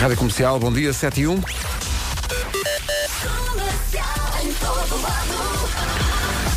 Rádio 0.00 0.16
Comercial, 0.16 0.58
bom 0.58 0.72
dia, 0.72 0.94
7 0.94 1.20
e 1.20 1.26
1. 1.26 1.42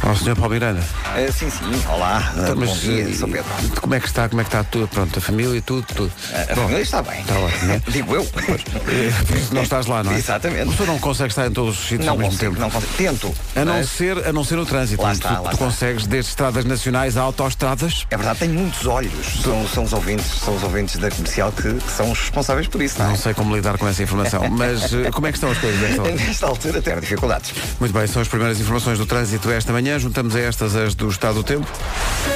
Ó, 0.06 0.14
Sr. 0.16 0.36
Paulo 0.36 0.54
Miranda, 0.54 0.82
Eh, 1.16 1.32
sim, 1.32 1.50
sim, 1.50 1.60
olá, 1.88 2.30
então, 2.34 2.46
eh, 2.46 2.50
bom 2.56 2.60
mas 2.62 2.82
dia, 2.82 3.10
eh, 3.10 3.14
sou 3.14 3.28
Pedro. 3.30 3.46
como 3.80 3.96
é 3.96 4.00
que 4.02 4.08
está, 4.08 4.28
como 4.28 4.42
é 4.42 4.44
que 4.44 4.50
está 4.50 4.62
tudo? 4.64 4.88
Pronto, 4.90 5.18
a 5.18 5.22
família, 5.22 5.62
tudo, 5.62 5.86
tudo. 5.96 6.12
A 6.34 6.56
família 6.56 6.82
está 6.82 7.02
bem. 7.02 7.22
Está 7.22 7.34
né? 7.66 7.82
Digo 7.88 8.14
eu. 8.16 8.24
Eh, 8.24 9.12
Não 9.54 9.64
estás 9.64 9.86
lá, 9.86 10.04
não 10.04 10.12
é? 10.12 10.18
Exatamente. 10.18 10.70
O 10.70 10.74
senhor 10.74 10.88
não 10.88 11.00
consegue 11.00 11.30
estar 11.30 11.48
em 11.48 11.52
todos 11.52 11.78
os 11.80 11.84
sítios 11.88 12.06
Não 12.06 12.14
ao 12.14 12.18
mesmo 12.18 12.32
consigo, 12.34 12.52
tempo. 12.52 12.62
não 12.62 12.70
consigo. 12.70 12.94
Tento. 12.98 13.34
A 13.56 13.64
não, 13.64 13.74
mas 13.76 13.90
ser, 13.90 14.28
a 14.28 14.34
não 14.34 14.44
ser 14.44 14.56
no 14.58 14.66
trânsito. 14.66 15.02
Lá 15.02 15.14
está, 15.14 15.36
tu, 15.36 15.44
lá 15.44 15.50
tu 15.52 15.54
está. 15.54 15.66
consegues 15.66 16.06
desde 16.08 16.32
estradas 16.32 16.66
nacionais 16.66 17.16
a 17.16 17.22
autoestradas. 17.22 18.06
É 18.12 18.18
verdade, 18.18 18.40
tenho 18.40 18.54
muitos 18.56 18.86
olhos. 18.86 19.14
São, 19.42 19.66
são 19.70 19.84
os 19.86 19.94
ouvintes, 19.94 20.26
são 20.26 20.54
os 20.56 20.64
ouvintes 20.64 20.98
da 20.98 21.10
comercial 21.10 21.50
que, 21.54 21.74
que 21.76 21.92
são 21.92 22.12
os 22.12 22.20
responsáveis 22.20 22.68
por 22.68 22.82
isso, 22.82 23.00
não 23.00 23.08
Não 23.08 23.14
é? 23.14 23.18
sei 23.18 23.34
como 23.34 23.56
lidar 23.56 23.78
com 23.78 23.88
essa 23.88 24.04
informação, 24.04 24.44
mas 24.52 24.92
como 25.14 25.28
é 25.28 25.32
que 25.32 25.38
estão 25.38 25.52
as 25.52 25.58
coisas 25.60 25.80
desta 25.80 26.02
hora? 26.02 26.12
Nesta 26.16 26.46
altura 26.48 26.82
tenho 26.82 27.00
dificuldades. 27.00 27.54
Muito 27.80 27.94
bem, 27.94 28.06
são 28.08 28.22
as 28.22 28.28
primeiras 28.28 28.60
informações 28.60 28.98
do 28.98 29.06
trânsito 29.06 29.50
esta 29.50 29.72
manhã. 29.72 29.93
Juntamos 30.00 30.36
a 30.36 30.40
estas 30.40 30.76
as 30.76 30.96
do 30.96 31.10
estado 31.10 31.36
do 31.36 31.44
tempo. 31.44 31.68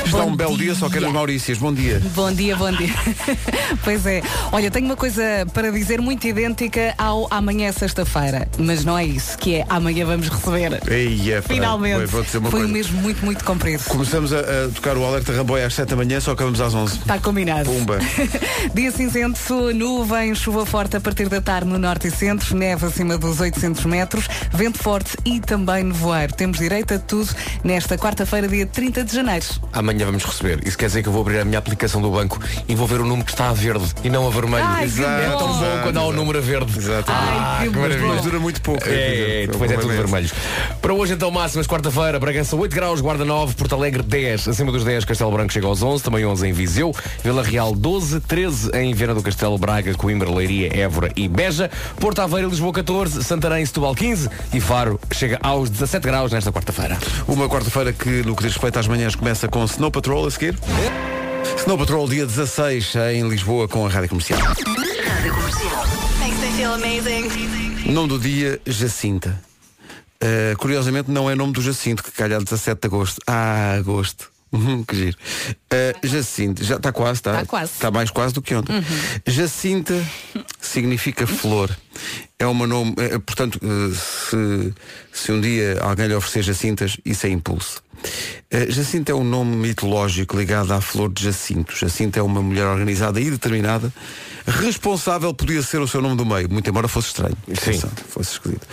Está 0.05 0.19
Bom 0.19 0.31
um 0.31 0.35
belo 0.35 0.57
dia, 0.57 0.73
só 0.75 0.89
que 0.89 0.97
é 0.97 0.99
nas 0.99 1.09
dia. 1.09 1.13
Maurícias. 1.13 1.57
Bom 1.57 1.73
dia. 1.73 2.01
Bom 2.15 2.31
dia, 2.31 2.55
bom 2.55 2.71
dia. 2.71 2.93
pois 3.83 4.05
é. 4.05 4.21
Olha, 4.51 4.71
tenho 4.71 4.85
uma 4.85 4.95
coisa 4.95 5.21
para 5.53 5.71
dizer 5.71 6.01
muito 6.01 6.25
idêntica 6.25 6.93
ao 6.97 7.27
amanhã 7.29 7.71
sexta-feira. 7.71 8.47
Mas 8.57 8.83
não 8.85 8.97
é 8.97 9.05
isso, 9.05 9.37
que 9.37 9.55
é 9.55 9.65
amanhã 9.69 10.05
vamos 10.05 10.29
receber. 10.29 10.81
Eia, 10.89 11.41
pá, 11.41 11.53
Finalmente. 11.53 12.07
Foi 12.07 12.41
coisa. 12.41 12.67
mesmo 12.67 13.01
muito, 13.01 13.23
muito 13.23 13.43
comprido. 13.43 13.83
Começamos 13.85 14.33
a, 14.33 14.39
a 14.39 14.69
tocar 14.73 14.97
o 14.97 15.05
alerta 15.05 15.33
Ramboia 15.33 15.67
às 15.67 15.73
7 15.73 15.89
da 15.89 15.95
manhã, 15.95 16.19
só 16.19 16.31
acabamos 16.31 16.61
às 16.61 16.73
11. 16.73 16.99
Está 16.99 17.19
combinado. 17.19 17.69
Pumba. 17.69 17.99
Dia 18.73 18.91
cinzento, 18.91 19.73
nuvem, 19.73 20.33
chuva 20.35 20.65
forte 20.65 20.97
a 20.97 21.01
partir 21.01 21.29
da 21.29 21.41
tarde 21.41 21.69
no 21.69 21.77
norte 21.77 22.07
e 22.07 22.11
centro, 22.11 22.55
neve 22.55 22.85
acima 22.85 23.17
dos 23.17 23.39
800 23.39 23.85
metros, 23.85 24.27
vento 24.53 24.77
forte 24.77 25.17
e 25.25 25.39
também 25.39 25.83
nevoeiro. 25.83 26.33
Temos 26.33 26.57
direito 26.57 26.93
a 26.93 26.99
tudo 26.99 27.29
nesta 27.63 27.97
quarta-feira, 27.97 28.47
dia 28.47 28.65
30 28.65 29.03
de 29.03 29.15
janeiro. 29.15 29.45
Amanhã 29.73 30.05
vamos 30.05 30.23
receber. 30.23 30.65
Isso 30.65 30.77
quer 30.77 30.87
dizer 30.87 31.03
que 31.03 31.09
eu 31.09 31.13
vou 31.13 31.21
abrir 31.21 31.39
a 31.39 31.45
minha 31.45 31.59
aplicação 31.59 32.01
do 32.01 32.11
banco 32.11 32.39
e 32.67 32.75
vou 32.75 32.87
ver 32.87 33.01
o 33.01 33.05
número 33.05 33.25
que 33.25 33.31
está 33.31 33.49
a 33.49 33.53
verde 33.53 33.85
e 34.03 34.09
não 34.09 34.27
a 34.27 34.29
vermelho. 34.29 34.65
Ai, 34.65 34.87
que 34.87 35.03
é 35.03 35.35
tão 35.37 35.47
bom. 35.47 35.79
quando 35.83 35.97
há 35.97 36.03
o 36.03 36.13
número 36.13 36.37
a 36.37 36.41
verde. 36.41 36.77
Exato. 36.77 37.11
Ai, 37.11 37.69
que 37.69 37.77
Mas 37.77 37.95
bom. 37.95 38.21
dura 38.21 38.39
muito 38.39 38.61
pouco. 38.61 38.83
É, 38.87 39.43
é, 39.43 39.47
depois 39.47 39.71
é 39.71 39.75
tudo 39.75 39.93
vermelhos. 39.93 40.33
Para 40.81 40.93
hoje 40.93 41.13
então 41.13 41.29
máximas, 41.31 41.67
quarta-feira, 41.67 42.19
Bragança 42.19 42.55
8 42.55 42.73
graus, 42.73 43.01
Guarda 43.01 43.25
9, 43.25 43.55
Porto 43.55 43.75
Alegre 43.75 44.03
10, 44.03 44.47
acima 44.47 44.71
dos 44.71 44.83
10, 44.83 45.05
Castelo 45.05 45.31
Branco 45.31 45.51
chega 45.51 45.67
aos 45.67 45.81
11, 45.81 46.03
também 46.03 46.25
11 46.25 46.47
em 46.47 46.53
Viseu, 46.53 46.93
Vila 47.23 47.43
Real 47.43 47.73
12, 47.75 48.19
13 48.21 48.71
em 48.73 48.93
Viana 48.93 49.13
do 49.13 49.21
Castelo, 49.21 49.57
Braga, 49.57 49.93
Coimbra, 49.93 50.29
Leiria, 50.29 50.75
Évora 50.75 51.11
e 51.15 51.27
Beja, 51.27 51.69
Porto 51.99 52.19
Aveiro 52.21 52.49
Lisboa 52.49 52.73
14, 52.73 53.23
Santarém 53.23 53.65
Setúbal 53.65 53.95
15 53.95 54.29
e 54.53 54.61
Faro 54.61 54.99
chega 55.11 55.39
aos 55.41 55.69
17 55.69 56.05
graus 56.05 56.31
nesta 56.31 56.51
quarta-feira. 56.51 56.97
Uma 57.37 57.47
quarta-feira 57.47 57.93
que, 57.93 58.23
no 58.23 58.35
que 58.35 58.41
diz 58.41 58.53
respeito 58.53 58.79
às 58.79 58.87
manhãs, 58.87 59.13
começa 59.13 59.47
com 59.47 59.63
Snow 59.65 59.91
Patrol 59.91 60.25
a 60.25 60.31
seguir. 60.31 60.57
Snow 61.59 61.77
Patrol, 61.77 62.09
dia 62.09 62.25
16, 62.25 62.95
em 63.13 63.29
Lisboa, 63.29 63.67
com 63.67 63.85
a 63.85 63.89
Rádio 63.89 64.09
Comercial. 64.09 64.39
Makes 64.39 64.63
me 66.39 66.47
feel 66.57 66.73
amazing. 66.73 67.93
Nome 67.93 68.07
do 68.07 68.17
dia, 68.17 68.59
Jacinta. 68.65 69.39
Uh, 70.15 70.57
curiosamente, 70.57 71.11
não 71.11 71.29
é 71.29 71.35
nome 71.35 71.53
do 71.53 71.61
Jacinto, 71.61 72.01
que 72.01 72.11
calha 72.11 72.37
a 72.37 72.39
17 72.39 72.81
de 72.81 72.87
agosto. 72.87 73.21
Ah, 73.27 73.73
agosto. 73.73 74.31
Uhum, 74.51 74.83
que 74.83 74.95
giro. 74.95 75.17
Uh, 75.73 76.07
Jacinta, 76.07 76.63
já 76.63 76.77
está 76.77 76.91
quase, 76.91 77.19
está? 77.19 77.33
Tá 77.33 77.45
quase. 77.45 77.73
Está 77.73 77.91
mais 77.91 78.09
quase 78.09 78.33
do 78.33 78.41
que 78.41 78.55
ontem. 78.55 78.73
Jacinta 79.25 79.93
significa 80.61 81.27
flor. 81.27 81.75
É 82.39 82.45
uma 82.45 82.65
nome, 82.67 82.93
é, 82.97 83.17
portanto, 83.19 83.59
uh, 83.61 83.93
se, 83.93 84.73
se 85.11 85.31
um 85.31 85.41
dia 85.41 85.79
alguém 85.81 86.07
lhe 86.07 86.13
oferecer 86.13 86.43
Jacintas, 86.43 86.97
isso 87.03 87.25
é 87.25 87.29
impulso. 87.29 87.81
Uh, 88.53 88.71
Jacinta 88.71 89.11
é 89.11 89.15
um 89.15 89.23
nome 89.23 89.55
mitológico 89.55 90.37
ligado 90.37 90.71
à 90.73 90.79
flor 90.79 91.11
de 91.11 91.23
Jacinto. 91.23 91.75
Jacinta 91.75 92.19
é 92.19 92.21
uma 92.23 92.41
mulher 92.41 92.65
organizada 92.65 93.19
e 93.19 93.29
determinada. 93.29 93.91
Responsável 94.45 95.33
podia 95.33 95.61
ser 95.61 95.81
o 95.81 95.87
seu 95.87 96.01
nome 96.01 96.15
do 96.15 96.25
meio, 96.25 96.49
muito 96.49 96.69
embora 96.69 96.87
fosse 96.87 97.07
estranho. 97.07 97.35
Atenção, 97.51 97.89
Fosse 98.07 98.31
esquisito. 98.31 98.65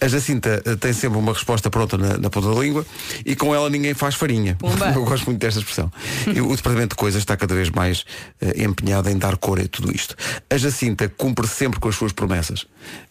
A 0.00 0.08
Jacinta 0.08 0.62
uh, 0.66 0.76
tem 0.78 0.94
sempre 0.94 1.18
uma 1.18 1.34
resposta 1.34 1.68
pronta 1.68 1.98
na, 1.98 2.16
na 2.16 2.30
ponta 2.30 2.48
da 2.54 2.60
língua 2.60 2.86
e 3.26 3.36
com 3.36 3.54
ela 3.54 3.68
ninguém 3.68 3.92
faz 3.92 4.14
farinha. 4.14 4.56
Pumba. 4.58 4.92
Eu 4.96 5.04
gosto 5.04 5.26
muito 5.26 5.40
desta 5.40 5.60
expressão. 5.60 5.92
E 6.34 6.40
o 6.40 6.54
Departamento 6.54 6.94
de 6.94 6.96
Coisas 6.96 7.20
está 7.20 7.36
cada 7.36 7.54
vez 7.54 7.70
mais 7.70 8.04
eh, 8.40 8.62
empenhado 8.64 9.08
em 9.08 9.16
dar 9.16 9.36
cor 9.36 9.58
a 9.60 9.66
tudo 9.66 9.94
isto. 9.94 10.14
A 10.48 10.56
Jacinta 10.56 11.08
cumpre 11.08 11.46
sempre 11.46 11.80
com 11.80 11.88
as 11.88 11.94
suas 11.94 12.12
promessas, 12.12 12.66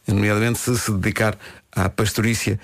nomeadamente 0.07 0.59
se 0.59 0.77
se 0.77 0.91
dedicar 0.91 1.37
à 1.77 1.89
pastorícia 1.89 2.59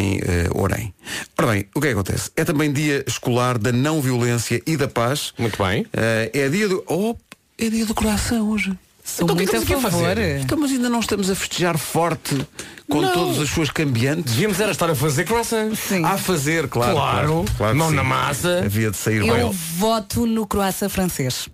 em 0.00 0.18
eh, 0.18 0.48
Orem. 0.52 0.92
Ora 1.38 1.52
bem, 1.52 1.66
o 1.74 1.80
que 1.80 1.86
é 1.86 1.90
que 1.90 1.94
acontece? 1.94 2.30
É 2.36 2.44
também 2.44 2.72
dia 2.72 3.04
escolar 3.06 3.56
da 3.56 3.70
não 3.72 4.00
violência 4.02 4.60
e 4.66 4.76
da 4.76 4.88
paz. 4.88 5.32
Muito 5.38 5.62
bem. 5.62 5.86
Eh, 5.92 6.30
é 6.34 6.48
dia 6.48 6.68
do. 6.68 6.82
Oh, 6.88 7.14
é 7.56 7.68
dia 7.70 7.86
do 7.86 7.94
coração 7.94 8.50
hoje. 8.50 8.72
Sou 9.04 9.24
Então 9.24 9.36
o 9.36 9.38
que 9.38 9.44
é 9.44 9.46
muito 9.46 9.50
que 9.50 9.56
a 9.56 9.60
estamos 9.60 9.84
aqui 9.84 9.86
a 9.86 9.90
favor. 9.90 10.08
fazer? 10.16 10.40
Então, 10.40 10.58
mas 10.58 10.70
ainda 10.70 10.88
não 10.90 11.00
estamos 11.00 11.30
a 11.30 11.34
festejar 11.34 11.78
forte 11.78 12.46
com 12.90 13.00
Não. 13.00 13.12
todas 13.12 13.38
as 13.40 13.48
suas 13.48 13.70
cambiantes. 13.70 14.34
Devíamos 14.34 14.60
era 14.60 14.70
estar 14.70 14.90
a 14.90 14.94
fazer 14.94 15.24
croissants. 15.24 15.78
Sim. 15.78 16.04
A 16.04 16.18
fazer, 16.18 16.68
claro. 16.68 16.92
Claro. 16.94 17.44
claro 17.56 17.72
que 17.72 17.78
Mão 17.78 17.88
sim. 17.90 17.96
na 17.96 18.04
massa. 18.04 18.58
Havia 18.64 18.90
de 18.90 18.96
sair 18.98 19.26
Eu 19.26 19.34
bem. 19.34 19.50
voto 19.78 20.26
no 20.26 20.46
croissant 20.46 20.90
francês. 20.90 21.48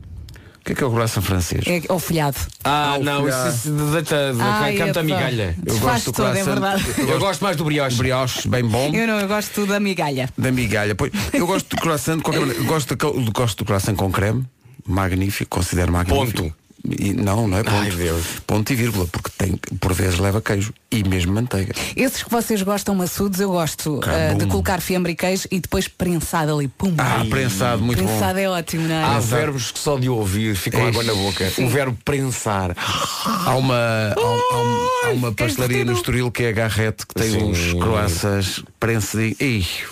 O 0.64 0.66
que 0.66 0.72
é 0.72 0.74
que 0.76 0.82
é 0.82 0.86
o 0.86 0.90
coração 0.90 1.22
francês? 1.22 1.62
É 1.66 1.92
o 1.92 1.98
folhado. 1.98 2.38
Ah, 2.64 2.94
Ah, 2.94 2.98
o 2.98 3.04
não, 3.04 3.20
folhado. 3.20 3.48
isso, 3.50 3.68
isso 3.68 3.86
deita, 3.92 4.16
Ai, 4.40 4.74
canta 4.78 5.02
migalha. 5.02 5.54
Eu 5.66 5.78
gosto 5.78 6.06
do 6.06 6.12
todo, 6.12 6.26
é 6.28 6.30
croissant. 6.42 6.50
verdade. 6.52 6.84
Eu 7.06 7.18
gosto 7.18 7.42
mais 7.42 7.56
do 7.58 7.64
brioche. 7.64 7.96
brioche 7.98 8.48
bem 8.48 8.64
bom 8.64 8.90
Eu 8.94 9.06
não, 9.06 9.20
eu 9.20 9.28
gosto 9.28 9.66
da 9.66 9.78
migalha. 9.78 10.26
da 10.38 10.50
migalha. 10.50 10.94
Pois, 10.94 11.12
eu 11.34 11.46
gosto 11.46 11.68
de 11.76 11.82
croissant 11.82 12.16
de 12.16 12.22
qualquer 12.22 12.40
maneira. 12.40 12.62
Eu 12.62 12.66
Gosto, 12.66 12.96
de, 12.96 13.30
gosto 13.30 13.58
do 13.58 13.64
croissant 13.66 13.94
com 13.94 14.10
creme. 14.10 14.42
Magnífico, 14.86 15.58
considero 15.58 15.92
magnífico. 15.92 16.42
Ponto. 16.44 16.54
E, 16.98 17.12
não, 17.12 17.46
não 17.46 17.58
é 17.58 17.62
ponto. 17.62 17.76
Ai, 17.76 17.90
Deus. 17.90 18.24
Ponto 18.46 18.72
e 18.72 18.76
vírgula, 18.76 19.06
porque 19.06 19.30
tem, 19.36 19.56
por 19.78 19.92
vezes 19.92 20.18
leva 20.18 20.40
queijo 20.40 20.72
e 20.94 21.08
mesmo 21.08 21.32
manteiga. 21.32 21.72
Esses 21.96 22.22
que 22.22 22.30
vocês 22.30 22.62
gostam 22.62 22.94
maçudos, 22.94 23.40
eu 23.40 23.50
gosto 23.50 24.00
ah, 24.04 24.34
de 24.34 24.46
colocar 24.46 24.80
fiambre 24.80 25.12
e 25.12 25.16
queijo 25.16 25.48
e 25.50 25.60
depois 25.60 25.88
prensado 25.88 26.54
ali. 26.54 26.68
Pum. 26.68 26.94
Ah, 26.98 27.24
prensado, 27.28 27.82
muito 27.82 28.02
prensado 28.02 28.38
é 28.38 28.48
ótimo, 28.48 28.86
não 28.88 28.94
é? 28.94 29.02
Há 29.04 29.18
verbos 29.18 29.70
que 29.72 29.78
só 29.78 29.98
de 29.98 30.08
ouvir 30.08 30.54
ficam 30.56 30.80
Eish. 30.80 30.88
água 30.90 31.02
na 31.04 31.14
boca. 31.14 31.52
O 31.58 31.68
verbo 31.68 31.98
prensar. 32.04 32.74
bom. 32.74 33.50
Há 33.50 33.56
uma, 33.56 33.74
há, 33.74 34.14
há 34.16 34.58
um- 34.58 34.88
há 35.06 35.10
uma 35.12 35.32
pastelaria 35.32 35.84
no 35.84 35.92
Estoril 35.92 36.30
que 36.30 36.44
é 36.44 36.48
a 36.48 36.52
Garrete 36.52 37.06
que 37.06 37.14
tem 37.14 37.30
Sim. 37.30 37.42
uns 37.44 37.72
croissants 37.74 38.62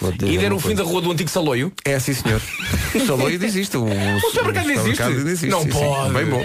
vou 0.01 0.13
dizer 0.13 0.27
E 0.31 0.37
ainda 0.37 0.47
uma 0.47 0.51
no 0.51 0.61
fim 0.61 0.75
da 0.75 0.83
rua 0.83 1.01
do 1.01 1.11
antigo 1.11 1.29
Saloio. 1.31 1.73
É 1.85 1.99
sim 1.99 2.15
senhor. 2.15 2.41
O 2.95 3.01
Saloio 3.07 3.43
existe. 3.45 3.77
O, 3.77 3.85
o 3.85 4.21
supermercado 4.21 4.71
existe? 4.71 5.47
Não 5.49 5.63
sim, 5.63 5.71
sim. 5.73 5.79
pode. 5.79 6.13
Bem 6.15 6.27
bom. 6.27 6.43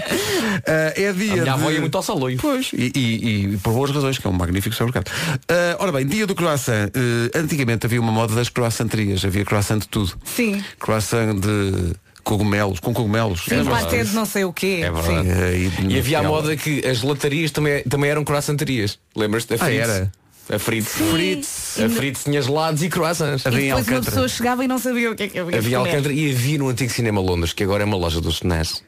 Ah, 0.66 0.92
é 0.96 1.12
dia 1.12 1.32
A 1.32 1.32
minha 1.32 1.42
de... 1.44 1.48
avó 1.50 1.70
ia 1.70 1.80
muito 1.80 1.96
ao 1.96 2.02
Saloio. 2.02 2.38
Pois, 2.40 2.70
e, 2.72 2.90
e- 2.94 3.44
e 3.54 3.56
por 3.58 3.72
boas 3.72 3.90
razões, 3.90 4.18
que 4.18 4.26
é 4.26 4.30
um 4.30 4.36
magnífico 4.48 4.74
supermercado. 4.74 5.10
Ah, 5.48 5.76
ora 5.78 5.92
bem, 5.92 6.06
dia 6.06 6.26
do 6.26 6.34
croissant. 6.34 6.90
Ah, 6.94 7.38
antigamente 7.38 7.86
havia 7.86 8.00
uma 8.00 8.12
moda 8.12 8.34
das 8.34 8.48
croissanterias, 8.48 9.24
havia 9.24 9.44
croissant 9.44 9.78
de 9.78 9.88
tudo. 9.88 10.12
Sim. 10.24 10.62
Croissant 10.78 11.34
de 11.38 11.94
cogumelos, 12.24 12.80
com 12.80 12.92
cogumelos. 12.92 13.44
Sim, 13.44 13.64
patê 13.64 14.04
de 14.04 14.14
não 14.14 14.26
sei 14.26 14.44
o 14.44 14.52
quê. 14.52 14.80
É 14.82 14.90
verdade. 14.90 15.28
Sim. 15.28 15.32
Ah, 15.32 15.52
e, 15.90 15.94
E 15.94 15.98
havia 15.98 16.18
a 16.18 16.22
moda 16.22 16.56
que 16.56 16.86
as 16.86 17.02
latarias 17.02 17.50
também, 17.50 17.82
também 17.84 18.10
eram 18.10 18.24
croissanterias. 18.24 18.98
Lembras-te? 19.16 19.54
A 19.54 19.58
Ah, 19.64 19.72
era? 19.72 20.12
A 20.50 20.58
Fritz. 20.58 20.92
Fritz. 20.92 21.78
A 21.78 21.90
Fritz 21.90 22.24
tinha 22.24 22.40
gelados 22.40 22.82
e 22.82 22.88
croissants. 22.88 23.46
Havia 23.46 23.60
E 23.60 23.64
em 23.64 23.68
depois 23.68 23.88
uma 23.88 24.02
pessoa 24.02 24.28
chegava 24.28 24.64
e 24.64 24.68
não 24.68 24.78
sabia 24.78 25.10
o 25.12 25.14
que 25.14 25.24
é 25.24 25.28
que 25.28 25.38
havia. 25.38 25.58
Havia. 25.58 25.76
Alcântara 25.78 26.12
e 26.12 26.30
havia 26.30 26.56
no 26.58 26.68
antigo 26.70 26.90
cinema 26.90 27.20
Londres, 27.20 27.52
que 27.52 27.62
agora 27.62 27.82
é 27.82 27.86
uma 27.86 27.98
loja 27.98 28.18
dos 28.18 28.36
SNES. 28.36 28.82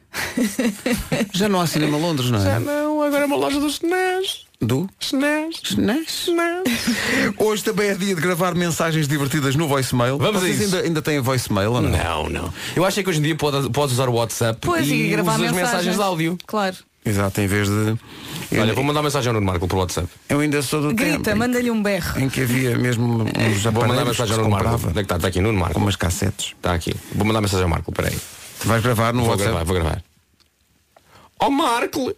Já 1.33 1.47
não 1.47 1.61
há 1.61 1.67
cinema 1.67 1.97
Londres, 1.97 2.31
não 2.31 2.39
é? 2.47 2.59
Não, 2.59 3.01
agora 3.03 3.23
é 3.23 3.25
uma 3.27 3.35
loja 3.35 3.59
dos 3.59 3.75
SNES. 3.75 4.45
Do? 4.61 4.87
SNES. 4.99 5.59
SNES? 5.63 6.29
Hoje 7.37 7.63
também 7.63 7.89
é 7.89 7.95
dia 7.95 8.13
de 8.13 8.21
gravar 8.21 8.53
mensagens 8.53 9.07
divertidas 9.07 9.55
no 9.55 9.67
voicemail. 9.67 10.17
Vamos 10.19 10.37
a 10.43 10.45
Vocês 10.45 10.61
isso. 10.61 10.75
ainda, 10.75 10.87
ainda 10.87 11.01
têm 11.01 11.19
voicemail 11.19 11.71
ou 11.73 11.81
não? 11.81 11.89
Não, 11.89 12.29
não. 12.29 12.53
Eu 12.75 12.85
acho 12.85 12.99
é 12.99 13.03
que 13.03 13.09
hoje 13.09 13.19
em 13.19 13.23
dia 13.23 13.35
pode- 13.35 13.69
podes 13.71 13.93
usar 13.93 14.07
o 14.07 14.13
WhatsApp 14.13 14.59
Pois, 14.61 14.87
e, 14.87 14.93
e 14.93 15.09
gravar 15.09 15.31
usas 15.33 15.51
mensagens. 15.51 15.71
mensagens 15.71 15.95
de 15.95 16.01
áudio. 16.03 16.37
Claro. 16.45 16.75
Exato, 17.03 17.41
em 17.41 17.47
vez 17.47 17.67
de. 17.67 17.97
Eu, 18.51 18.61
Olha, 18.61 18.73
vou 18.75 18.83
mandar 18.83 19.01
mensagem 19.01 19.29
ao 19.29 19.33
Nuno 19.33 19.47
Marco 19.47 19.67
por 19.67 19.77
WhatsApp. 19.79 20.07
eu 20.29 20.39
ainda 20.39 20.61
sou 20.61 20.79
do 20.81 20.93
Grita, 20.93 21.33
manda-lhe 21.35 21.71
um 21.71 21.81
berro. 21.81 22.19
em 22.19 22.29
que 22.29 22.41
havia 22.41 22.77
mesmo 22.77 23.23
uns 23.33 23.63
Vou 23.63 23.87
mandar 23.87 24.03
que 24.03 24.09
mensagem 24.09 24.33
ao 24.35 24.43
Nuno 24.43 24.51
Marco. 24.51 24.75
Onde 24.75 24.89
é 24.89 24.93
que 24.93 24.99
está? 25.01 25.15
Está 25.15 25.27
aqui 25.29 25.41
Nuno 25.41 25.57
Marco. 25.59 25.73
com 25.73 25.79
umas 25.81 25.95
cassetes. 25.95 26.53
Está 26.55 26.75
aqui. 26.75 26.93
Vou 27.15 27.25
mandar 27.25 27.41
mensagem 27.41 27.63
ao 27.63 27.69
Marco, 27.69 27.91
peraí. 27.91 28.15
Vais 28.63 28.83
gravar 28.83 29.11
no 29.11 29.21
Vou 29.21 29.29
WhatsApp? 29.31 29.49
gravar, 29.49 29.65
vou 29.65 29.73
gravar. 29.75 30.03
Ó 31.39 31.49
Marco, 31.49 32.13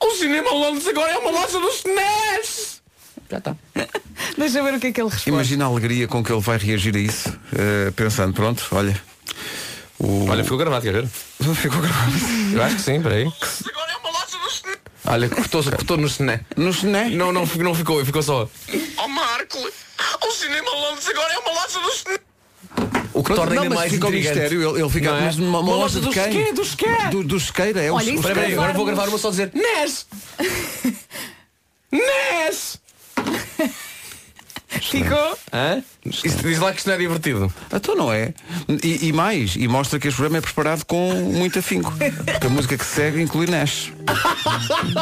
o 0.00 0.10
cinema 0.12 0.50
Londres 0.50 0.86
agora 0.86 1.12
é 1.12 1.18
uma 1.18 1.30
loja 1.30 1.58
dos 1.58 1.76
SNES! 1.76 2.82
Já 3.30 3.38
está. 3.38 3.56
Deixa 4.36 4.62
ver 4.62 4.74
o 4.74 4.80
que 4.80 4.88
é 4.88 4.92
que 4.92 5.00
ele 5.00 5.10
responde. 5.10 5.34
Imagina 5.34 5.64
a 5.64 5.68
alegria 5.68 6.08
com 6.08 6.24
que 6.24 6.32
ele 6.32 6.40
vai 6.40 6.58
reagir 6.58 6.96
a 6.96 6.98
isso, 6.98 7.28
eh, 7.52 7.90
pensando, 7.94 8.32
pronto, 8.32 8.66
olha. 8.72 8.98
O... 9.98 10.28
Olha, 10.28 10.42
ficou 10.42 10.58
gravado, 10.58 10.82
quer 10.82 10.92
ver? 10.92 11.06
ficou 11.54 11.80
gravado. 11.80 12.12
Eu 12.52 12.62
acho 12.62 12.76
que 12.76 12.82
sim, 12.82 13.02
peraí. 13.02 13.30
Olha, 15.04 15.28
cortou, 15.28 15.62
cortou 15.64 15.96
no 15.96 16.08
cené. 16.08 16.40
No 16.56 16.72
cené? 16.72 17.08
Não, 17.08 17.32
não, 17.32 17.46
não 17.46 17.74
ficou, 17.74 18.04
ficou 18.04 18.22
só. 18.22 18.48
Oh 18.98 19.08
Marco, 19.08 19.58
o 19.58 20.30
cinema 20.32 20.70
Londres 20.70 21.08
agora 21.08 21.32
é 21.32 21.38
uma 21.38 21.52
loja 21.52 21.80
dos 21.80 22.04
O 23.14 23.22
que 23.22 23.34
torna 23.34 23.54
não, 23.54 23.62
ainda 23.62 23.74
mas 23.74 23.78
mais 23.80 23.92
fica 23.92 24.06
o 24.06 24.08
intrigante. 24.10 24.38
mistério, 24.38 24.70
ele, 24.70 24.80
ele 24.82 24.90
fica. 24.90 25.10
Não 25.10 25.18
é? 25.18 25.20
Mas 25.22 25.38
uma, 25.38 25.60
loja 25.60 26.00
dos 26.00 26.14
quem? 26.14 26.54
Dos 26.54 26.74
quê? 26.74 26.86
Do, 27.10 27.22
dos 27.24 27.50
queira, 27.50 27.82
é 27.82 27.90
Olha, 27.90 27.96
os, 27.96 28.02
isso 28.08 28.14
os 28.14 28.20
Espera 28.20 28.40
aí, 28.40 28.46
queira. 28.46 28.60
agora 28.60 28.76
vou 28.76 28.84
gravar 28.86 29.08
uma 29.08 29.18
só 29.18 29.30
dizer 29.30 29.50
Nes! 29.54 30.06
Nes! 31.90 32.78
Ficou? 34.68 35.38
Hã? 35.52 35.82
Isto, 36.10 36.42
diz 36.42 36.58
lá 36.58 36.72
que 36.72 36.78
isto 36.78 36.86
não 36.88 36.94
é 36.94 36.98
divertido. 36.98 37.52
Então 37.72 37.94
não 37.96 38.12
é. 38.12 38.32
E, 38.82 39.08
e 39.08 39.12
mais, 39.12 39.54
e 39.56 39.66
mostra 39.68 39.98
que 39.98 40.08
este 40.08 40.16
programa 40.16 40.38
é 40.38 40.40
preparado 40.40 40.84
com 40.84 41.12
muito 41.32 41.58
afinco. 41.58 41.92
Porque 41.92 42.46
a 42.46 42.50
música 42.50 42.76
que 42.78 42.84
segue 42.84 43.20
inclui 43.22 43.46
Nash. 43.46 43.92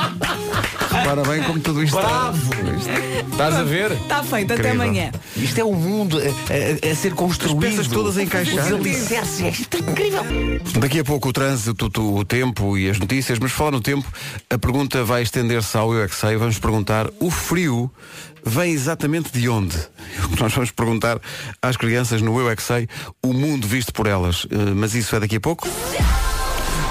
Repara 0.91 1.23
bem 1.23 1.43
como 1.43 1.61
tudo 1.61 1.83
isto 1.83 1.95
Bravo! 1.97 2.39
está. 2.79 3.27
Estás 3.33 3.55
a 3.55 3.63
ver? 3.65 3.93
Está 3.93 4.23
feito, 4.23 4.53
até 4.53 4.63
Incrível. 4.63 4.83
amanhã. 4.83 5.11
Isto 5.37 5.61
é 5.61 5.65
o 5.65 5.73
mundo 5.75 6.19
a, 6.19 6.23
a- 6.23 6.93
a 6.93 6.95
ser 6.95 7.13
construído. 7.15 7.61
peças 7.61 7.87
todas 7.89 8.17
alicerces. 8.17 9.61
Isto 9.61 9.77
é 9.77 9.81
incrível. 9.81 10.23
Daqui 10.81 11.01
a 11.01 11.05
pouco 11.05 11.29
o 11.29 11.33
trânsito, 11.33 11.91
o, 12.01 12.19
o 12.19 12.25
tempo 12.25 12.77
e 12.79 12.89
as 12.89 12.99
notícias, 12.99 13.39
mas 13.39 13.53
falar 13.53 13.73
no 13.73 13.81
tempo, 13.81 14.07
a 14.49 14.59
pergunta 14.59 15.05
vai 15.05 15.23
estender-se 15.23 15.77
ao 15.77 15.93
Eu 15.93 16.05
é 16.05 16.09
que 16.09 16.15
Sei. 16.15 16.37
Vamos 16.37 16.59
perguntar, 16.59 17.09
o 17.21 17.31
frio 17.31 17.91
vem 18.45 18.73
exatamente 18.73 19.31
de 19.33 19.49
onde? 19.49 19.77
Que 20.35 20.41
Nós 20.41 20.53
vamos 20.55 20.71
perguntar 20.71 20.96
às 21.63 21.77
crianças 21.77 22.21
no 22.23 22.39
Eu 22.41 22.51
é 22.51 22.57
que 22.57 22.63
Sei, 22.63 22.89
o 23.23 23.33
mundo 23.33 23.67
visto 23.67 23.93
por 23.93 24.07
elas. 24.07 24.47
Eh, 24.51 24.57
Mas 24.75 24.95
isso 24.95 25.15
é 25.15 25.21
daqui 25.21 25.37
a 25.37 25.41
pouco. 25.41 25.69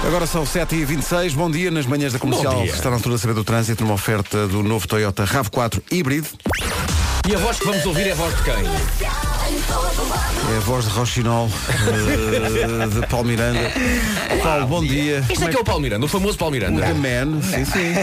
Agora 0.06 0.26
são 0.26 0.44
7h26, 0.44 1.34
bom 1.34 1.50
dia 1.50 1.70
nas 1.70 1.84
manhãs 1.84 2.12
da 2.12 2.18
comercial. 2.18 2.64
Na 2.84 2.90
altura 2.92 3.16
de 3.16 3.20
saber 3.20 3.34
do 3.34 3.42
trânsito, 3.44 3.84
uma 3.84 3.94
oferta 3.94 4.46
do 4.46 4.62
novo 4.62 4.86
Toyota 4.86 5.24
RAV4 5.24 5.82
híbrido. 5.90 6.28
E 7.28 7.34
a 7.34 7.38
voz 7.38 7.58
que 7.58 7.66
vamos 7.66 7.84
ouvir 7.84 8.06
é 8.06 8.12
a 8.12 8.14
voz 8.14 8.34
de 8.36 8.42
quem? 8.44 9.35
É 9.48 10.56
a 10.56 10.60
voz 10.60 10.84
de 10.84 10.90
Rochinol, 10.90 11.48
eh, 11.68 12.86
de 12.86 13.06
Paulo 13.06 13.28
Miranda. 13.28 13.60
Paulo, 14.42 14.66
bom 14.66 14.84
dia. 14.84 15.24
Este 15.30 15.44
é 15.44 15.48
que 15.48 15.56
é 15.56 15.60
o 15.60 15.64
Paulo 15.64 15.82
Miranda, 15.82 16.04
o 16.04 16.08
famoso 16.08 16.36
Paulo 16.36 16.52
Miranda. 16.52 16.82
The 16.82 16.94
Man, 16.94 17.42
sim, 17.42 17.64
sim. 17.64 17.94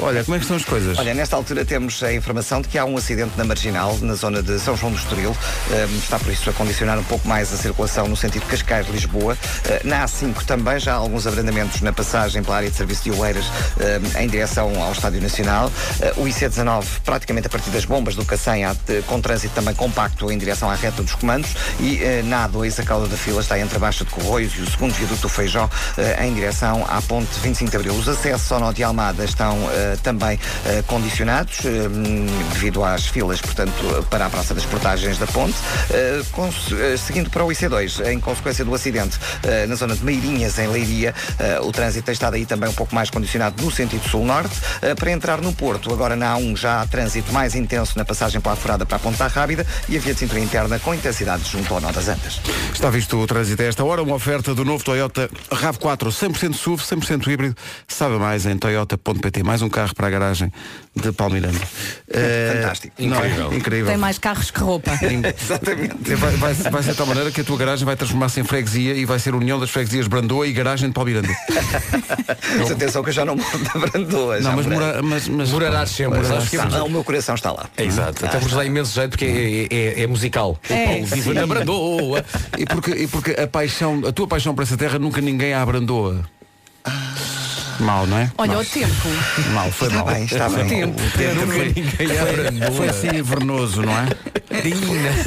Olha, 0.00 0.22
como 0.24 0.34
é 0.34 0.38
que 0.38 0.44
estão 0.44 0.56
as 0.56 0.64
coisas? 0.64 0.98
Olha, 0.98 1.14
nesta 1.14 1.34
altura 1.36 1.64
temos 1.64 2.02
a 2.02 2.12
informação 2.12 2.60
de 2.60 2.68
que 2.68 2.76
há 2.76 2.84
um 2.84 2.96
acidente 2.96 3.32
na 3.38 3.44
Marginal, 3.44 3.96
na 4.02 4.14
zona 4.14 4.42
de 4.42 4.58
São 4.58 4.76
João 4.76 4.92
do 4.92 4.98
Estoril. 4.98 5.34
Ehm, 5.70 5.96
está 5.96 6.18
por 6.18 6.30
isso 6.30 6.48
a 6.50 6.52
condicionar 6.52 6.98
um 6.98 7.04
pouco 7.04 7.26
mais 7.26 7.52
a 7.52 7.56
circulação 7.56 8.06
no 8.06 8.16
sentido 8.16 8.44
Cascais-Lisboa. 8.46 9.36
Eh, 9.68 9.80
na 9.84 10.04
A5 10.04 10.44
também 10.44 10.78
já 10.78 10.92
há 10.92 10.96
alguns 10.96 11.26
abrandamentos 11.26 11.80
na 11.80 11.92
passagem 11.92 12.42
pela 12.42 12.56
área 12.58 12.70
de 12.70 12.76
serviço 12.76 13.04
de 13.04 13.12
Oeiras 13.12 13.46
ehm, 13.80 14.22
em 14.22 14.28
direção 14.28 14.82
ao 14.82 14.92
Estádio 14.92 15.22
Nacional. 15.22 15.72
Eh, 16.00 16.12
o 16.16 16.24
IC19, 16.24 16.84
praticamente 17.04 17.46
a 17.46 17.50
partir 17.50 17.70
das 17.70 17.84
bombas 17.84 18.14
do 18.14 18.24
Cacém, 18.24 18.64
há, 18.64 18.74
com 19.06 19.20
trânsito 19.20 19.54
também 19.54 19.74
compacto 19.74 20.30
em 20.30 20.38
direção 20.38 20.65
à 20.68 20.74
reta 20.74 21.02
dos 21.02 21.14
comandos. 21.14 21.54
E 21.80 22.02
eh, 22.02 22.22
na 22.24 22.48
A2, 22.48 22.80
a 22.80 22.82
cauda 22.82 23.06
da 23.06 23.16
fila 23.16 23.40
está 23.40 23.58
entre 23.58 23.76
a 23.76 23.80
Baixa 23.80 24.04
de 24.04 24.10
Corroios 24.10 24.52
e 24.56 24.62
o 24.62 24.70
segundo 24.70 24.92
viaduto 24.92 25.22
do 25.22 25.28
Feijó, 25.28 25.68
eh, 25.96 26.26
em 26.26 26.34
direção 26.34 26.84
à 26.88 27.00
ponte 27.02 27.38
25 27.40 27.70
de 27.70 27.76
Abril. 27.76 27.94
Os 27.94 28.08
acessos 28.08 28.50
ao 28.52 28.60
Nó 28.60 28.72
de 28.72 28.82
Almada 28.82 29.24
estão 29.24 29.56
eh, 29.72 29.96
também 30.02 30.38
eh, 30.64 30.82
condicionados 30.86 31.64
eh, 31.64 31.88
hum, 31.88 32.26
devido 32.52 32.84
às 32.84 33.06
filas, 33.06 33.40
portanto, 33.40 34.06
para 34.10 34.26
a 34.26 34.30
Praça 34.30 34.54
das 34.54 34.64
Portagens 34.64 35.18
da 35.18 35.26
ponte. 35.26 35.56
Eh, 35.90 36.22
eh, 36.22 36.96
seguindo 36.96 37.30
para 37.30 37.44
o 37.44 37.48
IC2, 37.48 38.06
em 38.06 38.20
consequência 38.20 38.64
do 38.64 38.74
acidente 38.74 39.18
na 39.68 39.74
zona 39.74 39.94
de 39.94 40.04
Meirinhas, 40.04 40.58
em 40.58 40.68
Leiria, 40.68 41.14
o 41.62 41.72
trânsito 41.72 42.06
tem 42.06 42.12
estado 42.12 42.34
aí 42.34 42.44
também 42.44 42.68
um 42.68 42.72
pouco 42.72 42.94
mais 42.94 43.10
condicionado 43.10 43.62
no 43.62 43.70
sentido 43.70 44.08
sul-norte. 44.08 44.54
Para 44.98 45.10
entrar 45.10 45.40
no 45.40 45.52
Porto, 45.52 45.92
agora 45.92 46.16
na 46.16 46.34
A1 46.34 46.56
já 46.56 46.82
há 46.82 46.86
trânsito 46.86 47.32
mais 47.32 47.54
intenso 47.54 47.96
na 47.96 48.04
passagem 48.04 48.40
pela 48.40 48.56
Furada 48.56 48.84
para 48.84 48.96
a 48.96 49.00
Ponta 49.00 49.26
Rábida 49.26 49.66
e 49.88 49.96
a 49.96 50.00
via 50.00 50.14
de 50.14 50.20
cintura 50.20 50.40
interna 50.40 50.55
com 50.82 50.94
intensidade 50.94 51.42
junto 51.50 51.74
ao 51.74 51.80
Nó 51.82 51.92
das 51.92 52.08
Antas. 52.08 52.40
Está 52.72 52.88
visto 52.88 53.18
o 53.18 53.26
trânsito 53.26 53.60
a 53.62 53.66
esta 53.66 53.84
hora, 53.84 54.02
uma 54.02 54.14
oferta 54.14 54.54
do 54.54 54.64
novo 54.64 54.82
Toyota 54.82 55.28
RAV4 55.50 56.08
100% 56.08 56.54
SUV, 56.54 56.82
100% 56.82 57.28
híbrido. 57.28 57.54
Sabe 57.86 58.16
mais 58.16 58.46
em 58.46 58.56
toyota.pt. 58.56 59.42
Mais 59.42 59.60
um 59.60 59.68
carro 59.68 59.94
para 59.94 60.06
a 60.06 60.10
garagem 60.10 60.50
de 60.94 61.12
Palmiranda. 61.12 61.60
Eh, 62.10 62.52
Fantástico. 62.54 62.94
é? 62.98 63.04
Incrível. 63.04 63.52
Incrível. 63.52 63.86
Tem 63.88 63.98
mais 63.98 64.18
carros 64.18 64.50
que 64.50 64.58
roupa. 64.58 64.92
Exatamente. 64.96 66.14
Vai, 66.14 66.36
vai, 66.36 66.54
vai 66.54 66.82
ser 66.82 66.92
de 66.92 66.96
tal 66.96 67.06
maneira 67.06 67.30
que 67.30 67.42
a 67.42 67.44
tua 67.44 67.58
garagem 67.58 67.84
vai 67.84 67.94
transformar-se 67.94 68.40
em 68.40 68.44
freguesia 68.44 68.94
e 68.94 69.04
vai 69.04 69.18
ser 69.18 69.34
a 69.34 69.36
união 69.36 69.60
das 69.60 69.68
freguesias 69.68 70.06
Brandoa 70.06 70.46
e 70.46 70.54
garagem 70.54 70.88
de 70.88 70.94
Palmiranda. 70.94 71.28
Mas 72.58 72.70
atenção 72.70 73.02
que 73.02 73.10
eu 73.10 73.14
já 73.14 73.26
não 73.26 73.36
moro 73.36 73.58
da 73.58 73.86
Brandoa. 73.86 74.40
Não, 74.40 74.52
mas, 74.52 74.66
mora, 74.66 75.02
mas, 75.02 75.28
mas 75.28 75.50
Morarás 75.50 75.90
sempre, 75.90 76.18
Morarás 76.18 76.50
o 76.82 76.88
meu 76.88 77.04
coração 77.04 77.34
está 77.34 77.52
lá. 77.52 77.68
É 77.76 77.84
exato. 77.84 78.24
Até 78.24 78.38
porque 78.38 78.54
dá 78.54 78.64
imenso 78.64 78.94
jeito 78.94 79.10
porque 79.10 79.68
é, 79.70 79.74
é- 79.74 80.02
é 80.02 80.06
musical. 80.46 80.58
É, 80.68 80.82
O 80.82 80.86
Paulo 80.86 81.06
vive 81.06 81.22
sim. 81.22 81.32
na 81.32 81.46
Brandoa. 81.46 82.24
E 82.58 82.66
porque, 82.66 82.90
e 82.92 83.06
porque 83.08 83.30
a 83.32 83.46
paixão, 83.46 84.02
a 84.06 84.12
tua 84.12 84.26
paixão 84.26 84.54
por 84.54 84.62
essa 84.62 84.76
terra 84.76 84.98
nunca 84.98 85.20
ninguém 85.20 85.52
a 85.52 85.62
abrandoa. 85.62 86.24
Mal, 87.80 88.06
não 88.06 88.18
é? 88.18 88.30
Olha, 88.38 88.52
mal. 88.54 88.62
o 88.62 88.64
tempo. 88.64 88.92
Mal, 89.52 89.70
foi 89.72 89.88
Está 89.88 90.04
mal. 90.04 90.14
bem, 90.14 90.24
está 90.24 90.48
bem. 90.48 90.66
tempo. 90.66 91.00
Nunca 91.02 91.64
ninguém 91.64 92.18
a 92.18 92.24
Brandoa. 92.24 92.72
Foi 92.72 92.88
assim 92.88 93.08
invernoso, 93.08 93.82
não 93.82 93.92
é? 93.92 94.06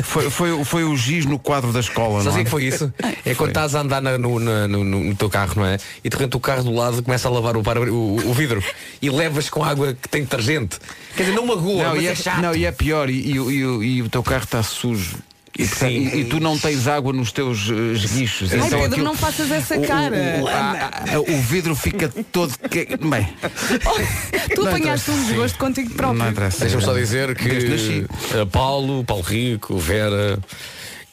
Foi, 0.03 0.29
foi, 0.29 0.63
foi 0.65 0.83
o 0.83 0.95
giz 0.97 1.25
no 1.25 1.37
quadro 1.37 1.71
da 1.71 1.79
escola, 1.79 2.23
não 2.23 2.33
o 2.33 2.37
é? 2.37 2.41
é 2.41 2.43
que 2.43 2.49
foi 2.49 2.63
isso? 2.65 2.91
É 3.25 3.35
quando 3.35 3.49
estás 3.49 3.75
a 3.75 3.81
andar 3.81 4.01
na- 4.01 4.17
no, 4.17 4.39
na- 4.39 4.67
no- 4.67 4.83
no- 4.83 5.03
no 5.03 5.15
teu 5.15 5.29
carro, 5.29 5.53
não 5.57 5.65
é? 5.65 5.77
E 6.03 6.09
de 6.09 6.15
repente 6.17 6.35
o 6.35 6.39
carro 6.39 6.63
do 6.63 6.73
lado 6.73 7.03
começa 7.03 7.27
a 7.27 7.31
lavar 7.31 7.55
o, 7.55 7.61
o, 7.61 8.15
o 8.29 8.33
vidro 8.33 8.63
e 9.01 9.09
levas 9.09 9.49
com 9.49 9.63
água 9.63 9.95
que 9.99 10.09
tem 10.09 10.23
detergente. 10.23 10.79
Quer 11.15 11.23
dizer, 11.23 11.35
não 11.35 11.45
magoa, 11.45 11.83
Não, 11.83 11.95
mas 11.95 12.03
e 12.03 12.07
é, 12.07 12.11
é, 12.11 12.15
chato. 12.15 12.41
não, 12.41 12.55
e 12.55 12.65
é 12.65 12.71
pior, 12.71 13.09
e, 13.09 13.31
e 13.31 13.39
o- 13.39 13.51
e 13.51 13.65
o- 13.65 13.83
e 13.83 14.01
o 14.01 14.09
teu 14.09 14.23
carro 14.23 14.43
está 14.43 14.63
sujo. 14.63 15.17
E, 15.57 15.67
portanto, 15.67 15.89
Sim. 15.91 16.07
e- 16.13 16.19
e 16.21 16.25
tu 16.25 16.39
não 16.39 16.57
tens 16.57 16.87
água 16.87 17.11
nos 17.11 17.31
teus 17.31 17.69
eh, 17.69 17.93
esguichos. 17.93 18.51
Ai, 18.51 18.57
Então 18.59 18.69
Pedro, 18.69 18.85
aquilo- 18.85 19.03
não 19.05 19.15
faças 19.15 19.51
essa 19.51 19.75
o- 19.77 19.81
o- 19.83 19.87
cara. 19.87 20.15
O, 20.41 20.47
a- 20.47 20.89
a- 21.15 21.19
o 21.19 21.41
vidro 21.41 21.75
fica 21.75 22.07
todo. 22.31 22.55
Que... 22.69 22.85
Bem, 22.97 23.27
Tu 24.55 24.61
Não 24.63 24.69
apanhaste 24.69 25.11
um 25.11 25.25
desgosto 25.25 25.57
contigo 25.57 25.93
próprio. 25.93 26.19
não 26.19 26.29
interessa. 26.31 26.59
Deixa-me 26.61 26.83
só 26.83 26.93
dizer 26.93 27.35
que 27.35 28.05
Paulo, 28.51 29.03
Paulo 29.03 29.23
Rico, 29.23 29.77
Vera, 29.77 30.39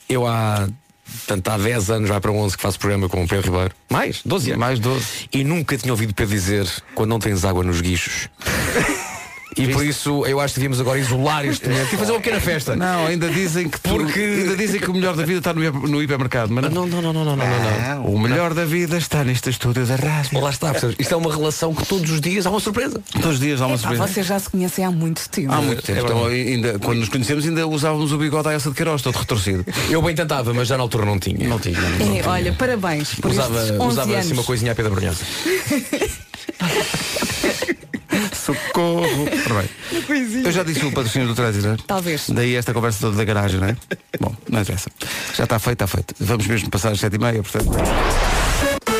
eu 0.09 0.27
há, 0.27 0.69
portanto, 1.27 1.49
há 1.49 1.59
10 1.59 1.91
anos, 1.91 2.09
vai 2.09 2.21
para 2.21 2.31
11 2.33 2.57
que 2.57 2.63
faço 2.63 2.79
programa 2.79 3.09
com 3.09 3.25
o 3.25 3.29
Pedro 3.29 3.51
Ribeiro. 3.53 3.75
Mais, 3.91 4.21
12 4.25 4.51
anos. 4.51 4.61
Mais 4.61 4.79
12. 4.79 5.05
E 5.33 5.43
nunca 5.45 5.77
tinha 5.77 5.93
ouvido 5.93 6.15
Pedro 6.15 6.33
dizer 6.35 6.69
quando 6.95 7.11
não 7.11 7.19
tens 7.19 7.45
água 7.45 7.65
nos 7.65 7.81
guichos. 7.81 8.29
E 9.57 9.69
por 9.69 9.85
isso 9.85 10.25
eu 10.27 10.41
acho 10.41 10.55
que 10.55 10.61
devíamos 10.61 10.81
agora 10.81 10.99
isolar 10.99 11.45
este 11.47 11.69
momento 11.69 11.95
e 11.95 11.97
fazer 11.97 12.13
uma 12.13 12.21
pequena 12.21 12.41
festa. 12.41 12.77
Não, 12.77 13.07
ainda 13.07 13.29
dizem 13.31 13.69
que 13.69 13.81
tu- 13.81 13.91
Porque- 13.91 14.21
ainda 14.21 14.57
dizem 14.57 14.81
que 14.81 14.91
o 14.91 14.95
melhor 14.95 15.17
da 15.17 15.25
vida 15.25 15.39
está 15.39 15.55
no, 15.55 15.65
hiper- 15.65 15.89
no 15.89 16.03
hipermercado, 16.03 16.53
mas 16.53 16.65
não. 16.65 16.87
Não, 16.87 17.01
não, 17.01 17.13
não, 17.13 17.25
não, 17.25 17.25
não, 17.25 17.37
não, 17.37 17.95
não. 17.97 18.05
O 18.07 18.19
melhor 18.21 18.53
da 18.53 18.65
vida 18.65 18.99
está 18.99 19.25
neste 19.25 19.49
estúdio 19.51 19.87
da 19.87 19.97
rádio. 19.97 20.39
Lá 20.41 20.51
está, 20.51 20.71
percebes? 20.73 20.97
Isto 20.99 21.15
é 21.15 21.17
uma 21.17 21.35
relação 21.35 21.75
que 21.75 21.87
todos 21.87 22.11
os 22.11 22.21
dias 22.21 22.47
há 22.47 22.51
uma 22.51 22.61
surpresa. 22.61 23.01
Todos 23.13 23.35
os 23.35 23.41
dias 23.41 23.61
há 23.63 23.67
uma 23.67 23.77
Ah, 23.77 23.79
surpresa. 23.79 24.07
vocês 24.07 24.27
já 24.27 24.39
se 24.39 24.51
conhecem 24.51 24.85
há 24.85 24.91
muito 24.91 25.27
tempo. 25.29 25.53
Há 25.53 25.63
muito 25.63 25.83
tempo. 25.83 26.01
É 26.01 26.03
Então, 26.03 26.27
ainda, 26.27 26.79
quando 26.79 26.99
nos 26.99 27.09
conhecemos 27.09 27.45
ainda 27.47 27.67
usávamos 27.67 28.13
o 28.13 28.19
bigode 28.19 28.49
à 28.49 28.53
essa 28.53 28.69
de 28.71 28.77
Queiroz, 28.77 29.01
todo 29.03 29.17
retorcido. 29.17 29.65
Eu 29.89 30.03
bem 30.03 30.15
tentava, 30.15 30.53
mas 30.53 30.69
já 30.69 30.77
na 30.77 30.83
altura 30.83 31.07
não 31.07 31.19
tinha. 31.19 31.49
Não 31.49 31.59
tinha. 31.59 31.79
É, 31.79 32.29
olha, 32.29 32.53
parabéns 32.53 33.15
por 33.15 33.31
Usava, 33.31 33.59
estes 33.61 33.81
11 33.81 33.87
usava 33.89 34.13
anos. 34.13 34.25
assim 34.27 34.33
uma 34.35 34.45
coisinha 34.45 34.73
à 34.73 34.75
Pedro 34.75 34.95
Brunhosa. 34.95 35.25
Socorro! 38.35 39.27
Eu 40.45 40.53
já 40.53 40.63
disse 40.63 40.85
o 40.85 40.93
patrocínio 40.93 41.29
do 41.29 41.35
trânsito, 41.35 41.67
não 41.67 41.75
é? 41.75 41.77
Talvez. 41.87 42.29
Daí 42.31 42.55
esta 42.55 42.73
conversa 42.73 43.01
toda 43.01 43.17
da 43.17 43.25
garagem, 43.25 43.61
não 43.61 43.69
é? 43.69 43.77
Bom, 44.21 44.35
não 44.49 44.61
interessa. 44.61 44.91
Já 45.35 45.45
está 45.45 45.59
feito, 45.59 45.83
está 45.83 45.87
feito. 45.87 46.15
Vamos 46.21 46.47
mesmo 46.47 46.71
passar 46.71 46.93
às 46.93 47.01
sete 47.01 47.17
e 47.17 47.19
meia, 47.19 47.43
portanto. 47.43 47.71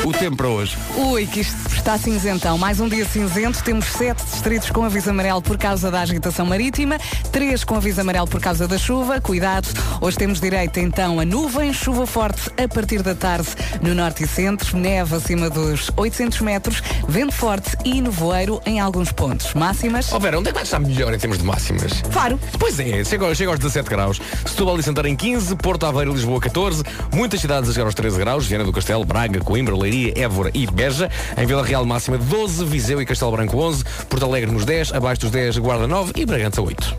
O 0.07 0.13
tempo 0.13 0.37
para 0.37 0.47
hoje. 0.47 0.77
Ui, 0.95 1.27
que 1.27 1.41
isto 1.41 1.67
está 1.67 1.97
cinzentão. 1.97 2.57
Mais 2.57 2.79
um 2.79 2.87
dia 2.87 3.03
cinzento. 3.03 3.61
Temos 3.61 3.87
sete 3.87 4.23
distritos 4.23 4.69
com 4.69 4.85
aviso 4.85 5.09
amarelo 5.09 5.41
por 5.41 5.57
causa 5.57 5.91
da 5.91 5.99
agitação 5.99 6.45
marítima, 6.45 6.97
três 7.29 7.65
com 7.65 7.75
aviso 7.75 7.99
amarelo 7.99 8.25
por 8.25 8.39
causa 8.39 8.69
da 8.69 8.77
chuva. 8.77 9.19
Cuidado. 9.19 9.67
Hoje 9.99 10.15
temos 10.15 10.39
direito 10.39 10.79
então 10.79 11.19
a 11.19 11.25
nuvens, 11.25 11.75
chuva 11.75 12.07
forte 12.07 12.49
a 12.57 12.69
partir 12.69 13.01
da 13.01 13.13
tarde 13.13 13.49
no 13.81 13.93
norte 13.93 14.23
e 14.23 14.27
centro, 14.27 14.77
neve 14.77 15.13
acima 15.13 15.49
dos 15.49 15.91
800 15.97 16.39
metros, 16.39 16.81
vento 17.05 17.33
forte 17.33 17.75
e 17.83 17.99
nevoeiro 17.99 18.61
em 18.65 18.79
alguns 18.79 19.11
pontos. 19.11 19.53
Máximas. 19.55 20.13
Ó 20.13 20.19
Vera, 20.19 20.39
onde 20.39 20.47
é 20.47 20.51
que 20.53 20.55
vai 20.55 20.63
estar 20.63 20.79
melhor 20.79 21.13
em 21.13 21.19
termos 21.19 21.37
de 21.37 21.43
máximas? 21.43 22.01
Faro. 22.11 22.39
Pois 22.57 22.79
é, 22.79 23.03
chega, 23.03 23.35
chega 23.35 23.51
aos 23.51 23.59
17 23.59 23.89
graus. 23.89 24.21
Setúbal 24.45 24.79
e 24.79 24.83
Santarém 24.83 25.17
15, 25.17 25.53
Porto 25.57 25.85
Aveiro 25.85 26.11
e 26.11 26.13
Lisboa 26.13 26.39
14, 26.39 26.81
muitas 27.13 27.41
cidades 27.41 27.69
a 27.69 27.73
chegar 27.73 27.87
aos 27.87 27.95
13 27.95 28.17
graus, 28.19 28.45
Viana 28.45 28.63
do 28.63 28.71
Castelo, 28.71 29.03
Braga, 29.03 29.41
Coimbra, 29.41 29.75
Leiria, 29.75 29.96
Évora 30.15 30.51
e 30.53 30.65
Beja. 30.67 31.09
Em 31.37 31.45
Vila 31.45 31.63
Real 31.63 31.85
máxima 31.85 32.17
12, 32.17 32.65
Viseu 32.65 33.01
e 33.01 33.05
Castelo 33.05 33.31
Branco 33.31 33.57
11, 33.57 33.83
Porto 34.09 34.25
Alegre 34.25 34.51
nos 34.51 34.65
10, 34.65 34.93
abaixo 34.93 35.21
dos 35.21 35.31
10 35.31 35.57
Guarda 35.57 35.87
9 35.87 36.13
e 36.15 36.25
Bragança 36.25 36.61
8. 36.61 36.95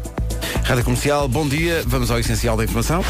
Rádio 0.65 0.85
Comercial, 0.85 1.29
bom 1.29 1.49
dia. 1.49 1.83
Vamos 1.87 2.11
ao 2.11 2.19
essencial 2.19 2.57
da 2.57 2.65
informação. 2.65 3.03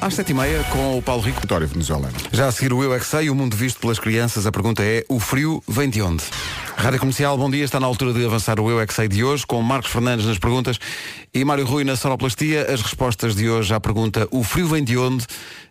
Às 0.00 0.14
sete 0.14 0.30
e 0.30 0.34
meia, 0.34 0.62
com 0.70 0.96
o 0.96 1.02
Paulo 1.02 1.22
Rico. 1.22 1.40
Vitória 1.40 1.66
venezuelana. 1.66 2.12
Já 2.32 2.46
a 2.46 2.52
seguir 2.52 2.72
o 2.72 2.82
Eu 2.84 2.94
é 2.94 3.00
que 3.00 3.04
Sei, 3.04 3.28
o 3.28 3.34
mundo 3.34 3.56
visto 3.56 3.80
pelas 3.80 3.98
crianças. 3.98 4.46
A 4.46 4.52
pergunta 4.52 4.80
é, 4.82 5.04
o 5.08 5.18
frio 5.18 5.60
vem 5.66 5.90
de 5.90 6.00
onde? 6.00 6.22
Rádio 6.76 7.00
Comercial, 7.00 7.36
bom 7.36 7.50
dia. 7.50 7.64
Está 7.64 7.80
na 7.80 7.86
altura 7.88 8.12
de 8.12 8.24
avançar 8.24 8.60
o 8.60 8.70
Eu 8.70 8.80
é 8.80 8.86
que 8.86 8.94
Sei 8.94 9.08
de 9.08 9.24
hoje, 9.24 9.44
com 9.44 9.60
Marcos 9.60 9.90
Fernandes 9.90 10.24
nas 10.24 10.38
perguntas 10.38 10.78
e 11.34 11.44
Mário 11.44 11.66
Rui 11.66 11.82
na 11.82 11.96
sonoplastia. 11.96 12.72
As 12.72 12.80
respostas 12.80 13.34
de 13.34 13.50
hoje 13.50 13.74
à 13.74 13.80
pergunta 13.80 14.28
O 14.30 14.44
frio 14.44 14.68
vem 14.68 14.84
de 14.84 14.96
onde? 14.96 15.26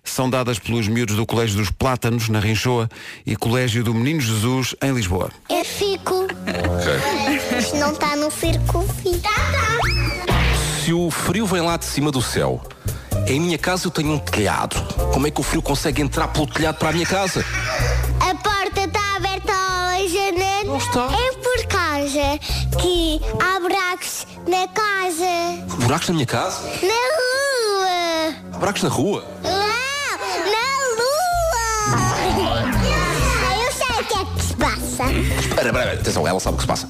São 0.10 0.30
dadas 0.30 0.58
pelos 0.58 0.88
miúdos 0.88 1.16
do 1.16 1.26
Colégio 1.26 1.58
dos 1.58 1.70
Plátanos, 1.70 2.30
na 2.30 2.40
Rinchoa, 2.40 2.90
e 3.26 3.36
Colégio 3.36 3.84
do 3.84 3.94
Menino 3.94 4.20
Jesus, 4.20 4.76
em 4.82 4.92
Lisboa. 4.92 5.30
Eu 5.50 5.64
fico. 5.64 6.28
Isto 7.58 7.76
não 7.78 7.92
está 7.92 8.16
no 8.16 8.32
circo. 8.32 8.86
Tá, 9.22 9.30
tá. 9.30 10.34
Se 10.84 10.94
o 10.94 11.12
frio 11.12 11.46
vem 11.46 11.62
lá 11.62 11.78
de 11.78 11.86
cima 11.86 12.12
do 12.12 12.22
céu, 12.22 12.62
em 13.28 13.40
minha 13.40 13.58
casa 13.58 13.88
eu 13.88 13.92
tenho 13.92 14.14
um 14.14 14.18
telhado. 14.20 14.82
Como 15.14 15.28
é 15.28 15.32
que 15.32 15.40
o 15.40 15.44
frio 15.44 15.62
consegue 15.62 16.02
entrar 16.02 16.30
pelo 16.30 16.48
telhado 16.48 16.78
para 16.78 16.90
a 16.90 16.94
minha 16.94 17.06
casa? 17.06 17.46
A 18.22 18.34
porta 18.36 18.82
está 18.86 19.16
aberta 19.18 19.52
à 19.52 19.98
janela. 20.08 20.64
Não 20.64 20.78
está. 20.78 21.10
É 21.12 21.32
por 21.34 21.66
causa 21.68 22.40
que 22.82 23.20
há 23.44 23.60
buracos 23.60 24.26
na 24.48 24.68
casa. 24.70 25.76
Buracos 25.84 26.08
na 26.08 26.14
minha 26.14 26.26
casa? 26.26 26.62
Na 26.64 26.94
rua. 27.18 28.36
Há 28.54 28.58
buracos 28.58 28.84
na 28.84 28.90
rua? 28.90 29.26
Passa. 34.98 35.14
Espera, 35.14 35.70
espera, 35.70 35.94
atenção, 35.94 36.28
ela 36.28 36.40
sabe 36.40 36.56
o 36.56 36.58
que 36.58 36.64
se 36.64 36.68
passa. 36.68 36.90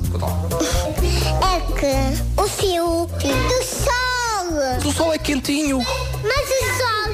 É 1.44 1.60
que 1.80 2.42
o 2.42 2.48
fio 2.48 3.08
do 3.08 3.64
sol. 3.64 4.88
O 4.90 4.94
sol 4.94 5.14
é 5.14 5.18
quentinho. 5.18 5.80
Mas 5.80 6.50
o 6.50 6.62
sol. 6.78 7.08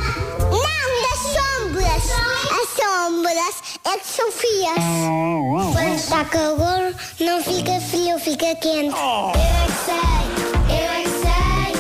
Não, 0.51 0.87
das 1.03 1.19
sombras. 1.33 2.05
As 2.51 2.67
sombras 2.77 3.55
é 3.85 3.97
que 3.97 4.07
são 4.07 4.31
frias. 4.31 5.73
Quando 5.73 5.95
está 5.95 6.25
calor, 6.25 6.95
não 7.19 7.43
fica 7.43 7.79
frio, 7.81 8.19
fica 8.19 8.55
quente. 8.55 8.95
Eu 8.95 9.31
é 9.31 9.65
que 9.65 9.73
sei. 9.85 10.03
Eu 10.69 10.91
é 10.91 11.03
que 11.03 11.09
sei. 11.09 11.73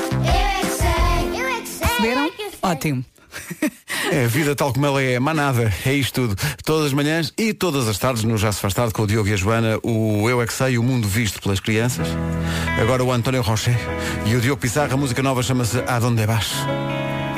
Eu 1.39 1.47
é 1.47 1.61
que 1.61 1.67
sei. 1.67 1.91
Eu 2.11 2.17
é 2.19 2.31
que 2.31 2.41
sei. 2.49 2.59
Ótimo. 2.61 3.05
É 4.11 4.25
a 4.25 4.27
vida 4.27 4.55
tal 4.55 4.73
como 4.73 4.85
ela 4.85 5.01
é, 5.01 5.19
manada, 5.19 5.71
é 5.85 5.93
isto 5.93 6.27
tudo. 6.27 6.35
Todas 6.65 6.87
as 6.87 6.93
manhãs 6.93 7.33
e 7.37 7.53
todas 7.53 7.87
as 7.87 7.97
tardes, 7.97 8.23
no 8.23 8.37
Já 8.37 8.51
se 8.51 8.59
faz 8.59 8.73
tarde, 8.73 8.93
com 8.93 9.03
o 9.03 9.07
Diogo 9.07 9.27
e 9.29 9.33
a 9.33 9.35
Joana, 9.37 9.79
o 9.83 10.29
Eu 10.29 10.41
é 10.41 10.45
que 10.47 10.53
sei, 10.53 10.77
o 10.77 10.83
mundo 10.83 11.07
visto 11.07 11.41
pelas 11.41 11.59
crianças. 11.59 12.07
Agora 12.81 13.03
o 13.03 13.11
António 13.11 13.41
Rocher 13.41 13.75
e 14.25 14.35
o 14.35 14.41
Diogo 14.41 14.59
Pissarra, 14.61 14.93
a 14.93 14.97
música 14.97 15.23
nova 15.23 15.41
chama-se 15.41 15.79
Adonde 15.87 16.25
Vas. 16.25 16.51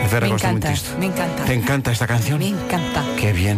A 0.04 0.08
Vera 0.08 0.26
Me 0.26 0.32
gosta 0.34 0.50
encanta, 0.52 0.68
muito 0.68 0.80
disto. 0.82 0.98
me 1.00 1.06
encanta. 1.08 1.44
Te 1.46 1.54
encanta 1.54 1.92
esta 1.92 2.06
canção? 2.08 2.38
Me 2.38 2.50
encanta. 2.50 3.04
Que 3.18 3.32
bien. 3.32 3.58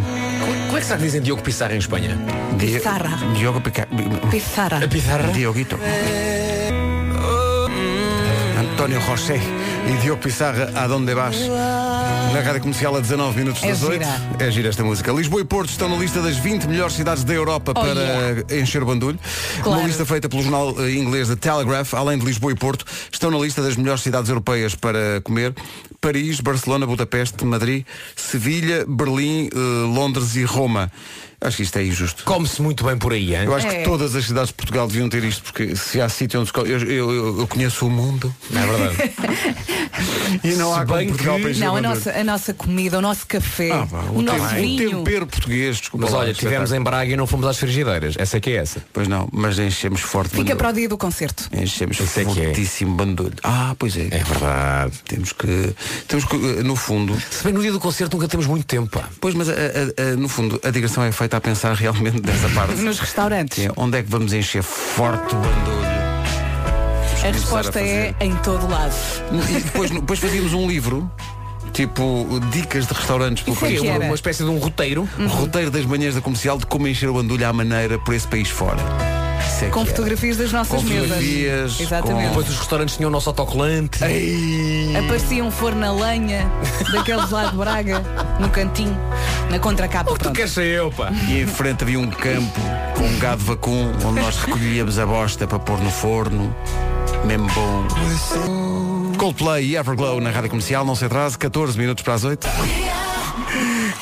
Como 0.66 0.76
é 0.78 0.80
que 0.80 0.86
será 0.86 0.98
que 0.98 1.04
dizem 1.04 1.20
Diogo 1.22 1.42
Pissarra 1.42 1.74
em 1.74 1.78
Espanha? 1.78 2.16
Di- 2.56 2.66
Pissarra. 2.74 3.16
Diogo 3.34 3.60
Pica... 3.60 3.86
Pissarra. 4.30 4.86
Pizarra? 4.88 5.28
Dioguito. 5.32 5.78
António 8.58 9.00
Roché 9.00 9.40
e 9.88 9.96
Diogo 10.00 10.22
Pissarra, 10.22 10.70
Adonde 10.74 11.14
Vas? 11.14 11.36
Na 12.32 12.40
Rádio 12.40 12.60
Comercial 12.60 12.96
a 12.96 13.00
19 13.00 13.38
minutos 13.38 13.62
É 13.62 13.68
das 13.68 13.82
8. 13.82 13.92
gira. 14.04 14.20
É 14.38 14.50
gira 14.50 14.68
esta 14.68 14.84
música. 14.84 15.10
Lisboa 15.12 15.40
e 15.40 15.44
Porto 15.44 15.70
estão 15.70 15.88
na 15.88 15.96
lista 15.96 16.20
das 16.22 16.36
20 16.36 16.66
melhores 16.68 16.94
cidades 16.94 17.24
da 17.24 17.32
Europa 17.32 17.72
Oh, 17.74 17.80
para 17.80 18.00
yeah. 18.00 18.56
encher 18.56 18.82
o 18.82 18.86
bandulho. 18.86 19.18
Claro. 19.62 19.80
Uma 19.80 19.86
lista 19.88 20.04
feita 20.04 20.28
pelo 20.28 20.42
jornal 20.42 20.74
eh, 20.78 20.92
inglês 20.92 21.28
The 21.28 21.36
Telegraph, 21.36 21.94
além 21.94 22.18
de 22.18 22.24
Lisboa 22.24 22.52
e 22.52 22.54
Porto, 22.54 22.84
estão 23.12 23.30
na 23.30 23.38
lista 23.38 23.62
das 23.62 23.76
melhores 23.76 24.02
cidades 24.02 24.28
europeias 24.28 24.74
para 24.74 25.20
comer. 25.24 25.54
Paris, 26.00 26.40
Barcelona, 26.40 26.86
Budapeste, 26.86 27.44
Madrid, 27.44 27.84
Sevilha, 28.16 28.84
Berlim, 28.86 29.48
eh, 29.52 29.58
Londres 29.86 30.36
e 30.36 30.44
Roma. 30.44 30.90
Acho 31.40 31.58
que 31.58 31.62
isto 31.62 31.78
é 31.78 31.84
injusto. 31.84 32.24
Come-se 32.24 32.60
muito 32.60 32.82
bem 32.84 32.98
por 32.98 33.12
aí, 33.12 33.32
hein? 33.36 33.44
Eu 33.44 33.54
acho 33.54 33.68
É. 33.68 33.76
que 33.76 33.84
todas 33.84 34.16
as 34.16 34.24
cidades 34.24 34.48
de 34.48 34.54
Portugal 34.54 34.88
deviam 34.88 35.08
ter 35.08 35.22
isto, 35.22 35.44
porque 35.44 35.76
se 35.76 36.00
há 36.00 36.08
sítio 36.08 36.40
onde 36.40 36.50
se 36.50 36.56
eu, 36.58 36.66
eu, 36.66 37.38
eu- 37.38 37.46
conheço 37.46 37.86
o 37.86 37.90
mundo 37.90 38.34
Não 38.50 38.60
é 38.60 38.66
verdade? 38.66 39.12
e 40.42 40.48
não 40.56 40.74
há 40.74 40.80
Se 40.80 40.86
como 40.86 40.98
bem 40.98 41.08
Portugal 41.08 41.36
que- 41.36 41.42
para 41.42 41.54
Não, 41.54 41.76
a 41.76 41.80
nossa, 41.80 42.10
a 42.10 42.24
nossa 42.24 42.52
comida, 42.54 42.98
o 42.98 43.00
nosso 43.00 43.24
café, 43.24 43.70
Ah, 43.70 43.86
pá, 43.86 44.00
o, 44.12 44.20
nosso 44.20 44.48
tem- 44.56 44.78
vinho. 44.78 44.98
tempero 45.04 45.26
português, 45.28 45.76
desculpa 45.78 46.06
Mas 46.06 46.12
lá, 46.14 46.20
olha, 46.20 46.28
é 46.28 46.32
estivemos 46.32 46.70
tarde. 46.70 46.80
em 46.80 46.84
Braga 46.84 47.12
e 47.12 47.16
não 47.16 47.26
fomos 47.26 47.46
às 47.46 47.56
frigideiras. 47.56 48.14
Essa 48.18 48.38
é 48.38 48.40
que 48.40 48.50
é 48.50 48.54
essa. 48.56 48.82
Pois 48.92 49.06
não, 49.06 49.28
mas 49.32 49.60
enchemos 49.60 50.00
forte 50.00 50.30
Fica 50.30 50.42
bandulho. 50.42 50.56
para 50.58 50.68
o 50.70 50.72
dia 50.72 50.88
do 50.88 50.98
concerto. 50.98 51.48
Enchemos 51.52 52.00
Isso 52.00 52.18
é 52.18 52.22
é. 52.22 52.24
fortíssimo 52.26 52.96
bandulho. 52.96 53.34
Ah, 53.44 53.76
pois 53.78 53.96
é. 53.96 54.08
É 54.10 54.24
verdade. 54.24 54.92
Temos 55.06 55.32
que, 55.32 55.72
temos 56.06 56.24
que, 56.24 56.36
eh, 56.36 56.62
no 56.62 56.76
fundo, 56.76 57.16
Se 57.30 57.44
bem 57.44 57.52
no 57.52 57.60
dia 57.60 57.72
do 57.72 57.80
concerto 57.80 58.16
nunca 58.16 58.28
temos 58.28 58.46
muito 58.46 58.66
tempo, 58.66 58.88
pá. 58.88 59.08
pois, 59.20 59.34
mas 59.34 59.48
a- 59.48 59.52
a- 59.52 60.12
a- 60.12 60.16
no 60.16 60.28
fundo, 60.28 60.60
a 60.64 60.70
digressão 60.70 61.04
é 61.04 61.12
feita 61.12 61.36
a 61.36 61.40
pensar 61.40 61.74
realmente 61.76 62.20
dessa 62.20 62.48
parte. 62.50 62.74
Nos 62.76 62.98
restaurantes. 62.98 63.58
É, 63.66 63.70
onde 63.76 63.98
é 63.98 64.02
que 64.02 64.10
vamos 64.10 64.32
encher 64.32 64.62
forte 64.62 65.34
o 65.34 65.38
bandulho? 65.38 65.88
A 67.24 67.30
resposta 67.32 67.78
a 67.78 67.82
é 67.82 68.14
em 68.20 68.34
todo 68.36 68.68
lado. 68.70 68.94
E 69.50 69.60
depois, 69.60 69.90
depois 69.90 70.18
fazíamos 70.20 70.52
um 70.54 70.68
livro, 70.68 71.10
tipo 71.72 72.26
dicas 72.52 72.86
de 72.86 72.94
restaurantes 72.94 73.42
pelo 73.42 73.56
é 73.56 73.60
país. 73.60 73.80
Uma, 73.80 73.98
uma 73.98 74.14
espécie 74.14 74.44
de 74.44 74.48
um 74.50 74.58
roteiro. 74.58 75.08
Um 75.18 75.26
roteiro 75.26 75.70
das 75.70 75.84
manhãs 75.84 76.14
da 76.14 76.20
comercial 76.20 76.58
de 76.58 76.66
como 76.66 76.86
encher 76.86 77.08
o 77.08 77.14
bandulho 77.14 77.46
à 77.46 77.52
maneira 77.52 77.98
por 77.98 78.14
esse 78.14 78.26
país 78.26 78.48
fora. 78.48 78.78
Isso 79.46 79.64
é 79.64 79.68
Com 79.68 79.80
era. 79.80 79.88
fotografias 79.90 80.36
das 80.36 80.52
nossas 80.52 80.80
Com 80.82 80.88
mesas. 80.88 81.02
fotografias, 81.08 81.80
Exatamente. 81.80 82.28
Depois 82.28 82.48
os 82.48 82.58
restaurantes 82.58 82.96
tinham 82.96 83.08
o 83.08 83.12
nosso 83.12 83.28
autocolante. 83.28 84.04
Ei! 84.04 84.96
Aparecia 84.96 85.44
um 85.44 85.50
forno 85.50 85.84
a 85.86 85.92
lenha 85.92 86.50
daqueles 86.92 87.30
lá 87.30 87.46
de 87.50 87.56
Braga, 87.56 88.02
no 88.40 88.48
cantinho, 88.50 88.96
na 89.50 89.58
contracapa. 89.58 90.10
O 90.10 90.14
que 90.14 90.24
tu 90.24 90.32
queres 90.32 90.52
ser 90.52 90.66
eu, 90.66 90.90
pá? 90.90 91.10
E 91.28 91.40
em 91.42 91.46
frente 91.46 91.82
havia 91.84 91.98
um 91.98 92.10
campo 92.10 92.60
com 92.96 93.04
um 93.04 93.18
gado 93.18 93.42
vacum 93.44 93.92
onde 94.04 94.20
nós 94.20 94.36
recolhíamos 94.36 94.98
a 94.98 95.06
bosta 95.06 95.46
para 95.46 95.58
pôr 95.58 95.78
no 95.80 95.90
forno. 95.90 96.54
Mesmo 97.24 97.48
bom. 97.52 97.86
Coldplay 99.18 99.64
e 99.66 99.76
Everglow 99.76 100.20
na 100.20 100.30
rádio 100.30 100.50
comercial, 100.50 100.84
não 100.84 100.94
se 100.94 101.04
atrase, 101.04 101.36
14 101.36 101.76
minutos 101.76 102.04
para 102.04 102.14
as 102.14 102.24
8. 102.24 102.46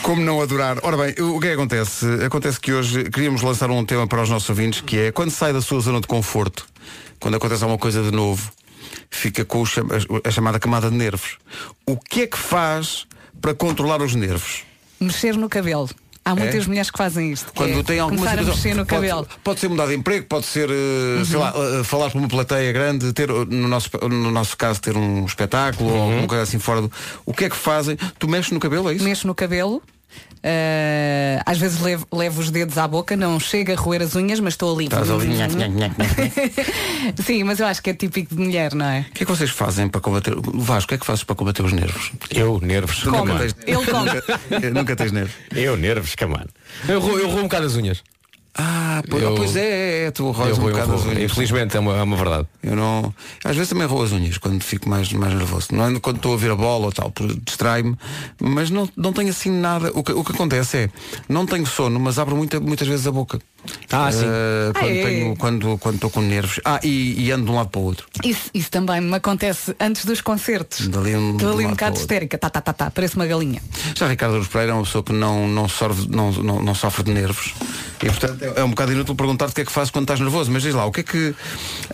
Como 0.07 0.23
não 0.23 0.41
adorar? 0.41 0.79
Ora 0.85 0.97
bem, 0.97 1.11
o 1.21 1.41
que 1.41 1.47
é 1.49 1.51
que 1.51 1.55
acontece? 1.57 2.07
Acontece 2.25 2.61
que 2.61 2.73
hoje 2.73 3.11
queríamos 3.11 3.43
lançar 3.43 3.69
um 3.73 3.85
tema 3.85 4.07
para 4.07 4.23
os 4.23 4.31
nossos 4.31 4.49
ouvintes 4.49 4.81
que 4.81 4.97
é 4.97 5.11
quando 5.11 5.31
sai 5.33 5.53
da 5.53 5.61
sua 5.61 5.81
zona 5.81 6.01
de 6.01 6.07
conforto, 6.07 6.65
quando 7.19 7.35
acontece 7.35 7.65
alguma 7.65 7.77
coisa 7.77 8.01
de 8.05 8.13
novo, 8.13 8.53
fica 9.11 9.45
com 9.45 9.67
cham- 9.67 9.89
a 10.25 10.31
chamada 10.31 10.61
camada 10.61 10.89
de 10.91 10.97
nervos. 10.97 11.39
O 11.85 11.97
que 11.97 12.23
é 12.23 12.27
que 12.29 12.39
faz 12.39 13.05
para 13.41 13.53
controlar 13.53 14.01
os 14.01 14.15
nervos? 14.15 14.63
Mexer 15.01 15.37
no 15.37 15.49
cabelo. 15.49 15.91
Há 16.25 16.37
muitas 16.37 16.69
mulheres 16.69 16.89
que 16.89 16.99
fazem 16.99 17.33
isto. 17.33 17.53
Quando 17.53 17.81
é 17.81 17.83
tem 17.83 17.99
alguma 17.99 18.19
começar 18.19 18.37
a 18.37 18.39
situação- 18.45 18.63
mexer 18.63 18.75
no 18.77 18.87
pode, 18.87 19.01
cabelo. 19.09 19.21
Uhum. 19.23 19.39
Pode 19.43 19.59
ser 19.61 19.69
mudar 19.69 19.87
de 19.87 19.95
emprego, 19.95 20.27
pode 20.29 20.47
ser, 20.47 20.71
eh, 20.71 21.25
sei 21.25 21.37
lá, 21.37 21.53
eh, 21.57 21.83
falar 21.83 22.11
para 22.11 22.19
uma 22.21 22.29
plateia 22.29 22.73
grande, 22.73 23.13
ter, 23.13 23.29
uh, 23.29 23.45
no 23.45 23.67
nosso, 23.67 23.91
no 24.09 24.31
nosso 24.31 24.57
caso, 24.57 24.81
ter 24.81 24.97
um 24.97 25.25
espetáculo 25.27 25.91
Uhum. 25.91 25.97
ou 25.97 26.03
alguma 26.11 26.29
coisa 26.29 26.45
assim 26.45 26.61
fora 26.61 26.81
do. 26.83 26.93
O 27.25 27.33
que 27.35 27.45
é 27.45 27.51
que 27.51 27.57
fazem? 27.57 27.97
Tu 28.21 28.29
mexes 28.29 28.53
no 28.53 28.61
cabelo, 28.61 28.89
é 28.91 28.95
isso? 28.95 29.05
Mexo 29.05 29.27
no 29.27 29.35
cabelo. 29.35 29.83
Eh, 30.49 31.41
às 31.45 31.59
vezes 31.59 31.81
levo, 31.81 32.07
levo 32.12 32.41
os 32.41 32.50
dedos 32.53 32.79
à 32.79 32.87
boca, 32.87 33.17
não 33.17 33.41
chega 33.41 33.73
a 33.73 33.76
roer 33.76 34.00
as 34.03 34.15
unhas, 34.15 34.38
mas 34.38 34.55
estou 34.55 34.73
ali. 34.73 34.85
Estás 34.85 35.11
ali. 35.11 35.26
Sim, 37.25 37.43
mas 37.43 37.59
eu 37.59 37.67
acho 37.67 37.83
que 37.83 37.91
é 37.91 37.95
típico 37.95 38.33
de 38.35 38.41
mulher, 38.41 38.73
não 38.73 38.87
é? 38.87 39.00
O 39.11 39.12
que 39.12 39.25
é 39.25 39.26
que 39.26 39.33
vocês 39.33 39.50
fazem 39.50 39.88
para 39.88 40.00
combater. 40.00 40.35
Vasco, 40.55 40.85
o 40.85 40.88
que 40.91 40.95
é 40.95 40.99
que 40.99 41.07
fazes 41.07 41.25
para 41.25 41.35
combater 41.35 41.65
os 41.65 41.73
nervos? 41.73 42.12
Eu, 42.31 42.61
nervos. 42.61 43.03
Nunca 43.05 43.35
tens- 43.38 43.57
Ele 43.67 43.85
come. 43.87 44.11
Nunca, 44.11 44.71
nunca 44.71 44.97
tens 44.97 45.11
nervos. 45.12 45.35
Eu, 45.53 45.76
nervos, 45.76 46.15
camano. 46.15 46.49
Eu 46.88 47.00
eu 47.19 47.29
roo 47.29 47.41
um 47.41 47.43
bocado 47.43 47.67
as 47.67 47.75
unhas. 47.75 48.03
Ah, 48.59 49.03
pois, 49.09 49.23
Eu- 49.23 49.35
pois 49.35 49.55
é, 49.57 50.07
é, 50.07 50.11
tu 50.11 50.25
Eu 50.25 50.31
roes 50.33 50.59
um 50.59 50.63
bocado 50.63 50.95
as 50.95 51.05
unhas. 51.05 51.23
Infelizmente 51.31 51.77
é 51.77 51.81
uma, 51.81 51.97
é 51.97 52.03
uma 52.03 52.17
verdade. 52.17 52.47
Eu 52.63 52.75
não. 52.75 53.15
Às 53.45 53.55
vezes 53.55 53.69
também 53.69 53.87
roo 53.87 54.03
as 54.03 54.13
unhas 54.13 54.39
quando 54.39 54.63
fico 54.63 54.89
mais, 54.89 55.13
mais 55.13 55.35
nervoso. 55.35 55.69
Não 55.73 55.85
é 55.97 56.01
quando 56.01 56.17
estou 56.17 56.33
a 56.33 56.37
ver 56.37 56.51
a 56.51 56.57
bola 56.57 56.87
ou 56.87 56.93
tal, 56.93 57.13
distrai-me, 57.45 57.97
mas 58.41 58.71
não, 58.71 58.89
não 58.97 59.13
tenho 59.13 59.29
assim 59.31 59.51
nada. 59.51 59.91
O 59.95 60.03
que, 60.03 60.13
o 60.13 60.25
que 60.25 60.33
acontece 60.33 60.77
é, 60.79 60.91
não 61.29 61.45
tenho 61.45 61.67
sono, 61.67 62.01
mas 62.01 62.19
abro 62.19 62.35
muita, 62.37 62.59
muitas 62.59 62.89
vezes 62.89 63.07
a 63.07 63.13
boca. 63.13 63.39
Ah, 63.91 64.11
sim. 64.13 64.25
Eh, 64.27 64.73
quando 64.73 64.85
Ah, 64.85 64.95
é? 64.95 65.03
tenho, 65.05 65.37
quando 65.37 65.79
quando 65.79 65.95
estou 65.97 66.11
com 66.11 66.21
nervos. 66.21 66.61
Ah, 66.65 66.81
e, 66.83 67.25
e 67.27 67.31
ando 67.33 67.47
de 67.47 67.51
um 67.51 67.55
lado 67.55 67.69
para 67.71 67.81
o 67.81 67.85
outro. 67.85 68.07
Isso, 68.25 68.51
isso 68.53 68.71
também 68.71 69.01
me 69.01 69.15
acontece 69.15 69.75
antes 69.81 70.05
dos 70.05 70.21
concertos. 70.21 70.89
Dali 70.89 71.15
um- 71.17 71.33
Estou 71.33 71.49
um 71.49 71.53
ali 71.53 71.61
um 71.65 71.69
lado 71.69 71.71
bocado 71.77 71.99
histérica, 71.99 72.39
tá, 72.39 72.51
tá, 72.51 72.61
tá, 72.61 72.73
tá, 72.73 72.91
parece 72.91 73.17
uma 73.17 73.27
galinha. 73.27 73.61
Já 73.97 74.07
Ricardo 74.09 74.35
Aruz 74.37 74.49
Pereira 74.49 74.73
é 74.73 74.75
uma 74.75 74.85
pessoa 74.85 75.03
que 75.05 75.13
não, 75.13 75.49
não, 75.49 75.69
sofre, 75.69 76.07
não, 76.09 76.33
não, 76.33 76.63
não 76.63 76.75
sofre 76.75 77.03
de 77.05 77.13
nervos. 77.13 77.55
E 78.03 78.07
portanto 78.07 78.43
é 78.43 78.61
é 78.61 78.65
um 78.65 78.71
bocado 78.71 78.93
inútil 78.93 79.15
perguntar-te 79.15 79.53
o 79.53 79.55
que 79.55 79.61
é 79.63 79.65
que 79.65 79.73
fazes 79.73 79.91
quando 79.91 80.05
estás 80.05 80.21
nervoso. 80.21 80.51
Mas 80.51 80.63
diz 80.63 80.75
lá, 80.75 80.85
o 80.85 80.93
que 80.93 81.01
é 81.01 81.03
que. 81.03 81.35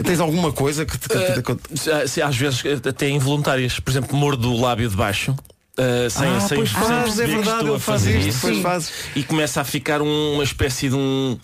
Tens 0.05 0.21
alguma 0.21 0.53
coisa 0.53 0.85
que 0.85 0.99
te. 0.99 1.09
que 1.09 1.53
Eh, 1.91 2.07
se- 2.07 2.23
às 2.23 2.37
vezes 2.37 2.63
eh, 2.65 2.89
até 2.89 3.09
involuntárias, 3.09 3.79
por 3.81 3.91
exemplo, 3.91 4.17
mordo 4.17 4.53
o 4.53 4.61
lábio 4.61 4.89
de 4.89 4.97
baixo. 4.97 5.35
Eh, 5.79 6.09
sem, 6.11 6.27
Ah, 6.29 6.41
sem, 6.41 6.57
pois 6.59 6.71
sem 6.71 6.81
faz, 6.81 6.91
é 6.91 7.03
perceber 7.03 7.29
que 7.29 7.35
verdade, 7.45 7.81
fazer 7.81 8.19
isto, 8.19 8.29
isso. 8.29 8.41
pois 8.43 8.59
faz. 8.59 8.93
E 9.17 9.23
começa 9.23 9.61
a 9.61 9.65
ficar 9.65 10.03
um- 10.03 10.35
uma 10.35 10.45
espécie 10.45 10.89
de 10.89 10.95
um 10.95 11.39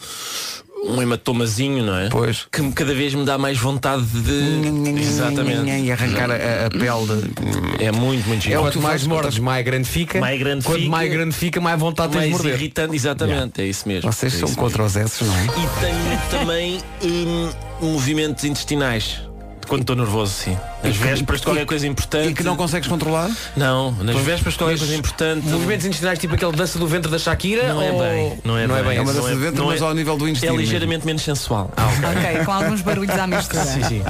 um 0.85 1.03
hematomazinho, 1.03 1.85
não 1.85 1.97
é? 1.99 2.09
Pois. 2.09 2.47
Que 2.53 2.71
cada 2.71 2.95
vez 2.95 3.13
me 3.13 3.25
dá 3.25 3.37
mais 3.37 3.59
vontade 3.59 4.05
de. 4.05 5.01
Exatamente. 5.01 5.69
E 5.69 5.91
arrancar 5.91 6.31
a, 6.31 6.67
a 6.67 6.71
pele 6.71 7.35
de... 7.77 7.85
É 7.85 7.91
muito, 7.91 8.29
muito 8.29 8.43
giro. 8.45 8.61
Quanto 8.61 8.81
mais 8.81 9.05
mordes, 9.05 9.41
mais 9.41 9.65
grande 9.65 9.89
fica. 9.89 10.21
Mais 10.21 10.39
grande 10.39 10.65
Quanto 10.65 10.79
fica. 10.79 10.91
mais 10.91 11.11
grande 11.11 11.35
fica, 11.35 11.61
mais 11.61 11.81
vontade 11.81 12.13
tens 12.13 12.23
de 12.23 12.31
mais 12.31 12.33
morder. 12.43 12.55
irritante, 12.55 12.95
exatamente, 12.95 13.61
é 13.61 13.67
isso 13.67 13.89
mesmo. 13.89 14.11
Vocês 14.13 14.33
É 14.33 14.39
são 14.39 14.49
isso 14.49 14.57
contra 14.57 14.85
mesmo. 14.85 15.01
os 15.05 15.11
S, 15.13 15.25
não 15.25 15.35
é? 15.37 15.45
E 15.47 15.81
tenho 15.81 16.21
também 16.41 16.79
hum, 17.03 17.51
movimentos 17.81 18.45
intestinais. 18.45 19.21
Quando 19.69 19.83
estou 19.83 19.95
nervoso, 19.95 20.33
sim. 20.33 20.57
Nas 20.83 20.97
vésperas 20.97 21.41
de 21.41 21.47
qualquer 21.47 21.67
coisa 21.67 21.87
importante. 21.87 22.29
E 22.31 22.35
que 22.35 22.43
não 22.43 22.57
consegues 22.57 22.89
controlar? 22.89 23.31
Não, 23.55 23.93
nas 23.93 24.17
vésperas 24.17 24.55
de 24.55 24.59
qualquer 24.59 24.79
coisa 24.79 24.97
importante. 24.97 25.47
Movimentos 25.47 25.85
intestinais 25.85 26.19
tipo 26.19 26.35
aquele 26.35 26.53
dança 26.53 26.79
do 26.79 26.87
ventre 26.87 27.11
da 27.11 27.19
Shakira? 27.19 27.69
Não 27.69 27.83
é 27.83 27.93
ou- 27.93 27.99
bem. 28.01 28.39
Não 28.45 28.57
é, 28.57 28.67
não 28.67 28.75
é 28.75 28.79
bem. 28.83 28.89
bem 28.89 28.99
É 28.99 29.01
uma 29.03 29.13
dança 29.13 29.29
de 29.29 29.37
ventre, 29.37 29.59
não 29.59 29.67
mas 29.67 29.83
ao 29.83 29.93
nível 29.93 30.17
do 30.17 30.27
intestino 30.27 30.53
É 30.55 30.57
mesmo. 30.57 30.65
ligeiramente 30.65 31.05
menos 31.07 31.23
sensual. 31.23 31.71
Ok, 31.77 32.45
com 32.47 32.51
alguns 32.53 32.81
barulhos 32.81 33.15
à 33.19 33.27
mistura. 33.27 33.65
Sim, 33.65 33.83
sim. 33.85 34.03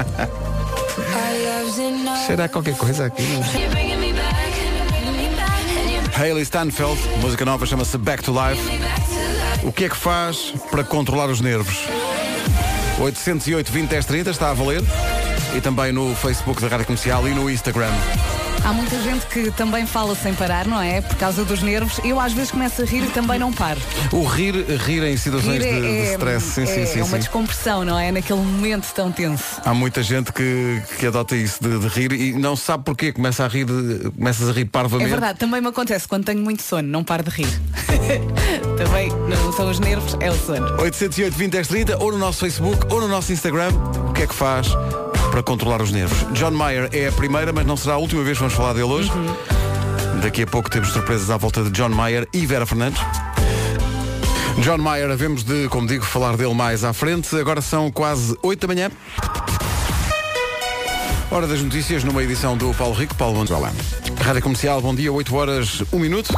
A 2.41 2.49
qualquer 2.49 2.77
coisa 2.77 3.07
aqui. 3.07 3.25
Hayley 6.17 6.43
Stanfield, 6.43 7.00
música 7.21 7.45
nova 7.45 7.67
chama-se 7.67 7.99
Back 7.99 8.23
to 8.23 8.33
Life. 8.33 8.62
O 9.65 9.73
que 9.73 9.87
é 9.87 9.88
que 9.88 9.97
faz 9.97 10.53
para 10.71 10.85
controlar 10.85 11.27
os 11.31 11.41
nervos? 11.41 11.77
808 13.00 13.73
20 13.73 13.88
10 13.88 14.05
30 14.05 14.31
está 14.31 14.50
a 14.50 14.55
valer. 14.55 14.83
E 15.57 15.61
também 15.61 15.93
no 15.93 16.14
Facebook 16.14 16.61
da 16.61 16.69
Rádio 16.69 16.87
Comercial 16.87 17.26
e 17.26 17.35
no 17.35 17.50
Instagram. 17.50 17.90
Há 18.64 18.73
muita 18.73 19.00
gente 19.00 19.25
que 19.26 19.50
também 19.52 19.87
fala 19.87 20.14
sem 20.14 20.35
parar, 20.35 20.67
não 20.67 20.81
é? 20.81 21.00
Por 21.00 21.17
causa 21.17 21.45
dos 21.45 21.62
nervos. 21.62 22.00
Eu 22.05 22.21
às 22.21 22.33
vezes 22.33 22.50
começo 22.50 22.83
a 22.83 22.85
rir 22.85 23.05
e 23.05 23.07
também 23.07 23.38
não 23.38 23.52
paro. 23.52 23.81
O 24.12 24.25
rir, 24.25 24.55
rir 24.85 25.02
em 25.05 25.17
situações 25.17 25.62
Rir 25.62 25.73
de, 25.75 25.81
de 25.81 25.87
é, 25.87 26.12
stress. 26.12 26.47
Sim, 26.47 26.62
é, 26.62 26.67
sim, 26.67 26.87
sim, 26.87 27.00
é 27.00 27.02
uma 27.05 27.12
sim. 27.12 27.19
descompressão, 27.19 27.85
não 27.85 27.99
é? 27.99 28.12
Naquele 28.12 28.40
momento 28.40 28.93
tão 28.93 29.11
tenso. 29.11 29.61
Há 29.64 29.73
muita 29.73 30.02
gente 30.02 30.33
que, 30.33 30.83
que 30.99 31.07
adota 31.07 31.35
isso 31.37 31.62
de, 31.62 31.78
de 31.78 31.88
rir 31.88 32.12
e 32.12 32.33
não 32.35 32.57
sabe 32.57 32.85
porquê. 32.85 33.12
Começa 33.12 33.45
a 33.45 33.49
rir, 33.49 33.64
de- 33.64 34.11
começas 34.11 34.49
a 34.49 34.52
rir 34.52 34.62
É 34.62 34.64
parvamente. 34.67 35.09
verdade, 35.09 35.38
também 35.38 35.61
me 35.61 35.69
acontece 35.69 36.07
quando 36.07 36.25
tenho 36.25 36.40
muito 36.40 36.62
sono, 36.62 36.87
não 36.88 37.02
paro 37.02 37.23
de 37.23 37.31
rir. 37.31 37.49
também 38.76 39.09
não 39.28 39.52
são 39.52 39.71
os 39.71 39.78
nervos, 39.78 40.17
é 40.21 40.31
o 40.31 40.37
sono. 40.37 40.83
808 40.83 41.37
20 41.37 41.50
10 41.52 41.69
30 41.69 41.99
ou 42.02 42.12
no 42.12 42.19
nosso 42.19 42.40
Facebook 42.40 42.93
ou 42.93 43.00
no 43.00 43.09
nosso 43.09 43.33
Instagram. 43.33 43.71
O 44.09 44.12
que 44.12 44.23
é 44.23 44.26
que 44.26 44.35
faz 44.35 44.69
para 45.38 45.42
controlar 45.45 45.80
os 45.80 45.92
nervos? 45.92 46.26
John 46.33 46.50
Mayer 46.50 46.88
é 46.92 47.07
a 47.07 47.12
primeira, 47.12 47.52
mas 47.52 47.64
não 47.64 47.76
será 47.76 47.95
a 47.95 47.99
última 47.99 48.25
vez 48.25 48.37
que 48.37 48.42
vamos 48.42 48.57
falar 48.57 48.73
dele 48.73 48.87
hoje. 48.87 49.11
Daqui 50.21 50.42
a 50.42 50.47
pouco 50.49 50.68
temos 50.68 50.88
surpresas 50.88 51.30
à 51.30 51.37
volta 51.37 51.62
de 51.62 51.71
John 51.71 51.90
Mayer 51.90 52.26
e 52.33 52.45
Vera 52.45 52.66
Fernandes. 52.66 53.00
John 54.61 54.78
Mayer, 54.78 55.09
havemos 55.09 55.45
de, 55.45 55.68
como 55.68 55.87
digo, 55.87 56.04
falar 56.04 56.37
dele 56.37 56.54
mais 56.54 56.83
à 56.83 56.92
frente. 56.92 57.37
Agora 57.37 57.61
são 57.61 57.88
quase 57.92 58.37
8 58.42 58.66
da 58.66 58.75
manhã. 58.75 58.90
Hora 61.30 61.47
das 61.47 61.62
notícias 61.62 62.02
numa 62.02 62.21
edição 62.25 62.57
do 62.57 62.75
Paulo 62.75 62.95
Rico. 62.95 63.14
Paulo 63.14 63.37
Gonzalez. 63.37 63.75
Rádio 64.21 64.42
Comercial, 64.42 64.80
bom 64.80 64.92
dia, 64.92 65.12
8 65.12 65.37
horas, 65.37 65.85
1 65.92 65.99
minuto. 66.00 66.35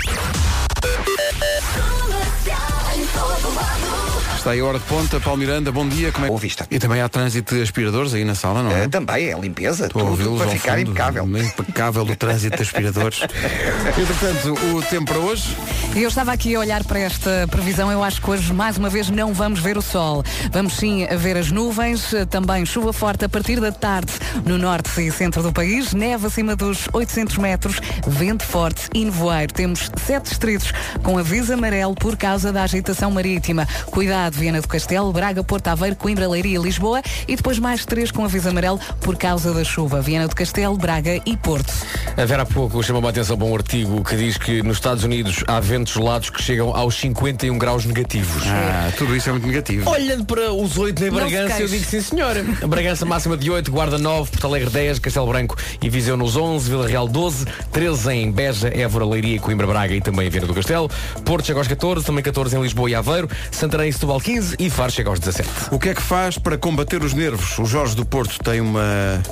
Está 4.40 4.52
aí 4.52 4.60
a 4.60 4.64
hora 4.64 4.78
de 4.78 4.84
ponta, 4.86 5.20
Paulo 5.20 5.38
Miranda, 5.38 5.70
bom 5.70 5.86
dia. 5.86 6.10
Como 6.10 6.24
é... 6.24 6.28
Boa 6.28 6.40
vista. 6.40 6.66
E 6.70 6.78
também 6.78 7.02
há 7.02 7.10
trânsito 7.10 7.54
de 7.54 7.60
aspiradores 7.60 8.14
aí 8.14 8.24
na 8.24 8.34
sala, 8.34 8.62
não 8.62 8.70
é? 8.70 8.84
Eh, 8.84 8.88
também 8.88 9.28
é 9.28 9.38
limpeza, 9.38 9.84
Estou 9.84 10.00
tudo 10.00 10.12
ouvi-los 10.12 10.38
para 10.38 10.46
ao 10.46 10.52
ficar 10.52 10.78
fundo. 10.78 10.90
impecável. 10.92 11.24
Impecável 11.26 12.02
o 12.04 12.16
trânsito 12.16 12.56
de 12.56 12.62
aspiradores. 12.62 13.20
Entretanto, 13.98 14.76
o 14.78 14.82
tempo 14.82 15.12
para 15.12 15.18
hoje. 15.18 15.54
Eu 15.94 16.08
estava 16.08 16.32
aqui 16.32 16.54
a 16.54 16.60
olhar 16.60 16.82
para 16.84 16.98
esta 17.00 17.46
previsão, 17.50 17.92
eu 17.92 18.02
acho 18.02 18.22
que 18.22 18.30
hoje 18.30 18.50
mais 18.54 18.78
uma 18.78 18.88
vez 18.88 19.10
não 19.10 19.34
vamos 19.34 19.60
ver 19.60 19.76
o 19.76 19.82
sol. 19.82 20.24
Vamos 20.50 20.72
sim 20.72 21.06
ver 21.18 21.36
as 21.36 21.50
nuvens, 21.50 22.14
também 22.30 22.64
chuva 22.64 22.94
forte 22.94 23.26
a 23.26 23.28
partir 23.28 23.60
da 23.60 23.70
tarde 23.70 24.12
no 24.46 24.56
norte 24.56 25.02
e 25.02 25.10
centro 25.10 25.42
do 25.42 25.52
país, 25.52 25.92
neve 25.92 26.28
acima 26.28 26.56
dos 26.56 26.88
800 26.94 27.36
metros, 27.36 27.78
vento 28.06 28.44
forte 28.44 28.88
e 28.94 29.04
nevoeiro. 29.04 29.52
Temos 29.52 29.90
sete 30.06 30.30
distritos 30.30 30.72
com 31.02 31.18
aviso 31.18 31.52
amarelo 31.52 31.94
por 31.94 32.16
causa 32.16 32.50
da 32.50 32.62
agitação 32.62 33.10
marítima. 33.10 33.68
Cuidado, 33.90 34.29
Viana 34.38 34.60
do 34.60 34.68
Castelo, 34.68 35.12
Braga, 35.12 35.42
Porto 35.42 35.68
Aveiro, 35.68 35.96
Coimbra, 35.96 36.28
Leiria 36.28 36.58
e 36.58 36.62
Lisboa 36.62 37.02
e 37.26 37.36
depois 37.36 37.58
mais 37.58 37.84
três 37.84 38.10
com 38.10 38.24
aviso 38.24 38.48
amarelo 38.48 38.78
por 39.00 39.16
causa 39.16 39.52
da 39.52 39.64
chuva. 39.64 40.00
Viana 40.00 40.28
do 40.28 40.34
Castelo, 40.34 40.76
Braga 40.76 41.20
e 41.24 41.36
Porto. 41.36 41.72
A 42.16 42.24
Vera 42.24 42.42
há 42.42 42.46
pouco 42.46 42.82
chamou-me 42.82 43.06
a 43.06 43.10
atenção 43.10 43.36
para 43.36 43.46
um 43.46 43.54
artigo 43.54 44.04
que 44.04 44.16
diz 44.16 44.36
que 44.36 44.62
nos 44.62 44.76
Estados 44.76 45.04
Unidos 45.04 45.42
há 45.46 45.60
ventos 45.60 45.92
gelados 45.94 46.30
que 46.30 46.42
chegam 46.42 46.74
aos 46.74 46.94
51 46.96 47.56
graus 47.58 47.84
negativos. 47.84 48.42
Ah, 48.46 48.90
tudo 48.96 49.16
isso 49.16 49.28
é 49.28 49.32
muito 49.32 49.46
negativo. 49.46 49.88
Olhando 49.90 50.24
para 50.24 50.52
os 50.52 50.76
8 50.76 51.04
em 51.04 51.10
Bragança, 51.10 51.60
eu 51.60 51.68
digo 51.68 51.84
sim 51.84 52.00
senhora. 52.00 52.44
Bragança 52.66 53.04
máxima 53.04 53.36
de 53.36 53.50
8, 53.50 53.70
Guarda 53.70 53.98
9, 53.98 54.30
Porto 54.30 54.46
Alegre 54.46 54.70
10, 54.70 54.98
Castelo 54.98 55.26
Branco 55.26 55.56
e 55.82 55.88
Viseu 55.88 56.16
nos 56.16 56.36
11, 56.36 56.68
Vila 56.68 56.86
Real 56.86 57.08
12, 57.08 57.46
13 57.72 58.12
em 58.12 58.30
Beja, 58.30 58.68
Évora, 58.68 59.04
Leiria, 59.04 59.40
Coimbra, 59.40 59.66
Braga 59.66 59.94
e 59.94 60.00
também 60.00 60.28
Viana 60.28 60.46
do 60.46 60.54
Castelo, 60.54 60.90
Porto 61.24 61.46
chega 61.46 61.58
aos 61.58 61.68
14, 61.68 62.04
também 62.04 62.22
14 62.22 62.56
em 62.56 62.62
Lisboa 62.62 62.90
e 62.90 62.94
Aveiro, 62.94 63.28
Santarém 63.50 63.88
e 63.88 63.92
Setúbal 63.92 64.19
15 64.20 64.56
e 64.58 64.70
Faro 64.70 64.90
chega 64.92 65.08
aos 65.10 65.18
17. 65.20 65.48
O 65.72 65.78
que 65.78 65.88
é 65.90 65.94
que 65.94 66.02
faz 66.02 66.38
para 66.38 66.56
combater 66.58 67.02
os 67.02 67.12
nervos? 67.14 67.58
O 67.58 67.64
Jorge 67.64 67.94
do 67.94 68.04
Porto 68.04 68.38
tem 68.42 68.60
uma 68.60 69.22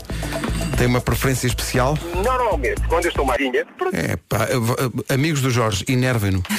tem 0.77 0.87
uma 0.87 1.01
preferência 1.01 1.47
especial. 1.49 1.99
Normalmente, 2.15 2.81
quando 2.89 3.05
eu 3.07 3.09
estou 3.11 3.25
marinha, 3.25 3.67
É, 3.93 4.17
pá, 4.29 4.47
eh, 4.49 5.15
amigos 5.15 5.41
do 5.43 5.51
Jorge, 5.51 5.85
inervem-no. 5.89 6.43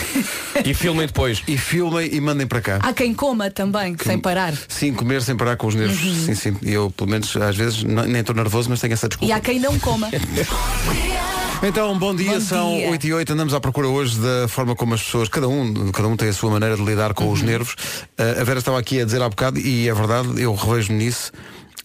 E 0.65 0.73
filmem 0.73 1.07
depois. 1.07 1.41
E 1.47 1.57
filmem 1.57 2.09
e 2.13 2.19
mandem 2.19 2.45
para 2.45 2.59
cá. 2.59 2.79
Há 2.83 2.91
quem 2.91 3.13
coma 3.13 3.49
também, 3.49 3.95
sem 4.03 4.19
parar. 4.19 4.53
Sim, 4.67 4.93
comer 4.93 5.21
sem 5.21 5.37
parar 5.37 5.55
com 5.55 5.67
os 5.67 5.75
nervos. 5.75 5.97
Sim, 6.25 6.35
sim. 6.35 6.57
E 6.61 6.73
Eu, 6.73 6.91
pelo 6.91 7.09
menos, 7.09 7.33
às 7.37 7.55
vezes, 7.55 7.81
nem 7.83 8.19
estou 8.19 8.35
nervoso, 8.35 8.69
mas 8.69 8.81
tenho 8.81 8.91
essa 8.93 9.05
E 9.05 9.09
desculpa. 9.09 9.35
há 9.35 9.39
quem 9.39 9.57
não 9.59 9.79
coma. 9.79 10.09
Então, 11.61 11.97
bom 11.99 12.15
dia, 12.15 12.33
Bom 12.35 12.39
são 12.41 12.75
dia. 12.77 12.89
8 12.89 13.07
e 13.07 13.13
8, 13.13 13.33
andamos 13.33 13.53
à 13.53 13.59
procura 13.59 13.87
hoje 13.87 14.17
da 14.17 14.47
forma 14.47 14.75
como 14.75 14.93
as 14.93 15.03
pessoas, 15.03 15.27
cada 15.27 15.47
um, 15.47 15.91
cada 15.91 16.07
um 16.07 16.15
tem 16.15 16.29
a 16.29 16.33
sua 16.33 16.49
maneira 16.49 16.75
de 16.77 16.83
lidar 16.83 17.13
com 17.13 17.25
Uhum. 17.25 17.33
os 17.33 17.41
nervos. 17.41 17.73
Uh, 18.17 18.39
a 18.41 18.43
Vera 18.45 18.59
estava 18.59 18.79
aqui 18.79 19.01
a 19.01 19.05
dizer 19.05 19.21
há 19.21 19.27
bocado, 19.27 19.59
e 19.59 19.89
é 19.89 19.93
verdade, 19.93 20.41
eu 20.41 20.53
revejo-me 20.55 20.97
nisso, 21.03 21.31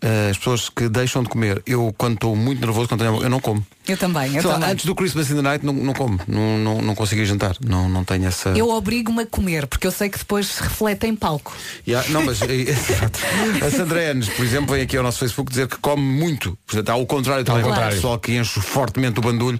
uh, 0.03 0.31
as 0.31 0.39
pessoas 0.39 0.69
que 0.69 0.89
deixam 0.89 1.25
de 1.25 1.29
comer. 1.29 1.61
Eu, 1.67 1.93
quando 1.99 2.15
estou 2.15 2.37
muito 2.37 2.61
nervoso, 2.61 2.89
quando 2.89 3.01
tenho, 3.01 3.21
eu 3.23 3.29
não 3.29 3.41
como. 3.41 3.67
Eu 3.87 3.97
também, 3.99 4.35
eu 4.35 4.41
Sei 4.41 4.51
lá, 4.51 4.55
também. 4.55 4.71
antes 4.71 4.87
do 4.87 4.95
Christmas 4.95 5.31
in 5.31 5.37
the 5.37 5.43
Night 5.43 5.65
não, 5.65 5.73
não 5.75 5.93
como, 5.93 6.19
não, 6.27 6.59
não, 6.59 6.81
não 6.83 6.95
consigo 6.95 7.21
ir 7.21 7.27
jantar, 7.27 7.57
não, 7.65 7.87
não 7.89 8.03
tenho 8.03 8.27
essa. 8.27 8.49
Eu 8.51 8.71
obrigo-me 8.71 9.23
a 9.23 9.27
comer, 9.27 9.67
porque 9.67 9.87
eu 9.87 9.91
sei 9.91 10.09
que 10.09 10.19
depois 10.19 10.47
se 10.47 10.63
reflete 10.63 11.07
em 11.07 11.15
palco. 11.15 11.55
Yeah, 11.87 12.09
não, 12.09 12.25
mas 12.25 12.41
eh, 12.43 12.47
exato. 12.71 13.21
a 13.63 13.71
Sandra 13.71 14.03
Enes, 14.11 14.29
por 14.31 14.45
exemplo, 14.45 14.75
vem 14.75 14.83
aqui 14.83 14.97
ao 14.97 15.03
nosso 15.03 15.19
Facebook 15.19 15.51
dizer 15.51 15.69
que 15.69 15.77
come 15.79 16.03
muito. 16.03 16.57
Portanto, 16.67 16.89
há 16.89 16.97
o 16.97 17.05
contrário 17.05 17.45
também. 17.45 17.63
contrário. 17.63 17.89
Há 17.89 17.95
pessoal 17.95 18.19
que 18.19 18.33
enche 18.33 18.59
fortemente 18.61 19.19
o 19.19 19.23
bandulho 19.23 19.59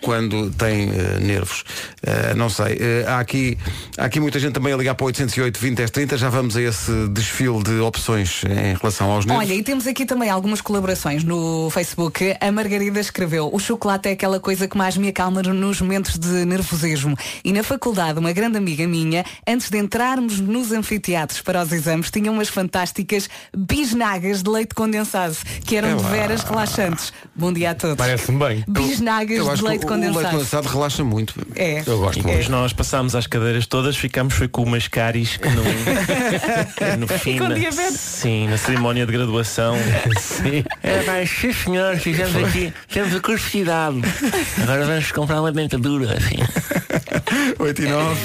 quando 0.00 0.50
tem 0.52 0.90
eh, 0.90 1.18
nervos. 1.20 1.64
Eh, 2.02 2.34
não 2.34 2.48
sei. 2.48 2.78
Eh, 2.80 3.04
há, 3.06 3.18
aqui, 3.20 3.58
há 3.98 4.06
aqui 4.06 4.20
muita 4.20 4.38
gente 4.38 4.54
também 4.54 4.72
a 4.72 4.76
ligar 4.76 4.94
para 4.94 5.04
o 5.04 5.06
808 5.08 5.60
20 5.60 5.76
10 5.76 5.90
30. 5.90 6.16
Já 6.16 6.30
vamos 6.30 6.56
a 6.56 6.62
esse 6.62 7.08
desfile 7.08 7.62
de 7.62 7.78
opções 7.80 8.42
em 8.44 8.74
relação 8.74 9.10
aos 9.10 9.26
nervos. 9.26 9.44
Olha, 9.44 9.54
e 9.54 9.62
temos 9.62 9.86
aqui 9.86 10.06
também 10.06 10.30
algumas 10.30 10.62
colaborações 10.62 11.22
no 11.24 11.68
Facebook. 11.70 12.36
A 12.40 12.50
Margarida 12.50 13.00
escreveu: 13.00 13.50
O 13.52 13.65
chocolate 13.66 14.08
é 14.08 14.12
aquela 14.12 14.38
coisa 14.38 14.68
que 14.68 14.76
mais 14.76 14.96
me 14.96 15.08
acalma 15.08 15.42
nos 15.42 15.80
momentos 15.80 16.18
de 16.18 16.44
nervosismo. 16.44 17.16
E 17.44 17.52
na 17.52 17.62
faculdade, 17.62 18.18
uma 18.18 18.32
grande 18.32 18.56
amiga 18.58 18.86
minha, 18.86 19.24
antes 19.46 19.68
de 19.70 19.78
entrarmos 19.78 20.38
nos 20.40 20.70
anfiteatros 20.72 21.40
para 21.40 21.62
os 21.62 21.72
exames, 21.72 22.10
tinha 22.10 22.30
umas 22.30 22.48
fantásticas 22.48 23.28
bisnagas 23.56 24.42
de 24.42 24.50
leite 24.50 24.74
condensado, 24.74 25.36
que 25.64 25.76
eram 25.76 25.90
É 25.90 25.94
de 25.96 26.04
veras 26.04 26.42
relaxantes. 26.44 27.12
Bom 27.34 27.52
dia 27.52 27.70
a 27.70 27.74
todos. 27.74 27.96
Parece-me 27.96 28.38
bem. 28.38 28.64
Bisnagas 28.68 29.36
Eu 29.38 29.46
acho 29.50 29.56
de 29.56 29.62
que 29.62 29.68
leite 29.68 29.82
o, 29.82 29.86
o 29.86 29.88
condensado. 29.90 30.18
leite 30.18 30.30
condensado 30.32 30.68
relaxa 30.68 31.04
muito. 31.04 31.34
É. 31.56 31.82
Eu 31.86 31.98
gosto 31.98 32.18
E 32.18 32.22
muito. 32.22 32.26
depois 32.26 32.48
nós 32.48 32.72
passámos 32.72 33.14
às 33.16 33.26
cadeiras 33.26 33.66
todas, 33.66 33.96
ficámos 33.96 34.34
foi 34.34 34.46
com 34.48 34.62
umas 34.62 34.86
caris 34.88 35.36
que 35.36 35.48
no, 35.48 35.62
no 37.00 37.08
fim. 37.08 37.38
com 37.38 37.48
na- 37.48 37.54
diabetes. 37.54 37.98
sim, 38.00 38.48
na 38.48 38.56
cerimónia 38.56 39.04
de 39.06 39.12
graduação. 39.12 39.74
sim. 40.20 40.64
É, 40.82 41.02
mas 41.04 41.28
sim 41.30 41.52
senhor, 41.52 41.96
fizemos 41.96 42.36
aqui, 42.36 42.72
temos 42.88 43.14
a 43.14 43.20
curiosidade. 43.56 44.02
Agora 44.62 44.86
vamos 44.86 45.12
comprar 45.12 45.40
uma 45.40 45.52
dentadura, 45.52 46.16
assim. 46.16 46.36
8 47.58 47.82
e 47.82 47.88
9. 47.88 48.20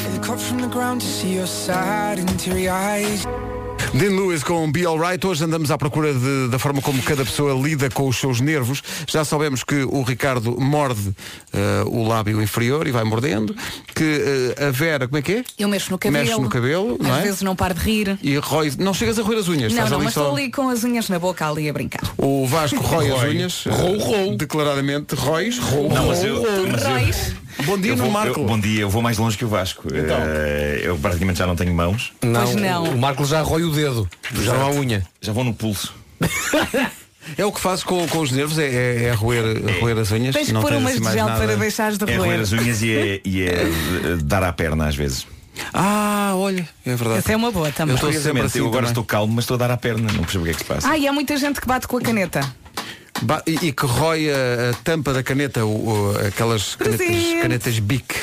Dean 3.93 4.11
Lewis 4.15 4.41
com 4.41 4.71
Be 4.71 4.85
Alright. 4.85 5.25
Hoje 5.27 5.43
andamos 5.43 5.69
à 5.69 5.77
procura 5.77 6.13
de- 6.13 6.47
da 6.49 6.57
forma 6.57 6.81
como 6.81 7.01
cada 7.03 7.25
pessoa 7.25 7.53
lida 7.61 7.89
com 7.89 8.07
os 8.07 8.15
seus 8.17 8.39
nervos. 8.39 8.81
Já 9.05 9.25
sabemos 9.25 9.65
que 9.65 9.83
o 9.83 10.01
Ricardo 10.01 10.59
morde 10.59 11.13
eh, 11.51 11.83
o 11.85 12.07
lábio 12.07 12.41
inferior 12.41 12.87
e 12.87 12.91
vai 12.91 13.03
mordendo. 13.03 13.53
Que 13.93 14.55
eh, 14.57 14.67
a 14.67 14.71
Vera, 14.71 15.07
como 15.09 15.17
é 15.17 15.21
que 15.21 15.33
é? 15.33 15.43
Eu 15.59 15.67
mexo 15.67 15.91
no 15.91 15.97
cabelo. 15.97 16.25
Mexe 16.25 16.39
no 16.41 16.49
cabelo, 16.49 16.97
não 17.01 17.11
Às 17.11 17.19
é? 17.19 17.23
vezes 17.23 17.41
não 17.41 17.53
paro 17.53 17.73
de 17.73 17.81
rir. 17.81 18.17
E 18.23 18.37
rói. 18.37 18.71
Não 18.79 18.93
chegas 18.93 19.19
a 19.19 19.23
roer 19.23 19.39
as 19.39 19.49
unhas. 19.49 19.73
Não, 19.73 19.83
estás 19.83 19.89
não, 19.89 19.97
ali 19.97 20.05
mas 20.05 20.13
só... 20.13 20.21
estou 20.21 20.37
ali 20.37 20.49
com 20.51 20.69
as 20.69 20.83
unhas 20.85 21.09
na 21.09 21.19
boca 21.19 21.49
ali 21.49 21.67
a 21.69 21.73
brincar. 21.73 22.01
O 22.17 22.47
Vasco 22.47 22.79
rói 22.81 23.11
as 23.11 23.23
unhas. 23.23 23.63
Rou, 23.65 23.95
eh, 23.95 24.03
rou. 24.03 24.37
Declaradamente. 24.37 25.15
Róis. 25.15 25.59
Rou, 25.59 25.89
Não, 25.93 26.07
mas 26.07 26.19
rou. 26.19 26.27
eu, 26.27 26.67
mas 26.71 26.81
eu. 26.83 27.35
Bom 27.65 27.77
dia, 27.77 27.91
eu 27.91 27.97
vou, 27.97 28.09
Marco. 28.11 28.39
eu- 28.39 28.45
bom 28.45 28.59
dia, 28.59 28.81
eu 28.81 28.89
vou 28.89 29.01
mais 29.01 29.17
longe 29.17 29.37
que 29.37 29.45
o 29.45 29.47
Vasco. 29.47 29.87
Eh, 29.93 30.81
eu 30.83 30.97
praticamente 30.97 31.39
já 31.39 31.47
não 31.47 31.55
tenho 31.55 31.73
mãos. 31.73 32.11
Não, 32.21 32.43
Pois 32.43 32.55
não. 32.55 32.83
o 32.85 32.97
Marco 32.97 33.25
já 33.25 33.41
rói 33.41 33.63
o 33.63 33.71
dedo. 33.71 34.09
Já 34.41 34.53
não 34.53 34.61
há 34.67 34.71
unha. 34.71 35.05
Já 35.21 35.31
vou 35.33 35.43
no 35.43 35.53
pulso. 35.53 35.93
É 37.37 37.45
o 37.45 37.51
que 37.51 37.61
fazes 37.61 37.83
com, 37.83 38.05
com 38.07 38.17
os 38.17 38.31
nervos, 38.31 38.57
é, 38.57 38.65
é, 38.65 39.03
é 39.05 39.11
roer, 39.13 39.43
roer 39.79 39.95
as 39.99 40.11
unhas. 40.11 40.33
Tens 40.35 40.51
não 40.51 40.59
pôr 40.59 40.73
umas 40.73 40.95
de 40.95 41.01
mais 41.01 41.15
gel 41.15 41.27
nada. 41.27 41.39
para 41.45 41.55
deixares 41.55 41.95
de 41.97 42.03
É 42.11 42.15
roer 42.17 42.29
roer. 42.29 42.39
as 42.41 42.51
unhas 42.51 42.81
e 42.81 42.91
é, 42.91 43.21
e 43.23 43.43
é, 43.43 43.65
dar 44.23 44.41
à 44.43 44.51
perna 44.51 44.87
às 44.87 44.95
vezes. 44.95 45.27
Ah, 45.71 46.33
olha, 46.35 46.67
é 46.83 46.95
verdade. 46.95 47.19
Essa 47.19 47.33
é 47.33 47.35
uma 47.35 47.51
boa 47.51 47.71
também. 47.71 47.91
Eu 47.93 47.95
estou 47.95 48.11
sempre 48.21 48.41
assim 48.41 48.57
eu 48.57 48.65
agora 48.65 48.77
também. 48.87 48.91
estou 48.91 49.03
calmo, 49.05 49.33
mas 49.35 49.43
estou 49.43 49.53
a 49.53 49.57
dar 49.59 49.69
à 49.71 49.77
perna. 49.77 50.11
Não 50.11 50.23
percebo 50.23 50.43
o 50.43 50.45
que 50.45 50.51
é 50.51 50.53
que 50.55 50.59
se 50.61 50.65
passa. 50.65 50.89
Ah, 50.89 50.97
e 50.97 51.07
há 51.07 51.13
muita 51.13 51.37
gente 51.37 51.61
que 51.61 51.67
bate 51.67 51.87
com 51.87 51.97
a 51.97 52.01
caneta. 52.01 52.41
E, 53.45 53.67
e 53.67 53.71
que 53.71 53.85
rói 53.85 54.29
a, 54.31 54.71
a 54.71 54.73
tampa 54.83 55.13
da 55.13 55.21
caneta, 55.23 55.63
o- 55.65 55.89
o- 56.11 56.27
aquelas 56.27 56.75
canetas, 56.75 57.07
canetas 57.41 57.79
BIC. 57.79 58.15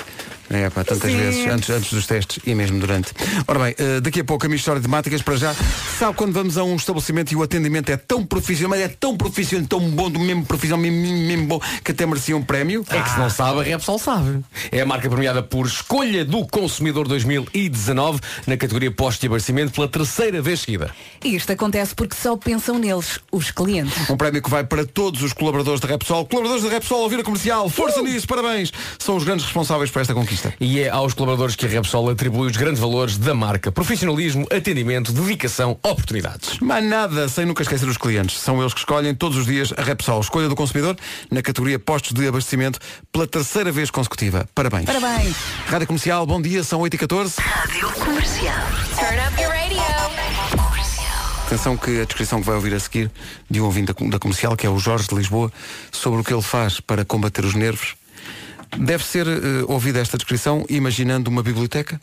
É, 0.51 0.71
pá, 0.71 0.83
tantas 0.83 1.01
Presente. 1.01 1.23
vezes, 1.23 1.47
antes, 1.47 1.71
antes 1.71 1.93
dos 1.93 2.07
testes 2.07 2.39
e 2.47 2.55
mesmo 2.55 2.81
durante. 2.81 3.13
Ora 3.47 3.59
bem, 3.59 3.75
eh, 3.77 4.01
daqui 4.01 4.21
a 4.21 4.25
pouco 4.25 4.47
a 4.47 4.49
minha 4.49 4.57
história 4.57 4.81
de 4.81 4.87
temáticas 4.87 5.21
para 5.21 5.37
já. 5.37 5.55
Sabe 5.99 6.17
quando 6.17 6.33
vamos 6.33 6.57
a 6.57 6.65
um 6.65 6.77
estabelecimento 6.77 7.33
e 7.33 7.37
o 7.37 7.43
atendimento 7.43 7.91
é 7.91 7.97
tão 7.97 8.25
profissional, 8.25 8.71
mas 8.71 8.81
é 8.81 8.89
tão 8.89 9.17
profissional, 9.17 9.67
tão 9.67 9.81
bom, 9.91 10.11
do 10.11 10.19
mesmo 10.19 10.47
profissional, 10.47 10.81
mesmo, 10.81 11.01
mesmo, 11.01 11.27
mesmo 11.27 11.47
bom, 11.47 11.61
que 11.85 11.93
até 11.93 12.07
merecia 12.07 12.35
um 12.37 12.43
prémio? 12.43 12.85
É 12.89 13.03
que 13.03 13.11
se 13.11 13.19
não 13.19 13.29
sabe, 13.29 13.61
a 13.61 13.63
Repsol 13.63 13.99
sabe. 13.99 14.43
É 14.73 14.81
a 14.81 14.87
marca 14.87 15.09
premiada 15.11 15.43
por 15.43 15.67
Escolha 15.67 16.25
do 16.25 16.47
Consumidor 16.47 17.07
2019 17.07 18.21
na 18.47 18.57
categoria 18.57 18.91
Posto 18.91 19.21
de 19.21 19.27
Abastecimento 19.27 19.73
pela 19.73 19.89
terceira 19.89 20.41
vez 20.41 20.61
seguida. 20.61 20.91
E 21.23 21.37
isto 21.37 21.53
acontece 21.53 21.95
porque 21.95 22.17
só 22.17 22.37
pensam 22.37 22.79
neles, 22.79 23.21
os 23.31 23.51
clientes. 23.51 24.09
Um 24.09 24.17
prémio 24.17 24.43
que 24.43 24.49
vai 24.49 24.65
para 24.65 24.87
todos 24.87 25.23
os 25.23 25.35
colaboradores 25.35 25.81
da 25.81 25.89
Repsol. 25.89 26.25
Colaboradores 26.25 26.65
da 26.65 26.71
Repsol, 26.71 27.03
ouvir 27.03 27.21
a 27.21 27.23
comercial, 27.23 27.69
força 27.69 28.01
nisso, 28.01 28.27
parabéns! 28.27 28.73
São 28.99 29.17
os 29.17 29.25
grandes 29.25 29.45
responsáveis 29.45 29.91
por 29.91 30.01
esta 30.01 30.15
conquista. 30.15 30.38
E 30.61 30.81
é 30.81 30.89
aos 30.89 31.15
colaboradores 31.15 31.57
que 31.57 31.67
a 31.67 31.69
Repsol 31.69 32.11
atribui 32.11 32.49
os 32.51 32.57
grandes 32.57 32.81
valores 32.81 33.17
da 33.17 33.35
marca. 33.35 33.73
Profissionalismo, 33.73 34.47
atendimento, 34.51 35.13
dedicação, 35.13 35.79
oportunidades. 35.83 36.59
Mas 36.61 36.85
nada, 36.85 37.29
sem 37.29 37.45
nunca 37.45 37.63
esquecer 37.63 37.89
os 37.89 37.97
clientes. 37.97 38.39
São 38.39 38.61
eles 38.61 38.73
que 38.73 38.81
escolhem 38.81 39.15
todos 39.15 39.37
os 39.39 39.47
dias 39.47 39.73
a 39.77 39.83
Repsol. 39.83 40.21
Escolha 40.21 40.49
do 40.49 40.57
consumidor 40.57 40.97
na 41.31 41.43
categoria 41.43 41.79
postos 41.79 42.13
de 42.13 42.27
abastecimento 42.27 42.79
pela 43.13 43.27
terceira 43.27 43.73
vez 43.73 43.91
consecutiva. 43.91 44.49
Parabéns. 44.55 44.87
Parabéns. 44.87 45.37
Rádio 45.67 45.87
Comercial, 45.87 46.27
bom 46.27 46.41
dia, 46.41 46.63
são 46.63 46.81
8h14. 46.81 47.39
Rádio 47.39 47.91
Comercial. 47.93 48.55
Turn 48.99 49.19
up 49.27 49.41
your 49.41 49.51
radio. 49.51 49.69
Atenção 51.49 51.79
que 51.79 51.99
a 51.99 52.05
descrição 52.05 52.41
que 52.41 52.47
vai 52.47 52.57
ouvir 52.57 52.75
a 52.75 52.79
seguir 52.79 53.11
de 53.49 53.59
um 53.59 53.65
ouvinte 53.65 53.91
da, 53.91 54.07
da 54.07 54.19
comercial, 54.19 54.55
que 54.55 54.67
é 54.67 54.71
o 54.71 54.79
Jorge 54.79 55.09
de 55.09 55.15
Lisboa, 55.15 55.51
sobre 55.91 56.21
o 56.21 56.23
que 56.23 56.31
ele 56.31 56.43
faz 56.43 56.79
para 56.79 57.07
combater 57.07 57.43
os 57.43 57.55
nervos, 57.55 57.97
deve 58.77 59.05
ser 59.05 59.27
eh, 59.27 59.65
ouvida 59.67 59.99
esta 60.01 60.17
descrição 60.19 60.65
imaginando 60.69 61.31
uma 61.31 61.43
biblioteca. 61.43 62.01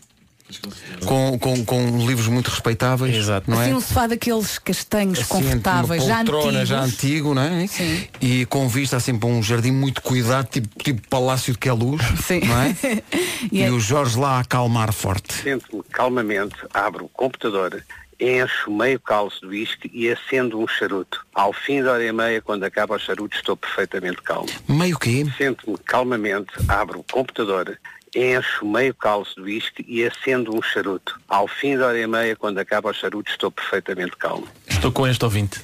Com, 1.08 1.40
com, 1.40 1.66
com 1.66 2.06
livros 2.06 2.28
muito 2.28 2.50
respeitáveis, 2.52 3.16
Exato. 3.16 3.50
não 3.50 3.60
é? 3.60 3.66
Assim 3.66 3.74
um 3.74 3.82
sofá 3.82 4.06
daqueles 4.06 4.60
castanhos 4.60 5.18
Assim, 5.20 5.28
confortáveis, 5.28 6.04
uma 6.04 6.08
já 6.08 6.18
poltrona 6.18 6.48
antigos. 6.60 6.70
já 6.70 6.82
antigo, 6.82 7.34
não 7.34 7.42
é? 7.42 7.66
Sim. 7.68 8.08
E 8.22 8.46
com 8.46 8.68
vista 8.70 8.96
assim 8.96 9.18
para 9.18 9.28
um 9.28 9.42
jardim 9.42 9.72
muito 9.72 10.04
cuidado, 10.04 10.48
tipo, 10.48 10.68
tipo 10.84 11.02
Palácio 11.10 11.52
de 11.54 11.58
Queluz, 11.58 12.00
Sim. 12.28 12.42
não 12.46 12.62
é? 12.62 12.76
E 13.52 13.60
e 13.60 13.64
é- 13.64 13.72
o 13.72 13.80
Jorge 13.80 14.20
lá 14.20 14.38
a 14.38 14.40
acalmar 14.42 14.94
forte. 14.94 15.34
Sento-me 15.34 15.82
calmamente, 15.92 16.56
abro 16.72 17.06
o 17.06 17.10
computador, 17.10 17.84
encho 18.20 18.72
meio 18.72 19.00
calço 19.00 19.42
de 19.42 19.48
whisky 19.48 19.90
e 19.94 20.10
acendo 20.12 20.60
um 20.60 20.68
charuto. 20.68 21.26
Ao 21.34 21.52
fim 21.54 21.84
da 21.84 21.94
hora 21.94 22.06
e 22.06 22.12
meia, 22.12 22.42
quando 22.42 22.64
acaba 22.64 22.96
o 22.96 23.00
charuto, 23.00 23.36
estou 23.36 23.58
perfeitamente 23.58 24.22
calmo. 24.22 24.50
Meio 24.68 24.98
quê? 24.98 25.26
Sento-me 25.38 25.78
calmamente, 25.80 26.52
abro 26.68 27.00
o 27.00 27.04
computador, 27.04 27.78
encho 28.16 28.66
meio 28.66 28.94
calço 28.94 29.36
de 29.36 29.42
whisky 29.42 29.86
e 29.88 30.06
acendo 30.06 30.56
um 30.56 30.62
charuto. 30.62 31.20
Ao 31.28 31.48
fim 31.48 31.78
da 31.78 31.88
hora 31.88 32.00
e 32.00 32.08
meia, 32.08 32.36
quando 32.36 32.58
acaba 32.58 32.90
o 32.90 32.94
charuto, 32.94 33.30
estou 33.30 33.52
perfeitamente 33.52 34.16
calmo. 34.18 34.48
Estou 34.68 34.92
com 34.92 35.08
este 35.08 35.24
ouvinte. 35.24 35.62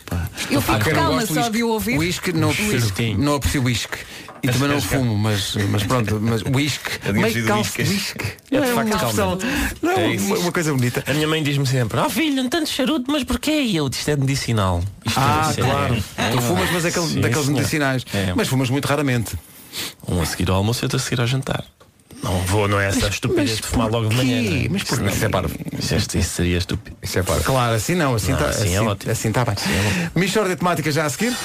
Eu 0.49 0.61
fico 0.61 0.73
não 0.73 0.95
calma 0.95 1.25
só 1.25 1.49
de 1.49 1.63
o 1.63 1.69
ouvir. 1.69 1.97
Whisky 1.97 2.33
não 2.33 3.35
aprecio, 3.35 3.63
Whisky. 3.63 3.99
E 4.43 4.47
Mas 4.47 4.55
também 4.55 4.69
não 4.75 4.81
fumo, 4.81 5.17
mas, 5.17 5.55
mas 5.69 5.83
pronto, 5.83 6.19
mas 6.21 6.41
whisky. 6.43 6.89
Meio 7.13 7.31
sido 7.33 7.47
calço 7.47 7.83
de 7.83 7.89
whisky. 7.89 8.25
É 8.51 8.59
de 8.59 8.67
facto 8.73 9.45
Não, 9.83 9.91
É 9.91 9.95
uma, 10.05 10.13
isso. 10.15 10.33
uma 10.35 10.51
coisa 10.51 10.73
bonita. 10.73 11.03
A 11.07 11.13
minha 11.13 11.27
mãe 11.27 11.43
diz-me 11.43 11.65
sempre, 11.67 11.99
oh 11.99 12.09
filho, 12.09 12.49
tanto 12.49 12.67
charuto, 12.69 13.11
mas 13.11 13.23
porquê? 13.23 13.61
E 13.61 13.75
eu, 13.75 13.87
isto 13.87 14.09
é 14.09 14.15
medicinal. 14.15 14.83
Isto 15.05 15.19
Ah, 15.19 15.53
é, 15.55 15.61
claro. 15.61 16.03
é- 16.17 16.29
tu 16.31 16.41
fumas, 16.41 16.71
mas 16.71 16.85
é 16.85 16.87
aquele, 16.89 17.07
Sim, 17.07 17.21
daqueles 17.21 17.45
senhor. 17.45 17.57
medicinais. 17.57 18.05
É. 18.13 18.33
Mas 18.35 18.47
fumas 18.47 18.69
muito 18.71 18.85
raramente. 18.87 19.37
Um 20.07 20.19
a 20.21 20.25
seguir 20.25 20.49
ao 20.49 20.55
almoço 20.57 20.83
e 20.83 20.85
outro 20.85 20.97
a 20.97 20.99
seguir 20.99 21.21
ao 21.21 21.27
jantar. 21.27 21.63
Não 22.23 22.37
vou, 22.41 22.67
não 22.67 22.79
é 22.79 22.87
essa 22.87 23.07
estupidez 23.07 23.57
de 23.57 23.61
fumar 23.63 23.89
logo 23.89 24.09
de 24.09 24.15
manhã. 24.15 24.37
é? 24.65 24.67
Mas 24.69 24.83
por 24.83 24.93
Isso 24.95 25.03
não- 25.03 25.09
Isso, 25.79 25.93
é- 25.95 25.97
isso 26.19 26.29
seria 26.35 26.57
estúpido. 26.57 26.95
Isso 27.01 27.17
é 27.17 27.23
para. 27.23 27.39
Claro, 27.41 27.73
assim 27.75 27.95
não, 27.95 28.13
assim 28.15 28.33
está 28.33 28.45
assim 28.49 28.73
é 28.73 28.77
assim, 28.77 28.87
ótimo. 28.87 29.11
assim 29.11 29.31
tá 29.31 29.45
bem. 29.45 29.55
Michor 30.15 30.47
de 30.47 30.55
temática 30.55 30.91
já 30.91 31.05
a 31.05 31.09
seguir. 31.09 31.35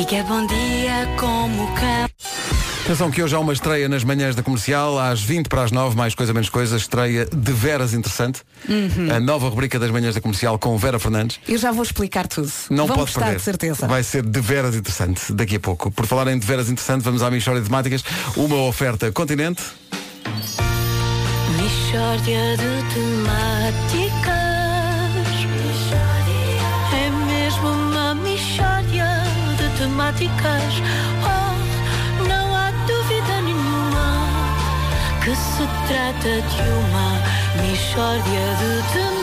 Diga 0.00 0.22
bom 0.22 0.46
dia 0.46 1.06
como 1.18 1.66
cão. 1.74 2.08
Atenção 2.86 3.10
que 3.10 3.22
hoje 3.22 3.34
há 3.34 3.38
uma 3.38 3.52
estreia 3.52 3.86
nas 3.86 4.02
manhãs 4.02 4.34
da 4.34 4.42
comercial, 4.42 4.98
às 4.98 5.20
20 5.20 5.46
para 5.46 5.62
as 5.62 5.70
9, 5.70 5.94
mais 5.94 6.14
coisa 6.14 6.32
menos 6.32 6.48
coisa, 6.48 6.78
estreia 6.78 7.26
de 7.26 7.52
veras 7.52 7.92
interessante. 7.92 8.40
Uhum. 8.66 9.14
A 9.14 9.20
nova 9.20 9.50
rubrica 9.50 9.78
das 9.78 9.90
manhãs 9.90 10.14
da 10.14 10.20
comercial 10.22 10.58
com 10.58 10.74
Vera 10.78 10.98
Fernandes. 10.98 11.38
Eu 11.46 11.58
já 11.58 11.70
vou 11.70 11.82
explicar 11.82 12.26
tudo. 12.26 12.50
Não 12.70 12.86
Vão 12.86 12.96
pode 12.96 13.12
perder. 13.12 13.36
de 13.36 13.42
certeza. 13.42 13.86
Vai 13.86 14.02
ser 14.02 14.22
de 14.22 14.40
veras 14.40 14.74
interessante 14.74 15.34
daqui 15.34 15.56
a 15.56 15.60
pouco. 15.60 15.90
Por 15.90 16.06
falar 16.06 16.28
em 16.28 16.38
de 16.38 16.46
veras 16.46 16.70
interessante, 16.70 17.02
vamos 17.02 17.22
à 17.22 17.30
Michória 17.30 17.60
de 17.60 17.66
Temáticas. 17.66 18.02
Uma 18.36 18.56
oferta 18.56 19.12
continente. 19.12 19.62
Mixórdia 21.58 22.56
de 22.56 22.94
temáticas. 22.94 24.39
Oh, 30.12 31.54
não 32.26 32.56
há 32.56 32.72
dúvida 32.84 33.40
nenhuma 33.42 34.26
que 35.22 35.36
se 35.36 35.62
trata 35.86 36.42
de 36.42 36.62
uma 36.68 37.62
mixórdia 37.62 38.56
de 38.58 38.92
temáticas. 38.92 39.19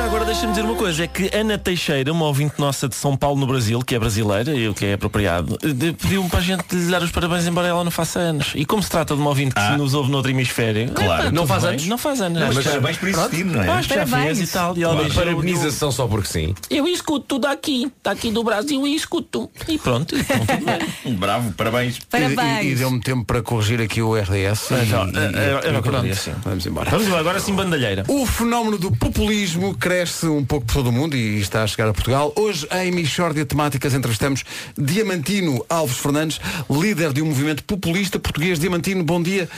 Já 0.00 0.06
agora 0.06 0.24
deixa-me 0.24 0.52
dizer 0.54 0.64
uma 0.64 0.76
coisa, 0.76 1.04
é 1.04 1.06
que 1.06 1.30
Ana 1.36 1.58
Teixeira, 1.58 2.10
uma 2.10 2.24
ouvinte 2.24 2.54
nossa 2.56 2.88
de 2.88 2.94
São 2.96 3.14
Paulo 3.14 3.38
no 3.38 3.46
Brasil, 3.46 3.80
que 3.80 3.94
é 3.94 3.98
brasileira 3.98 4.54
e 4.54 4.66
o 4.66 4.72
que 4.72 4.86
é 4.86 4.94
apropriado, 4.94 5.58
de- 5.58 5.92
pediu-me 5.92 6.26
para 6.30 6.38
a 6.38 6.42
gente 6.42 6.64
lhe 6.74 6.90
dar 6.90 7.02
os 7.02 7.10
parabéns 7.10 7.46
embora 7.46 7.68
ela 7.68 7.84
não 7.84 7.90
faça 7.90 8.18
anos. 8.18 8.52
E 8.54 8.64
como 8.64 8.82
se 8.82 8.88
trata 8.88 9.14
de 9.14 9.20
uma 9.20 9.28
ouvinte 9.28 9.54
que 9.54 9.60
Ah. 9.60 9.76
nos 9.76 9.92
ouve 9.92 10.10
noutro 10.10 10.30
hemisfério, 10.30 10.90
Claro. 10.92 11.24
é, 11.24 11.30
Não 11.30 11.42
tudo 11.42 11.46
faz 11.48 11.64
anos? 11.66 11.86
Não 11.86 11.98
faz 11.98 12.20
anos. 12.22 12.40
Mas 12.40 12.54
Mas 12.56 12.64
parabéns 12.66 12.96
por 12.96 13.08
existir, 13.10 13.44
não 13.44 13.62
é? 13.62 13.66
Que 13.82 13.88
já 13.88 13.94
Parabéns. 14.06 14.38
fez 14.38 14.48
e 14.48 14.52
tal. 14.54 14.78
E 14.78 14.82
ela 14.82 14.94
Claro. 14.94 15.14
Parabenização 15.14 15.92
só 15.92 16.06
porque 16.06 16.28
sim. 16.28 16.54
eu 16.70 16.88
escuto 16.88 17.38
daqui, 17.38 17.92
daqui 18.02 18.30
do 18.30 18.42
Brasil 18.42 18.86
e 18.86 18.94
escuto. 18.96 19.50
E 19.68 19.76
pronto, 19.76 20.16
então 20.16 20.38
tudo 20.46 20.64
bem. 20.64 21.14
Bravo, 21.14 21.52
parabéns. 21.52 21.98
E, 21.98 22.06
Parabéns. 22.06 22.64
e- 22.64 22.68
e 22.70 22.74
deu-me 22.74 23.00
tempo 23.02 23.26
para 23.26 23.42
corrigir 23.42 23.82
aqui 23.82 24.00
o 24.00 24.16
RDS. 24.16 24.70
Então, 24.82 25.06
E- 25.08 25.16
é- 25.18 25.70
e- 25.70 25.76
é- 25.76 26.08
que 26.08 26.14
sim. 26.14 26.32
Vamos 26.42 26.64
embora. 26.64 26.88
Vamos 26.90 27.06
lá, 27.08 27.18
agora 27.18 27.38
sim 27.38 27.52
bandalheira. 27.54 28.02
O 28.08 28.24
fenómeno 28.24 28.78
do 28.78 28.90
populismo 28.96 29.74
cresce 29.90 30.28
um 30.28 30.44
pouco 30.44 30.66
por 30.66 30.74
todo 30.74 30.86
o 30.86 30.92
mundo 30.92 31.16
e 31.16 31.40
está 31.40 31.64
a 31.64 31.66
chegar 31.66 31.88
a 31.88 31.92
Portugal. 31.92 32.32
Hoje, 32.36 32.64
em 32.70 32.92
Michórdia 32.92 33.44
Temáticas, 33.44 33.92
entrevistamos 33.92 34.44
Diamantino 34.78 35.66
Alves 35.68 35.98
Fernandes, 35.98 36.40
líder 36.70 37.12
de 37.12 37.20
um 37.20 37.26
movimento 37.26 37.64
populista 37.64 38.16
português. 38.16 38.60
Diamantino, 38.60 39.02
bom 39.02 39.20
dia. 39.20 39.48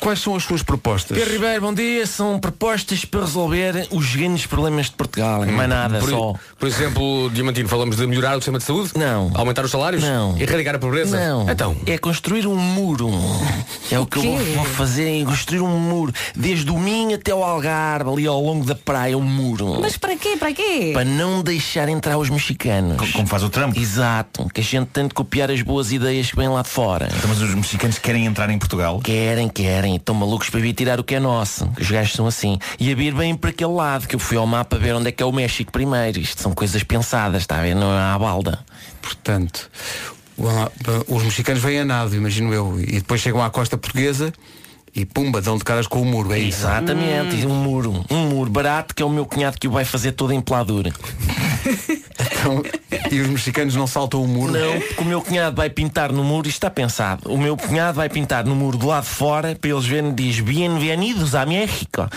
Quais 0.00 0.18
são 0.18 0.36
as 0.36 0.42
suas 0.42 0.62
propostas? 0.62 1.16
Pedro 1.16 1.32
Ribeiro, 1.32 1.62
bom 1.62 1.72
dia. 1.72 2.06
São 2.06 2.38
propostas 2.38 3.06
para 3.06 3.20
resolver 3.20 3.88
os 3.90 4.14
grandes 4.14 4.44
problemas 4.44 4.86
de 4.86 4.92
Portugal. 4.92 5.46
Não 5.46 5.62
é 5.62 5.66
nada, 5.66 5.98
Por, 5.98 6.10
só. 6.10 6.34
por 6.58 6.68
exemplo, 6.68 7.30
Diamantino, 7.30 7.70
falamos 7.70 7.96
de 7.96 8.06
melhorar 8.06 8.36
o 8.36 8.40
sistema 8.42 8.58
de 8.58 8.64
saúde? 8.64 8.90
Não. 8.96 9.32
Aumentar 9.34 9.64
os 9.64 9.70
salários? 9.70 10.02
Não. 10.02 10.36
Erradicar 10.36 10.74
a 10.74 10.78
pobreza? 10.78 11.18
Não. 11.18 11.50
Então. 11.50 11.74
É 11.86 11.96
construir 11.96 12.46
um 12.46 12.54
muro. 12.54 13.08
É 13.90 13.98
o, 13.98 14.04
que 14.04 14.18
eu 14.18 14.36
vou 14.54 14.64
fazer, 14.66 15.22
é 15.22 15.24
construir 15.24 15.62
um 15.62 15.78
muro. 15.78 16.12
Desde 16.36 16.70
o 16.70 16.78
Minho 16.78 17.16
até 17.16 17.34
o 17.34 17.42
Algarve, 17.42 18.10
ali 18.10 18.26
ao 18.26 18.42
longo 18.42 18.66
da 18.66 18.74
praia, 18.74 19.16
um 19.16 19.37
muro. 19.38 19.78
Mas 19.80 19.96
para 19.96 20.16
quê? 20.16 20.36
Para 20.38 20.52
quê? 20.52 20.90
Para 20.92 21.04
não 21.04 21.42
deixar 21.42 21.88
entrar 21.88 22.18
os 22.18 22.28
mexicanos. 22.28 22.96
Co- 22.96 23.12
Como 23.12 23.26
faz 23.28 23.42
o 23.42 23.48
Trump. 23.48 23.76
Exato. 23.76 24.48
Que 24.52 24.60
a 24.60 24.64
gente 24.64 24.86
tem 24.88 25.06
de 25.06 25.14
copiar 25.14 25.50
as 25.50 25.62
boas 25.62 25.92
ideias 25.92 26.30
que 26.30 26.36
vêm 26.36 26.48
lá 26.48 26.62
de 26.62 26.68
fora. 26.68 27.08
Então, 27.16 27.28
mas 27.28 27.40
os 27.40 27.54
mexicanos 27.54 27.98
querem 27.98 28.26
entrar 28.26 28.50
em 28.50 28.58
Portugal. 28.58 29.00
Querem, 29.02 29.48
querem. 29.48 29.96
Estão 29.96 30.14
malucos 30.14 30.50
para 30.50 30.60
vir 30.60 30.72
tirar 30.74 30.98
o 30.98 31.04
que 31.04 31.14
é 31.14 31.20
nosso. 31.20 31.70
Os 31.80 31.90
gajos 31.90 32.12
são 32.14 32.26
assim. 32.26 32.58
E 32.78 32.90
a 32.90 32.94
vir 32.94 33.14
bem 33.14 33.34
para 33.34 33.50
aquele 33.50 33.72
lado, 33.72 34.06
que 34.08 34.14
eu 34.16 34.20
fui 34.20 34.36
ao 34.36 34.46
mapa 34.46 34.76
ver 34.78 34.94
onde 34.94 35.08
é 35.08 35.12
que 35.12 35.22
é 35.22 35.26
o 35.26 35.32
México 35.32 35.70
primeiro. 35.70 36.18
Isto 36.18 36.42
são 36.42 36.52
coisas 36.52 36.82
pensadas, 36.82 37.42
está 37.42 37.58
a 37.58 37.62
ver? 37.62 37.74
Não 37.74 37.92
é 37.92 38.00
à 38.14 38.18
balda. 38.18 38.58
Portanto, 39.00 39.70
os 41.08 41.22
mexicanos 41.22 41.62
vêm 41.62 41.80
a 41.80 41.84
nado, 41.84 42.14
imagino 42.14 42.52
eu, 42.52 42.78
e 42.80 42.92
depois 43.00 43.20
chegam 43.20 43.42
à 43.42 43.50
costa 43.50 43.76
portuguesa 43.76 44.32
e 44.98 45.04
pumba, 45.04 45.40
dão 45.40 45.56
de 45.56 45.64
caras 45.64 45.86
com 45.86 46.02
o 46.02 46.04
muro, 46.04 46.32
é 46.32 46.38
isso. 46.38 46.60
Exatamente, 46.60 47.36
e 47.36 47.46
um 47.46 47.54
muro. 47.54 48.04
Um 48.10 48.28
muro 48.28 48.50
barato 48.50 48.94
que 48.94 49.02
é 49.02 49.06
o 49.06 49.10
meu 49.10 49.24
cunhado 49.24 49.58
que 49.58 49.68
o 49.68 49.70
vai 49.70 49.84
fazer 49.84 50.12
toda 50.12 50.34
em 50.34 50.40
peladura. 50.40 50.92
Então, 52.40 52.62
e 53.10 53.20
os 53.20 53.28
mexicanos 53.28 53.74
não 53.74 53.86
saltam 53.86 54.22
o 54.22 54.26
muro? 54.26 54.52
Não, 54.52 54.80
porque 54.80 55.02
o 55.02 55.04
meu 55.04 55.20
cunhado 55.20 55.56
vai 55.56 55.68
pintar 55.68 56.12
no 56.12 56.22
muro, 56.22 56.48
isto 56.48 56.56
está 56.56 56.70
pensado. 56.70 57.32
O 57.32 57.38
meu 57.38 57.56
cunhado 57.56 57.96
vai 57.96 58.08
pintar 58.08 58.44
no 58.44 58.54
muro 58.54 58.76
do 58.78 58.86
lado 58.86 59.04
de 59.04 59.10
fora, 59.10 59.54
para 59.54 59.70
eles 59.70 59.84
verem, 59.84 60.14
diz 60.14 60.40
Bienvenidos 60.40 61.34
a 61.34 61.44
México. 61.44 62.08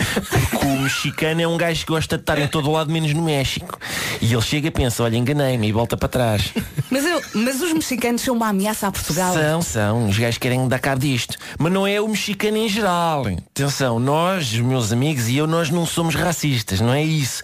Porque 0.52 0.66
o 0.66 0.80
mexicano 0.80 1.42
é 1.42 1.48
um 1.48 1.58
gajo 1.58 1.86
que 1.86 1.92
gosta 1.92 2.18
de 2.18 2.22
estar 2.22 2.40
em 2.40 2.48
todo 2.48 2.70
o 2.70 2.72
lado, 2.72 2.92
menos 2.92 3.14
no 3.14 3.24
México. 3.24 3.80
E 4.22 4.32
ele 4.32 4.42
chega 4.42 4.68
e 4.68 4.72
pensa, 4.72 5.04
olha, 5.04 5.18
enganei-me 5.18 5.68
e 5.68 5.72
volta 5.72 5.98
para 5.98 6.08
trás. 6.08 6.54
Mas, 6.92 7.06
eu, 7.06 7.22
mas 7.34 7.62
os 7.62 7.72
mexicanos 7.72 8.22
são 8.22 8.36
uma 8.36 8.50
ameaça 8.50 8.88
a 8.88 8.92
Portugal. 8.92 9.34
São, 9.34 9.62
são. 9.62 10.10
Os 10.10 10.18
gajos 10.18 10.38
querem 10.38 10.68
dar 10.68 10.78
cabo 10.78 11.00
disto. 11.00 11.38
Mas 11.58 11.72
não 11.72 11.88
é 11.88 12.02
o 12.02 12.08
mexicano 12.10 12.58
em 12.58 12.68
geral. 12.68 13.28
Atenção, 13.28 13.98
nós, 13.98 14.52
os 14.52 14.60
meus 14.60 14.92
amigos 14.92 15.30
e 15.30 15.38
eu, 15.38 15.48
nós 15.48 15.70
não 15.70 15.86
somos 15.86 16.16
racistas, 16.16 16.82
não 16.82 16.92
é 16.92 17.02
isso. 17.02 17.44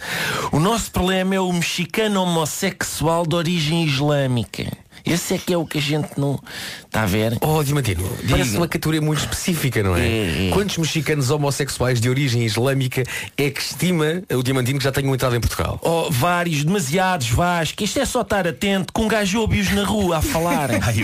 O 0.52 0.60
nosso 0.60 0.92
problema 0.92 1.34
é 1.34 1.40
o 1.40 1.54
mexicano 1.54 2.22
homossexual 2.24 3.26
de 3.26 3.36
origem 3.36 3.86
islâmica. 3.86 4.66
Esse 5.12 5.36
é 5.36 5.38
que 5.38 5.54
é 5.54 5.58
o 5.58 5.66
que 5.66 5.78
a 5.78 5.82
gente 5.82 6.10
não 6.18 6.40
está 6.86 7.04
a 7.04 7.06
ver. 7.06 7.38
Oh, 7.42 7.64
Diamantino, 7.64 8.04
parece 8.30 8.58
uma 8.58 8.68
categoria 8.68 9.02
muito 9.02 9.20
específica, 9.20 9.82
não 9.84 9.96
é? 9.96 10.08
É, 10.08 10.48
é. 10.48 10.52
Quantos 10.52 10.78
mexicanos 10.78 11.30
homossexuais 11.30 12.00
de 12.00 12.10
origem 12.10 12.44
islâmica 12.44 13.04
é 13.38 13.50
que 13.50 13.62
estima 13.62 14.24
o 14.32 14.44
Diamantino 14.44 14.80
que 14.80 14.84
já 14.84 14.92
tenham 14.92 15.14
entrado 15.14 15.36
em 15.36 15.40
Portugal? 15.40 15.80
Oh, 15.82 16.10
vários, 16.12 16.64
demasiados, 16.64 17.30
Vasco. 17.30 17.84
Isto 17.84 18.00
é 18.00 18.06
só 18.06 18.22
estar 18.22 18.48
atento 18.48 18.94
com 18.94 19.08
gajo 19.08 19.40
ouve-os 19.42 19.72
na 19.72 19.84
rua 19.84 20.18
a 20.18 20.22
falar. 20.22 20.70
Ai. 20.84 21.04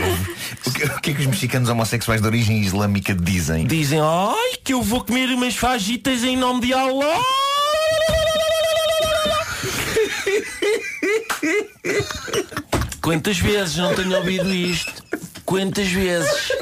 O 0.65 0.71
que, 0.71 0.83
o 0.85 1.01
que 1.01 1.11
é 1.11 1.13
que 1.13 1.21
os 1.21 1.27
mexicanos 1.27 1.69
homossexuais 1.69 2.21
de 2.21 2.27
origem 2.27 2.61
islâmica 2.61 3.13
dizem? 3.13 3.65
Dizem, 3.65 3.99
ai, 3.99 4.57
que 4.63 4.73
eu 4.73 4.81
vou 4.81 5.03
comer 5.03 5.29
umas 5.29 5.55
fajitas 5.55 6.23
em 6.23 6.35
nome 6.37 6.61
de 6.61 6.73
Allah. 6.73 7.17
Quantas 13.03 13.37
vezes 13.37 13.75
não 13.75 13.93
tenho 13.93 14.15
ouvido 14.15 14.49
isto? 14.53 15.03
Quantas 15.43 15.89
vezes? 15.89 16.53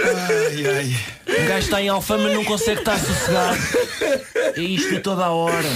Ai, 0.00 0.66
ai. 0.66 0.96
Um 1.28 1.46
gajo 1.48 1.58
está 1.66 1.82
em 1.82 1.88
Alfama 1.88 2.28
e 2.30 2.34
não 2.34 2.44
consegue 2.44 2.78
estar 2.80 2.98
sossegado. 2.98 3.58
É 4.56 4.60
isto 4.60 5.00
toda 5.00 5.24
a 5.24 5.30
hora. 5.30 5.68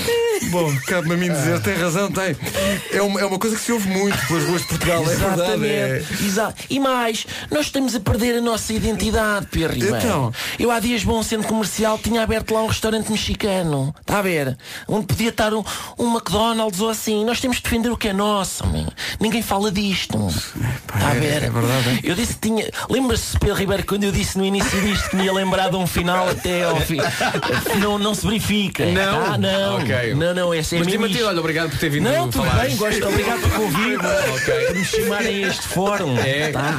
Bom, 0.51 0.75
cabe-me 0.87 1.15
a 1.15 1.17
mim 1.17 1.29
dizer, 1.33 1.61
tem 1.61 1.75
razão, 1.75 2.11
tem. 2.11 2.37
É 2.93 3.03
uma, 3.03 3.21
é 3.21 3.25
uma 3.25 3.39
coisa 3.39 3.57
que 3.57 3.63
se 3.63 3.73
ouve 3.73 3.89
muito 3.89 4.17
pelas 4.27 4.45
ruas 4.45 4.63
de 4.63 4.69
Portugal, 4.69 5.03
é 5.03 5.07
verdade. 5.17 5.67
É... 5.67 5.97
Exatamente. 5.99 6.25
Exa- 6.25 6.55
E 6.71 6.81
mais, 6.81 7.27
nós 7.51 7.67
estamos 7.67 7.95
a 7.95 8.01
perder 8.01 8.37
a 8.39 8.41
nossa 8.41 8.73
identidade, 8.73 9.47
Pedro 9.51 9.75
Ribeiro. 9.75 9.97
Então? 9.97 10.33
Eu 10.59 10.71
há 10.71 10.79
dias 10.79 11.03
bom 11.05 11.23
centro 11.23 11.49
comercial 11.49 11.99
tinha 11.99 12.23
aberto 12.23 12.55
lá 12.55 12.63
um 12.63 12.67
restaurante 12.69 13.11
mexicano. 13.11 13.95
Está 14.01 14.19
a 14.21 14.23
ver? 14.23 14.57
Onde 14.89 15.07
podia 15.07 15.31
estar 15.31 15.53
um, 15.53 15.65
um 15.99 16.11
McDonald's 16.13 16.81
ou 16.81 16.89
assim. 16.91 17.25
Nós 17.25 17.41
temos 17.41 17.57
de 17.59 17.65
defender 17.65 17.91
o 17.91 17.97
que 17.97 18.09
é 18.09 18.13
nosso. 18.13 18.65
homem. 18.65 18.87
Ninguém 19.19 19.43
fala 19.43 19.71
disto. 19.71 20.17
Está 20.29 21.09
a 21.09 21.17
é- 21.17 21.21
ver? 21.21 21.43
é 21.43 21.51
verdade, 21.51 22.01
Eu 22.05 22.15
disse 22.15 22.35
que 22.35 22.49
tinha. 22.49 22.71
Lembra-se, 22.89 23.39
Pedro 23.39 23.57
Ribeiro, 23.57 23.85
quando 23.85 24.05
eu 24.05 24.10
disse 24.13 24.37
no 24.39 24.45
início 24.45 24.81
disto 24.83 25.11
que 25.11 25.17
me 25.17 25.25
ia 25.25 25.33
lembrar 25.33 25.69
de 25.71 25.77
um 25.77 25.87
final 25.87 26.29
até 26.29 26.65
ao 26.65 26.77
fim. 26.81 26.99
Não, 27.81 27.99
não 27.99 28.15
se 28.15 28.27
verifica. 28.27 28.85
Não? 28.87 29.33
Ah, 29.35 29.39
não. 29.39 29.79
Ok. 29.79 30.15
Não, 30.15 30.35
não, 30.35 30.55
essa 30.55 30.77
é 30.77 30.79
Mas 30.79 30.89
mesmo 30.89 31.07
isto. 31.07 31.25
olha, 31.25 31.39
obrigado 31.41 31.71
por 31.71 31.79
ter 31.79 31.89
vindo 31.91 32.05
Não, 32.11 32.29
tudo 32.29 32.45
falar. 32.45 32.65
bem, 32.67 32.77
gosto. 32.77 33.09
Obrigado 33.09 33.41
por 33.41 33.51
convite. 33.53 34.07
Ok. 34.35 34.67
Por 34.67 34.75
me 34.77 34.85
chamarem 34.85 35.45
a 35.45 35.49
este 35.49 35.69
fórum. 35.69 36.19
É. 36.19 36.51
Tá? 36.53 36.77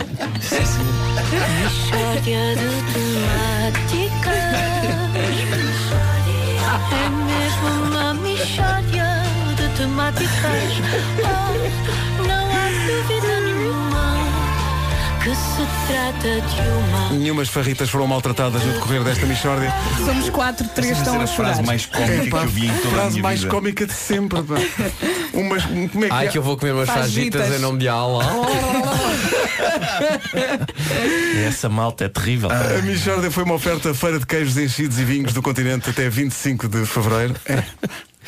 Mixórdia 1.32 2.56
de 2.56 2.68
temáticas. 2.94 4.52
É 6.92 7.10
mesmo 7.10 7.68
uma 7.86 8.14
mixórdia 8.16 9.06
de 9.56 9.78
temáticas. 9.78 10.72
Oh, 11.20 12.24
não 12.24 12.46
há 12.52 12.70
dúvida 12.88 13.40
nenhuma 13.42 14.06
que 15.24 15.36
se 15.36 15.68
trata 15.88 16.42
de 16.42 16.62
uma. 16.70 17.10
Nenhumas 17.12 17.50
farritas 17.50 17.90
foram 17.90 18.08
maltratadas 18.08 18.64
no 18.64 18.74
decorrer 18.74 19.04
desta 19.04 19.26
Michórdia. 19.26 19.72
Somos 20.04 20.30
quatro, 20.30 20.68
três 20.70 20.98
estão 20.98 21.16
é 21.16 21.20
a 21.20 21.24
a 21.24 21.28
chorar. 21.28 21.54
frase 21.54 21.68
mais 21.68 21.86
cómica 21.86 22.22
que 22.24 22.34
eu 22.36 22.48
vi 22.48 22.66
em 22.66 22.74
toda 22.74 22.88
a 22.88 22.92
frase 22.92 23.12
minha 23.12 23.24
mais 23.24 23.40
vida. 23.42 23.52
cómica 23.52 23.86
de 23.88 23.94
sempre. 23.94 24.42
pá. 24.42 24.56
Umas, 25.34 25.64
como 25.66 26.06
é 26.06 26.08
que 26.08 26.14
Ai, 26.14 26.28
é? 26.28 26.30
que 26.30 26.38
eu 26.38 26.44
vou 26.44 26.58
comer 26.58 26.74
umas 26.74 26.90
Fajitas. 26.90 27.52
em 27.56 27.60
nome 27.60 27.80
de 27.80 27.88
Allah. 27.88 28.26
Essa 31.48 31.70
malta 31.70 32.06
é 32.06 32.10
terrível. 32.10 32.50
A 32.52 32.82
Michórdia 32.82 33.32
foi 33.32 33.44
uma 33.44 33.56
oferta 33.56 33.94
feira 33.94 34.20
de 34.20 34.26
queijos 34.26 34.58
enchidos 34.58 35.00
e 35.00 35.06
vinhos 35.06 35.34
do 35.34 35.42
continente 35.42 35.90
até 35.90 36.10
25 36.10 36.68
de 36.68 36.86
fevereiro. 36.86 37.36
É, 37.46 37.64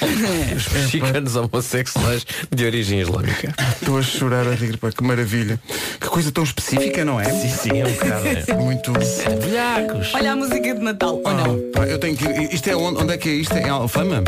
Os 0.56 0.68
mexicanos 0.68 1.36
homossexuais 1.36 2.26
de 2.52 2.66
origem 2.66 3.00
islâmica. 3.02 3.54
Estou 3.80 3.98
a 3.98 4.02
chorar 4.02 4.48
a 4.48 4.56
rir, 4.56 4.78
pá, 4.78 4.92
que 4.92 5.04
maravilha. 5.04 5.60
Que 6.00 6.08
coisa 6.08 6.32
tão 6.32 6.44
específica, 6.44 7.06
não 7.06 7.20
é? 7.20 7.26
Sim, 7.26 7.50
sim, 7.50 7.82
é 7.82 7.86
um 7.86 7.92
bocado. 7.92 8.28
É. 8.28 8.54
Muito. 8.58 8.94
Velhacos. 8.94 10.14
Olha 10.14 10.32
a 10.32 10.36
música 10.36 10.74
de 10.74 10.82
Natal, 10.82 11.22
ou 11.24 11.34
não? 11.34 11.60
Pá, 11.72 11.86
eu 11.86 12.00
tenho 12.00 12.18
que 12.18 12.26
ir. 12.26 12.54
Isto 12.54 12.70
é 12.70 12.76
onde, 12.76 13.02
onde 13.02 13.14
é 13.14 13.18
que 13.18 13.30
é 13.30 13.34
isto? 13.34 13.54
É 13.54 13.62
em 13.62 13.70
Alfama? 13.70 14.24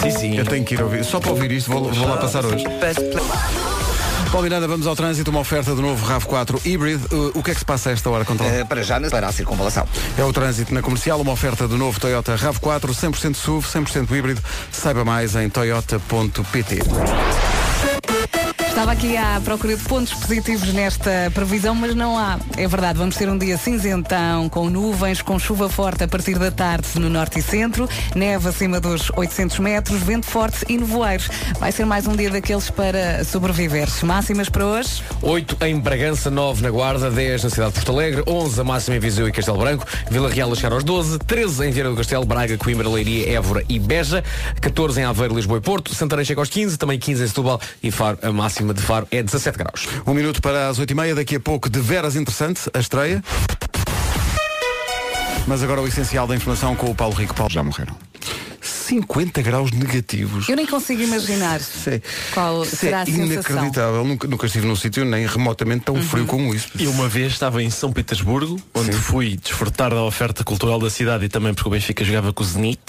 Sim, 0.00 0.10
sim. 0.10 0.38
Eu 0.38 0.44
tenho 0.44 0.64
que 0.64 0.74
ir 0.74 0.82
ouvir. 0.82 1.04
Só 1.04 1.20
para 1.20 1.30
ouvir 1.30 1.52
isto, 1.52 1.70
vou, 1.70 1.92
vou 1.92 2.08
lá 2.08 2.16
passar 2.16 2.44
hoje. 2.44 2.64
Paulo 4.30 4.44
Miranda, 4.44 4.68
vamos 4.68 4.86
ao 4.86 4.94
trânsito, 4.94 5.28
uma 5.28 5.40
oferta 5.40 5.74
do 5.74 5.82
novo 5.82 6.06
RAV4 6.06 6.60
Hybrid. 6.64 7.00
Uh, 7.12 7.32
o 7.34 7.42
que 7.42 7.50
é 7.50 7.54
que 7.54 7.58
se 7.58 7.64
passa 7.64 7.90
a 7.90 7.92
esta 7.92 8.08
hora, 8.08 8.24
controle? 8.24 8.58
Eh, 8.58 8.64
para 8.64 8.80
já, 8.80 9.00
para 9.10 9.26
a 9.26 9.32
circunvalação. 9.32 9.88
É 10.16 10.24
o 10.24 10.32
trânsito 10.32 10.72
na 10.72 10.82
comercial, 10.82 11.20
uma 11.20 11.32
oferta 11.32 11.66
do 11.66 11.76
novo 11.76 11.98
Toyota 11.98 12.36
RAV4, 12.36 12.90
100% 12.90 13.34
SUV, 13.34 13.66
100% 13.66 14.16
híbrido. 14.16 14.40
Saiba 14.70 15.04
mais 15.04 15.34
em 15.34 15.48
toyota.pt. 15.48 16.78
Estava 18.80 18.92
aqui 18.92 19.14
à 19.14 19.38
procura 19.44 19.76
de 19.76 19.84
pontos 19.84 20.14
positivos 20.14 20.72
nesta 20.72 21.30
previsão, 21.34 21.74
mas 21.74 21.94
não 21.94 22.16
há. 22.16 22.38
É 22.56 22.66
verdade, 22.66 22.98
vamos 22.98 23.14
ter 23.14 23.28
um 23.28 23.36
dia 23.36 23.58
cinzentão, 23.58 24.48
com 24.48 24.70
nuvens, 24.70 25.20
com 25.20 25.38
chuva 25.38 25.68
forte 25.68 26.02
a 26.02 26.08
partir 26.08 26.38
da 26.38 26.50
tarde 26.50 26.88
no 26.98 27.10
norte 27.10 27.40
e 27.40 27.42
centro, 27.42 27.86
neve 28.14 28.48
acima 28.48 28.80
dos 28.80 29.10
800 29.14 29.58
metros, 29.58 30.00
vento 30.00 30.24
forte 30.24 30.64
e 30.66 30.78
nevoeiros. 30.78 31.28
Vai 31.58 31.72
ser 31.72 31.84
mais 31.84 32.06
um 32.06 32.16
dia 32.16 32.30
daqueles 32.30 32.70
para 32.70 33.22
sobreviver. 33.22 33.86
Máximas 34.02 34.48
para 34.48 34.64
hoje? 34.64 35.02
8 35.20 35.58
em 35.66 35.78
Bragança, 35.78 36.30
9 36.30 36.62
na 36.62 36.70
Guarda, 36.70 37.10
10 37.10 37.44
na 37.44 37.50
cidade 37.50 37.72
de 37.72 37.74
Porto 37.74 37.92
Alegre, 37.92 38.22
11 38.26 38.62
a 38.62 38.64
máxima 38.64 38.96
em 38.96 39.00
Viseu 39.00 39.28
e 39.28 39.32
Castelo 39.32 39.58
Branco, 39.58 39.84
Vila 40.10 40.30
Real 40.30 40.50
a 40.50 40.54
chegar 40.54 40.72
aos 40.72 40.84
12, 40.84 41.18
13 41.18 41.66
em 41.66 41.70
Vieira 41.70 41.90
do 41.90 41.96
Castelo, 41.96 42.24
Braga, 42.24 42.56
Coimbra, 42.56 42.88
Leiria, 42.88 43.30
Évora 43.30 43.62
e 43.68 43.78
Beja, 43.78 44.24
14 44.58 45.02
em 45.02 45.04
Aveiro, 45.04 45.34
Lisboa 45.34 45.58
e 45.58 45.60
Porto, 45.60 45.94
Santarém 45.94 46.24
chega 46.24 46.40
aos 46.40 46.48
15, 46.48 46.78
também 46.78 46.98
15 46.98 47.24
em 47.24 47.26
Setúbal 47.26 47.60
e 47.82 47.90
Faro, 47.90 48.18
a 48.22 48.32
máxima 48.32 48.69
de 48.72 48.82
Faro 48.82 49.06
é 49.10 49.22
17 49.22 49.58
graus. 49.58 49.86
Um 50.06 50.14
minuto 50.14 50.40
para 50.40 50.68
as 50.68 50.78
8h30, 50.78 51.14
daqui 51.14 51.36
a 51.36 51.40
pouco 51.40 51.68
de 51.68 51.80
veras 51.80 52.16
interessante, 52.16 52.70
a 52.72 52.78
estreia. 52.78 53.22
Mas 55.46 55.62
agora 55.62 55.80
o 55.80 55.88
essencial 55.88 56.26
da 56.26 56.36
informação 56.36 56.76
com 56.76 56.90
o 56.90 56.94
Paulo 56.94 57.14
Rico. 57.14 57.34
Paulo. 57.34 57.52
Já 57.52 57.62
morreram. 57.62 58.09
50 58.90 59.40
graus 59.42 59.70
negativos. 59.70 60.48
Eu 60.48 60.56
nem 60.56 60.66
consigo 60.66 61.00
imaginar 61.00 61.60
Isso 61.60 61.90
qual 62.34 62.64
Isso 62.64 62.76
será 62.76 62.98
é 62.98 63.02
a 63.02 63.06
sensação. 63.06 63.26
inacreditável. 63.32 64.04
Nunca, 64.04 64.26
nunca 64.26 64.46
estive 64.46 64.66
num 64.66 64.74
sítio 64.74 65.04
nem 65.04 65.26
remotamente 65.26 65.84
tão 65.84 65.94
frio 66.02 66.26
como 66.26 66.52
isso. 66.52 66.70
Eu 66.78 66.90
uma 66.90 67.08
vez 67.08 67.32
estava 67.32 67.62
em 67.62 67.70
São 67.70 67.92
Petersburgo, 67.92 68.60
onde 68.74 68.92
fui 68.92 69.36
desfrutar 69.40 69.90
da 69.90 70.02
oferta 70.02 70.42
cultural 70.42 70.80
da 70.80 70.90
cidade 70.90 71.24
e 71.26 71.28
também 71.28 71.54
porque 71.54 71.68
o 71.68 71.70
Benfica 71.70 72.04
jogava 72.04 72.32
com 72.32 72.42
o 72.42 72.46
Zenit. 72.46 72.80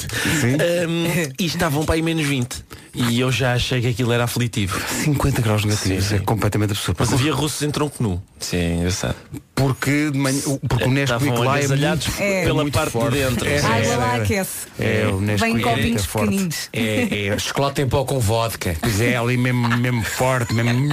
Um, 0.43 1.31
e 1.39 1.45
estavam 1.45 1.85
para 1.85 1.95
aí 1.95 2.01
menos 2.01 2.25
20. 2.25 2.63
E 2.93 3.19
eu 3.21 3.31
já 3.31 3.53
achei 3.53 3.79
que 3.79 3.87
aquilo 3.87 4.11
era 4.11 4.25
aflitivo. 4.25 4.77
50 5.05 5.41
graus 5.41 5.63
negativos, 5.63 6.03
Sim, 6.05 6.15
é 6.15 6.17
sim. 6.17 6.25
completamente 6.25 6.71
absurdo. 6.71 6.97
Mas 6.99 7.13
havia 7.13 7.33
russos 7.33 7.61
em 7.61 7.71
tronco 7.71 8.01
nu. 8.03 8.21
Sim, 8.39 8.57
é 8.57 8.73
engraçado. 8.75 9.15
Porque, 9.55 10.09
de 10.11 10.17
manhã, 10.17 10.41
o- 10.47 10.59
porque 10.59 10.83
o 10.85 10.89
Nesquik 10.89 11.23
Estavam 11.23 11.43
lá 11.45 11.59
é 11.61 11.67
muito, 11.67 12.11
É. 12.19 12.43
pela 12.43 12.53
muito 12.63 12.73
parte 12.73 12.91
forte. 12.91 13.13
de 13.13 13.23
dentro. 13.23 13.47
É, 13.47 13.55
é, 13.57 13.95
lá 13.95 14.17
é. 14.17 14.21
aquece. 14.21 14.67
É, 14.79 15.07
o 15.07 15.21
Nesquik 15.21 15.39
Vem 15.41 15.55
em 15.55 15.59
é 15.59 15.63
copinhos 15.63 15.90
muito 15.93 16.07
forte. 16.07 16.29
pequeninos. 16.29 16.69
É, 16.73 17.27
é 17.27 17.39
chocolate 17.39 17.81
em 17.81 17.87
pó 17.87 18.03
com 18.05 18.19
vodka. 18.19 18.75
Pois 18.81 18.99
é, 19.01 19.15
ali 19.17 19.37
mesmo, 19.37 19.67
mesmo 19.77 20.03
forte, 20.03 20.53
mesmo. 20.53 20.89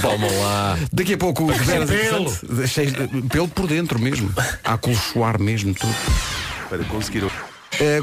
Toma 0.00 0.26
lá. 0.30 0.78
Daqui 0.92 1.14
a 1.14 1.18
pouco 1.18 1.44
o 1.44 1.46
Veras 1.48 1.90
pelo. 1.90 3.28
Pelo 3.28 3.48
por 3.48 3.66
dentro 3.66 3.98
mesmo. 3.98 4.32
A 4.64 4.74
acolchoar 4.74 5.40
mesmo 5.40 5.74
tudo. 5.74 5.94
Para 6.68 6.84
conseguir. 6.84 7.24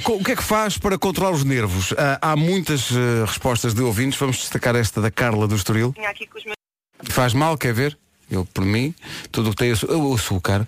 Co- 0.03 0.13
o 0.15 0.23
que 0.23 0.31
é 0.31 0.35
que 0.35 0.43
faz 0.43 0.77
para 0.77 0.97
controlar 0.97 1.31
os 1.31 1.43
nervos? 1.43 1.93
Ah, 1.97 2.17
há 2.31 2.35
muitas 2.35 2.89
eh, 2.91 3.23
respostas 3.25 3.73
de 3.73 3.81
ouvintes. 3.81 4.17
Vamos 4.19 4.37
destacar 4.37 4.75
esta 4.75 4.99
da 4.99 5.11
Carla 5.11 5.47
do 5.47 5.55
Estoril. 5.55 5.93
Faz 7.03 7.33
mal, 7.33 7.57
quer 7.57 7.73
ver? 7.73 7.97
Eu, 8.29 8.45
por 8.45 8.63
mim, 8.63 8.93
tudo 9.31 9.47
o 9.47 9.49
que 9.51 9.57
tem 9.57 9.71
açúcar, 9.71 10.67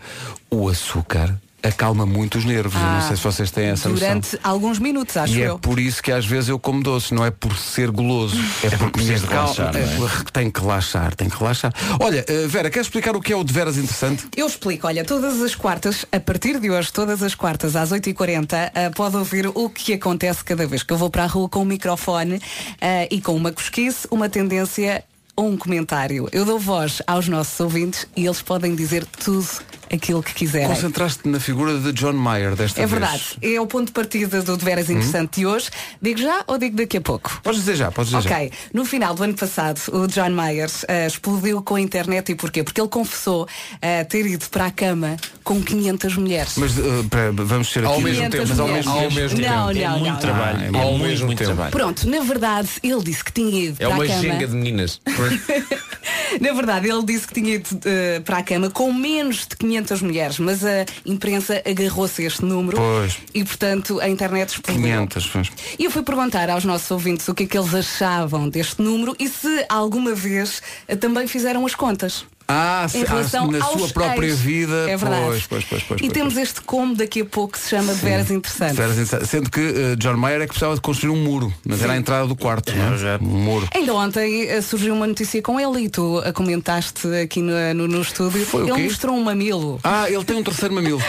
o 0.49 0.67
açúcar 0.67 1.39
acalma 1.63 2.05
muito 2.05 2.37
os 2.37 2.45
nervos. 2.45 2.73
Eu 2.75 2.79
não 2.87 2.97
Ah, 2.97 3.01
sei 3.07 3.15
se 3.17 3.23
vocês 3.23 3.51
têm 3.51 3.67
essa 3.67 3.89
Durante 3.89 4.35
noção. 4.35 4.39
alguns 4.43 4.79
minutos, 4.79 5.15
acho 5.17 5.33
E 5.33 5.41
é 5.43 5.49
eu. 5.49 5.59
por 5.59 5.79
isso 5.79 6.01
que 6.01 6.11
às 6.11 6.25
vezes 6.25 6.49
eu 6.49 6.59
como 6.59 6.81
doces, 6.83 7.11
não 7.11 7.25
é 7.25 7.31
por 7.31 7.55
ser 7.57 7.91
goloso, 7.91 8.35
é 8.63 8.69
porque 8.69 8.83
me 8.85 8.91
precisas 8.91 9.21
de 9.21 9.27
cal- 9.27 9.51
relaxar, 9.53 9.75
é 9.75 9.79
é? 9.81 9.95
porque 9.97 10.31
tem 10.31 10.49
que 10.51 10.59
relaxar, 10.59 11.15
tem 11.15 11.29
que 11.29 11.37
relaxar. 11.37 11.73
Olha, 11.99 12.25
eh, 12.27 12.47
Vera, 12.47 12.69
queres 12.69 12.87
explicar 12.87 13.15
o 13.15 13.21
que 13.21 13.31
é 13.33 13.35
o 13.35 13.43
de 13.43 13.53
veras 13.53 13.77
interessante? 13.77 14.27
Eu 14.35 14.47
explico, 14.47 14.87
olha, 14.87 15.03
todas 15.03 15.41
as 15.41 15.55
quartas, 15.55 16.05
a 16.11 16.19
partir 16.19 16.59
de 16.59 16.69
hoje, 16.71 16.91
todas 16.91 17.21
as 17.23 17.35
quartas 17.35 17.75
às 17.75 17.91
8h40, 17.91 18.71
ah, 18.73 18.91
pode 18.95 19.15
ouvir 19.17 19.47
o 19.47 19.69
que 19.69 19.93
acontece 19.93 20.43
cada 20.43 20.65
vez 20.65 20.83
que 20.83 20.91
eu 20.93 20.97
vou 20.97 21.09
para 21.09 21.23
a 21.23 21.27
rua 21.27 21.47
com 21.49 21.61
um 21.61 21.65
microfone 21.65 22.41
ah, 22.81 23.07
e 23.09 23.21
com 23.21 23.35
uma 23.35 23.51
cosquice, 23.51 24.07
uma 24.11 24.29
tendência 24.29 25.03
ou 25.35 25.47
um 25.49 25.57
comentário. 25.57 26.27
Eu 26.31 26.45
dou 26.45 26.59
voz 26.59 27.01
aos 27.07 27.27
nossos 27.27 27.59
ouvintes 27.59 28.07
e 28.15 28.25
eles 28.25 28.41
podem 28.41 28.75
dizer 28.75 29.05
tudo 29.05 29.47
aquilo 29.93 30.23
que 30.23 30.33
quiserem. 30.33 30.67
Concentraste 30.69 31.27
na 31.27 31.37
figura 31.39 31.77
de 31.77 31.91
John 31.91 32.13
Mayer 32.13 32.55
desta 32.55 32.79
É 32.81 32.85
vez. 32.85 32.91
verdade. 32.91 33.23
É 33.41 33.59
o 33.59 33.67
ponto 33.67 33.87
de 33.87 33.91
partida 33.91 34.41
do 34.41 34.55
De 34.55 34.63
Veras 34.63 34.89
Interessante 34.89 35.41
de 35.41 35.45
hoje. 35.45 35.69
Digo 36.01 36.19
já 36.21 36.43
ou 36.47 36.57
digo 36.57 36.77
daqui 36.77 36.97
a 36.97 37.01
pouco? 37.01 37.41
Podes 37.43 37.59
dizer 37.59 37.75
já, 37.75 37.91
podes 37.91 38.11
dizer 38.11 38.29
já. 38.29 38.35
Ok, 38.35 38.51
no 38.73 38.85
final 38.85 39.13
do 39.13 39.23
ano 39.23 39.33
passado, 39.33 39.81
o 39.91 40.07
John 40.07 40.29
Myers 40.29 40.85
eh, 40.87 41.07
explodiu 41.07 41.61
com 41.61 41.75
a 41.75 41.81
internet 41.81 42.31
e 42.31 42.35
porquê? 42.35 42.63
Porque 42.63 42.79
ele 42.79 42.87
confessou 42.87 43.45
eh, 43.81 44.05
ter 44.05 44.25
ido 44.25 44.45
para 44.49 44.67
a 44.67 44.71
cama 44.71 45.17
com 45.43 45.61
500 45.61 46.15
mulheres. 46.15 46.53
Mas 46.55 46.77
eh, 46.77 46.81
pera, 47.09 47.31
vamos 47.33 47.69
ser 47.69 47.79
aqui. 47.79 47.87
Ao 47.93 47.99
mesmo 47.99 48.29
500 48.29 48.37
tempo, 48.39 48.47
mas 48.49 48.59
ao 48.61 48.67
mesmo 48.69 48.91
Ao 48.91 48.99
tempo. 48.99 49.15
mesmo 49.15 49.39
não, 49.41 49.67
tempo. 49.67 49.79
É 49.79 49.83
não, 49.89 49.99
muito 49.99 50.11
não. 50.13 50.19
trabalho. 50.19 50.59
Ah, 50.73 50.77
é 50.77 50.81
ao 50.83 50.89
muito, 50.91 51.03
mesmo 51.03 51.25
muito 51.25 51.37
tempo. 51.39 51.49
trabalho. 51.53 51.71
Pronto, 51.71 52.09
na 52.09 52.19
verdade, 52.21 52.69
ele 52.81 53.03
disse 53.03 53.25
que 53.25 53.33
tinha 53.33 53.65
ido 53.65 53.75
É 53.77 53.85
para 53.87 53.95
uma 53.95 54.03
a 54.05 54.07
cama. 54.07 54.21
genga 54.21 54.47
de 54.47 54.53
meninas. 54.55 55.01
Na 56.39 56.53
verdade, 56.53 56.89
ele 56.89 57.03
disse 57.03 57.27
que 57.27 57.33
tinha 57.33 57.55
ido 57.55 57.67
eh, 57.85 58.21
para 58.21 58.37
a 58.37 58.43
cama 58.43 58.69
com 58.69 58.91
menos 58.93 59.47
de 59.47 59.55
500 59.57 60.01
mulheres, 60.01 60.39
mas 60.39 60.63
a 60.63 60.85
imprensa 61.05 61.61
agarrou-se 61.65 62.21
a 62.21 62.25
este 62.27 62.45
número 62.45 62.77
Pois. 62.77 63.17
e, 63.33 63.43
portanto, 63.43 63.99
a 63.99 64.07
internet 64.07 64.49
explodiu. 64.49 64.81
500, 64.81 65.27
pois. 65.27 65.51
E 65.77 65.85
eu 65.85 65.91
fui 65.91 66.03
perguntar 66.03 66.49
aos 66.49 66.63
nossos 66.63 66.89
ouvintes 66.89 67.27
o 67.27 67.33
que 67.33 67.43
é 67.43 67.45
que 67.45 67.57
eles 67.57 67.73
achavam 67.73 68.47
deste 68.47 68.81
número 68.81 69.15
e 69.19 69.27
se 69.27 69.65
alguma 69.67 70.13
vez 70.15 70.61
eh, 70.87 70.95
também 70.95 71.27
fizeram 71.27 71.65
as 71.65 71.75
contas. 71.75 72.25
Ah, 72.51 72.85
Em 72.93 73.03
ah, 73.03 73.07
relação 73.07 73.49
sua 73.77 73.87
própria 73.89 74.27
ex. 74.27 74.39
vida. 74.39 74.89
É 74.89 74.97
verdade. 74.97 75.25
Pois, 75.25 75.47
pois, 75.47 75.63
pois, 75.63 75.83
pois, 75.83 75.99
e 76.01 76.03
pois, 76.03 76.13
temos 76.13 76.33
pois. 76.33 76.47
este 76.49 76.61
como 76.61 76.95
daqui 76.95 77.21
a 77.21 77.25
pouco 77.25 77.53
que 77.53 77.59
se 77.59 77.69
chama 77.69 77.93
de 77.93 77.99
veras 78.01 78.29
interessante. 78.29 78.73
Veras 78.75 78.93
interessante. 78.97 79.27
Sendo 79.27 79.49
que 79.49 79.59
eh, 79.61 79.95
John 79.97 80.17
Mayer 80.17 80.41
é 80.41 80.43
que 80.43 80.49
precisava 80.49 80.75
de 80.75 80.81
construir 80.81 81.11
um 81.11 81.23
muro, 81.23 81.53
mas 81.65 81.81
era 81.81 81.93
a 81.93 81.97
entrada 81.97 82.27
do 82.27 82.35
quarto, 82.35 82.73
não 82.75 82.93
é? 82.93 83.17
Um 83.21 83.25
muro. 83.25 83.67
Ainda 83.73 83.93
ontem 83.93 84.47
eh, 84.49 84.61
surgiu 84.61 84.93
uma 84.93 85.07
notícia 85.07 85.41
com 85.41 85.59
ele 85.59 85.85
e 85.85 85.89
tu 85.89 86.19
a 86.19 86.33
comentaste 86.33 87.07
aqui 87.23 87.41
no, 87.41 87.53
no, 87.73 87.87
no 87.87 88.01
estúdio. 88.01 88.45
Foi 88.45 88.63
o 88.63 88.67
ele 88.67 88.75
quê? 88.75 88.83
mostrou 88.83 89.15
um 89.15 89.23
mamilo. 89.23 89.79
Ah, 89.83 90.09
ele 90.09 90.23
tem 90.25 90.35
um 90.35 90.43
terceiro 90.43 90.73
mamilo. 90.75 91.01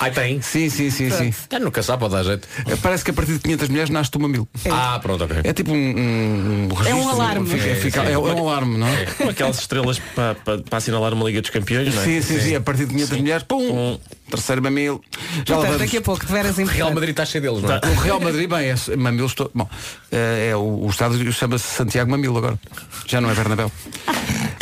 Ai, 0.00 0.10
tem. 0.12 0.40
Sim, 0.42 0.68
sim, 0.68 0.90
sim, 0.90 1.10
sim. 1.10 1.32
É, 1.50 1.58
nunca 1.58 1.82
sabe, 1.82 2.00
pode 2.00 2.14
dar 2.14 2.22
jeito. 2.24 2.48
Eh, 2.66 2.76
Parece 2.82 3.04
que 3.04 3.10
a 3.10 3.14
partir 3.14 3.32
de 3.34 3.38
500 3.40 3.68
mulheres 3.68 3.90
nasce 3.90 4.10
um 4.16 4.20
mamilo. 4.20 4.48
Ah, 4.70 4.98
pronto, 5.00 5.24
ok. 5.24 5.36
É 5.44 5.52
tipo 5.52 5.72
um, 5.72 5.76
um, 5.76 6.68
um 6.70 6.74
registro, 6.74 7.08
alarme. 7.10 7.48
Fica- 7.48 7.66
É, 7.68 7.74
fica- 7.76 8.00
sim. 8.02 8.06
é, 8.08 8.12
é 8.12 8.18
um 8.18 8.48
alarme, 8.48 8.78
não 8.78 8.86
é? 8.88 9.04
Com 9.06 9.28
aquelas 9.28 9.58
estrelas 9.60 9.98
para 10.14 10.34
pa, 10.34 10.58
para 10.58 10.80
assinalar 10.88 11.12
uma 11.12 11.24
Liga 11.26 11.40
dos 11.40 11.50
Campeões, 11.50 11.94
não 11.94 12.02
é? 12.02 12.04
Sim, 12.04 12.22
sim, 12.22 12.40
sim. 12.40 12.54
A 12.56 12.60
partir 12.60 12.86
de 12.86 12.94
500 12.94 13.18
mulheres, 13.18 13.42
pum! 13.44 13.98
Terceiro 14.30 14.62
mamilo. 14.62 15.02
Já 15.46 15.56
vamos. 15.56 15.78
daqui 15.78 15.96
a 15.98 16.02
pouco 16.02 16.24
de 16.26 16.32
veras 16.32 16.56
Real. 16.56 16.92
Madrid 16.92 17.10
está 17.10 17.24
cheio 17.24 17.42
deles, 17.42 17.62
não 17.62 17.72
é? 17.72 17.80
O 17.80 17.94
Real 18.00 18.20
Madrid, 18.20 18.48
bem, 18.48 18.70
é 18.70 18.96
mamilos. 18.96 19.34
to- 19.34 19.50
Bom, 19.54 19.68
eh, 20.12 20.48
é, 20.50 20.56
o, 20.56 20.84
o 20.86 20.90
estádio 20.90 21.32
chama-se 21.32 21.64
Santiago 21.66 22.10
Mamilo 22.10 22.36
agora. 22.38 22.58
Já 23.06 23.20
não 23.20 23.30
é 23.30 23.34
Bernabéu. 23.34 23.70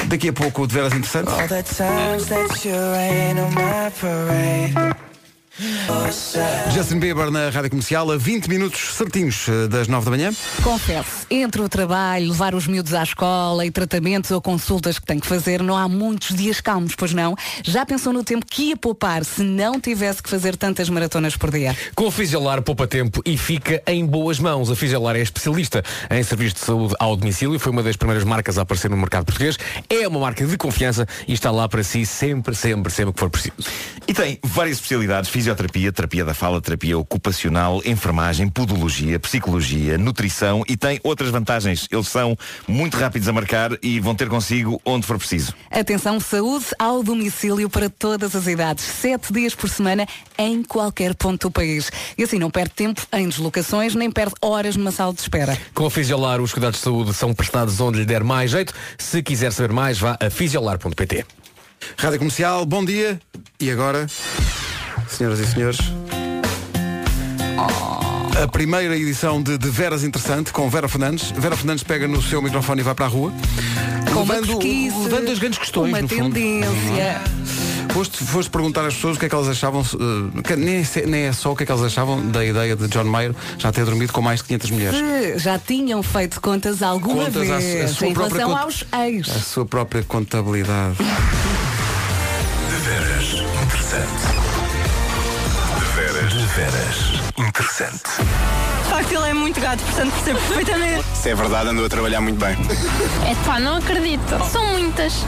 Daqui 0.06 0.28
a 0.28 0.32
pouco 0.32 0.62
o 0.62 0.66
de 0.66 0.74
veras 0.74 0.92
interessante. 0.92 1.30
Justin 6.74 6.98
Bieber 6.98 7.30
na 7.30 7.48
Rádio 7.48 7.70
Comercial 7.70 8.10
a 8.12 8.18
20 8.18 8.46
minutos 8.46 8.94
certinhos 8.94 9.48
eh, 9.48 9.66
das 9.66 9.88
9 9.88 10.04
da 10.04 10.10
manhã. 10.10 10.30
Confesso, 10.62 11.26
entre 11.30 11.62
o 11.62 11.68
trabalho, 11.68 12.28
levar 12.28 12.54
os 12.54 12.66
miúdos 12.66 12.92
à 12.92 13.02
escola 13.02 13.64
e 13.64 13.70
tratamentos 13.70 14.30
ou 14.30 14.40
consultas 14.40 14.98
que 14.98 15.06
tem 15.06 15.18
que 15.18 15.26
fazer, 15.26 15.62
não 15.62 15.74
há 15.74 15.88
muitos 15.88 16.36
dias 16.36 16.60
calmos, 16.60 16.94
pois 16.94 17.14
não? 17.14 17.34
Já 17.64 17.86
pensou 17.86 18.12
no 18.12 18.22
tempo 18.22 18.44
que 18.44 18.64
ia 18.64 18.76
poupar 18.76 19.24
se 19.24 19.42
não 19.42 19.80
tivesse 19.80 20.22
que 20.22 20.28
fazer 20.28 20.56
tantas 20.56 20.90
maratonas 20.90 21.38
por 21.38 21.50
dia? 21.50 21.74
Com 21.94 22.04
o 22.04 22.10
Fisiolar 22.10 22.60
poupa 22.60 22.86
tempo 22.86 23.22
e 23.24 23.38
fica 23.38 23.82
em 23.86 24.04
boas 24.04 24.38
mãos. 24.38 24.70
A 24.70 24.76
Fisiolar 24.76 25.16
é 25.16 25.22
especialista 25.22 25.82
em 26.10 26.22
serviços 26.22 26.60
de 26.60 26.66
saúde 26.66 26.94
ao 26.98 27.16
domicílio 27.16 27.54
e 27.56 27.58
foi 27.58 27.72
uma 27.72 27.82
das 27.82 27.96
primeiras 27.96 28.24
marcas 28.24 28.58
a 28.58 28.62
aparecer 28.62 28.90
no 28.90 28.96
mercado 28.98 29.24
português. 29.24 29.56
É 29.88 30.06
uma 30.06 30.20
marca 30.20 30.46
de 30.46 30.56
confiança 30.58 31.08
e 31.26 31.32
está 31.32 31.50
lá 31.50 31.66
para 31.66 31.82
si 31.82 32.04
sempre, 32.04 32.54
sempre, 32.54 32.92
sempre 32.92 33.14
que 33.14 33.20
for 33.20 33.30
preciso. 33.30 33.54
E 34.06 34.12
tem 34.12 34.38
várias 34.44 34.76
especialidades, 34.76 35.30
fisioterapia, 35.46 35.92
terapia 35.92 36.24
da 36.24 36.34
fala, 36.34 36.60
terapia 36.60 36.98
ocupacional, 36.98 37.80
enfermagem, 37.84 38.48
podologia, 38.48 39.20
psicologia, 39.20 39.96
nutrição 39.96 40.64
e 40.68 40.76
tem 40.76 40.98
outras 41.04 41.30
vantagens. 41.30 41.86
Eles 41.88 42.08
são 42.08 42.36
muito 42.66 42.96
rápidos 42.96 43.28
a 43.28 43.32
marcar 43.32 43.70
e 43.80 44.00
vão 44.00 44.12
ter 44.12 44.28
consigo 44.28 44.80
onde 44.84 45.06
for 45.06 45.18
preciso. 45.18 45.54
Atenção, 45.70 46.18
saúde 46.18 46.66
ao 46.80 47.00
domicílio 47.00 47.70
para 47.70 47.88
todas 47.88 48.34
as 48.34 48.48
idades. 48.48 48.82
Sete 48.84 49.32
dias 49.32 49.54
por 49.54 49.70
semana 49.70 50.04
em 50.36 50.64
qualquer 50.64 51.14
ponto 51.14 51.46
do 51.46 51.50
país. 51.52 51.92
E 52.18 52.24
assim 52.24 52.40
não 52.40 52.50
perde 52.50 52.74
tempo 52.74 53.06
em 53.12 53.28
deslocações, 53.28 53.94
nem 53.94 54.10
perde 54.10 54.34
horas 54.42 54.74
numa 54.74 54.90
sala 54.90 55.14
de 55.14 55.20
espera. 55.20 55.56
Com 55.74 55.86
a 55.86 55.90
Fisiolar, 55.90 56.40
os 56.40 56.52
cuidados 56.52 56.80
de 56.80 56.84
saúde 56.84 57.14
são 57.14 57.32
prestados 57.32 57.80
onde 57.80 58.00
lhe 58.00 58.04
der 58.04 58.24
mais 58.24 58.50
jeito. 58.50 58.74
Se 58.98 59.22
quiser 59.22 59.52
saber 59.52 59.72
mais, 59.72 59.96
vá 59.96 60.16
a 60.20 60.28
fisiolar.pt. 60.28 61.24
Rádio 61.96 62.18
Comercial, 62.18 62.66
bom 62.66 62.84
dia. 62.84 63.20
E 63.60 63.70
agora, 63.70 64.08
senhoras 65.08 65.38
e 65.40 65.46
senhores, 65.46 65.78
a 68.42 68.46
primeira 68.46 68.96
edição 68.96 69.42
de, 69.42 69.56
de 69.56 69.70
Veras 69.70 70.04
Interessante 70.04 70.52
com 70.52 70.68
Vera 70.68 70.88
Fernandes. 70.88 71.30
Vera 71.30 71.56
Fernandes 71.56 71.82
pega 71.82 72.06
no 72.06 72.20
seu 72.20 72.42
microfone 72.42 72.80
e 72.80 72.84
vai 72.84 72.94
para 72.94 73.06
a 73.06 73.08
rua. 73.08 73.32
Com 74.12 74.20
levando, 74.20 74.46
pesquisa, 74.46 74.98
levando 74.98 75.30
as 75.30 75.38
grandes 75.38 75.58
questões. 75.58 75.88
uma 75.88 76.02
no 76.02 76.08
fundo. 76.08 76.34
tendência. 76.34 77.22
Foste, 77.92 78.24
foste 78.24 78.50
perguntar 78.50 78.84
às 78.84 78.94
pessoas 78.94 79.16
o 79.16 79.20
que 79.20 79.24
é 79.24 79.28
que 79.28 79.34
elas 79.34 79.48
achavam, 79.48 79.80
eh, 79.80 80.42
que 80.42 80.54
nem, 80.54 80.86
nem 81.06 81.22
é 81.22 81.32
só 81.32 81.52
o 81.52 81.56
que 81.56 81.62
é 81.62 81.66
que 81.66 81.72
elas 81.72 81.84
achavam 81.84 82.28
da 82.28 82.44
ideia 82.44 82.76
de 82.76 82.88
John 82.88 83.04
Mayer 83.04 83.34
já 83.56 83.72
ter 83.72 83.86
dormido 83.86 84.12
com 84.12 84.20
mais 84.20 84.40
de 84.40 84.48
500 84.48 84.70
mulheres. 84.70 84.98
Se 84.98 85.38
já 85.38 85.58
tinham 85.58 86.02
feito 86.02 86.38
contas 86.38 86.82
alguma 86.82 87.24
Contas 87.24 87.48
vez 87.48 87.84
à 87.84 87.88
sua 87.88 88.08
em 88.08 88.12
própria 88.12 88.46
relação 88.46 88.64
aos 88.64 88.84
ex. 89.06 89.30
A 89.30 89.40
sua 89.40 89.64
própria 89.64 90.02
contabilidade. 90.02 90.96
De 90.98 92.76
veras 92.86 93.32
interessante. 93.62 94.45
Interessante. 97.36 98.00
De 98.82 98.88
facto, 98.88 99.12
ele 99.12 99.28
é 99.28 99.34
muito 99.34 99.60
gato, 99.60 99.82
portanto 99.84 100.10
percebo 100.14 100.38
perfeitamente. 100.40 101.04
Se 101.14 101.28
é 101.28 101.34
verdade, 101.34 101.68
andou 101.68 101.84
a 101.84 101.88
trabalhar 101.88 102.22
muito 102.22 102.38
bem. 102.42 102.56
É 103.30 103.34
pá, 103.44 103.60
não 103.60 103.76
acredito. 103.76 104.42
São 104.50 104.64
muitas. 104.64 105.26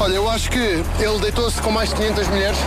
Olha, 0.00 0.14
eu 0.14 0.30
acho 0.30 0.50
que 0.50 0.58
ele 0.98 1.18
deitou-se 1.20 1.60
com 1.60 1.70
mais 1.70 1.90
de 1.90 1.96
500 1.96 2.28
mulheres, 2.28 2.58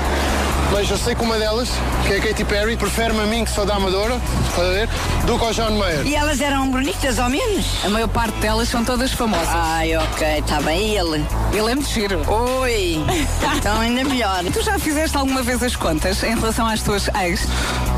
mas 0.72 0.90
eu 0.90 0.98
sei 0.98 1.14
que 1.14 1.24
uma 1.24 1.38
delas, 1.38 1.70
que 2.06 2.14
é 2.14 2.18
a 2.18 2.22
Katy 2.22 2.46
Perry, 2.46 2.78
prefere-me 2.78 3.20
a 3.20 3.26
mim, 3.26 3.44
que 3.44 3.52
sou 3.52 3.66
da 3.66 3.76
Amadora, 3.76 4.20
estás 4.50 4.68
a 4.68 4.72
ver, 4.72 4.90
do 5.26 5.38
que 5.38 5.46
ao 5.46 5.54
John 5.54 5.72
Mayer. 5.72 6.06
E 6.08 6.16
elas 6.16 6.40
eram 6.40 6.70
bonitas, 6.72 7.20
ao 7.20 7.30
menos? 7.30 7.66
A 7.84 7.90
maior 7.90 8.08
parte 8.08 8.38
delas 8.40 8.70
são 8.70 8.84
todas 8.84 9.12
famosas. 9.12 9.48
Ai, 9.50 9.96
ok, 9.98 10.40
está 10.40 10.62
bem. 10.62 10.96
Ele? 10.96 11.26
Ele 11.52 11.72
é 11.72 11.76
muito 11.76 11.90
giro. 11.90 12.22
Oi! 12.28 13.04
então 13.58 13.80
ainda 13.80 14.04
melhor. 14.04 14.44
Tu 14.52 14.62
já 14.62 14.80
fizeste 14.80 15.16
alguma 15.18 15.44
vez 15.44 15.62
as 15.62 15.76
contas 15.76 16.24
em 16.24 16.36
relação 16.36 16.66
às 16.66 16.82
tuas 16.82 17.08
ex? 17.22 17.42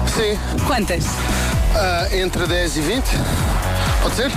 Sim. 0.08 0.38
Quantas? 0.66 1.06
Ah, 1.76 2.08
entre 2.12 2.46
10 2.46 2.78
e 2.78 2.82
20. 2.82 3.04
Pode 4.02 4.16
ser? 4.16 4.32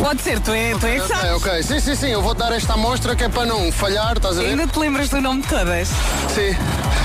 Pode 0.00 0.22
ser, 0.22 0.40
tu 0.40 0.50
é, 0.50 0.74
tu 0.78 0.86
é 0.86 0.98
que 0.98 1.06
sabes. 1.06 1.24
É, 1.24 1.34
ok. 1.34 1.62
Sim, 1.62 1.80
sim, 1.80 1.94
sim. 1.94 2.08
Eu 2.08 2.22
vou 2.22 2.34
dar 2.34 2.52
esta 2.52 2.72
amostra 2.72 3.14
que 3.14 3.24
é 3.24 3.28
para 3.28 3.46
não 3.46 3.70
falhar, 3.70 4.16
estás 4.16 4.38
a 4.38 4.42
ver? 4.42 4.48
Ainda 4.48 4.66
te 4.66 4.78
lembras 4.78 5.08
do 5.08 5.20
nome 5.20 5.42
de 5.42 5.48
todas? 5.48 5.88
Sim. 6.34 6.56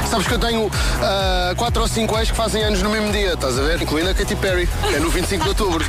Sabes 0.10 0.26
que 0.26 0.34
eu 0.34 0.40
tenho 0.40 0.72
ah, 1.02 1.54
quatro 1.56 1.84
ou 1.84 1.88
cinco 1.88 2.18
ex 2.18 2.32
que 2.32 2.38
fazem 2.38 2.64
anos 2.64 2.82
no 2.82 2.90
mesmo 2.90 3.12
dia, 3.12 3.34
estás 3.34 3.60
a 3.60 3.62
ver? 3.62 3.80
Incluindo 3.80 4.10
a 4.10 4.14
Katy 4.14 4.36
Perry, 4.38 4.68
que 4.88 4.96
é 4.96 5.00
no 5.00 5.10
25 5.10 5.44
de 5.44 5.50
outubro. 5.50 5.86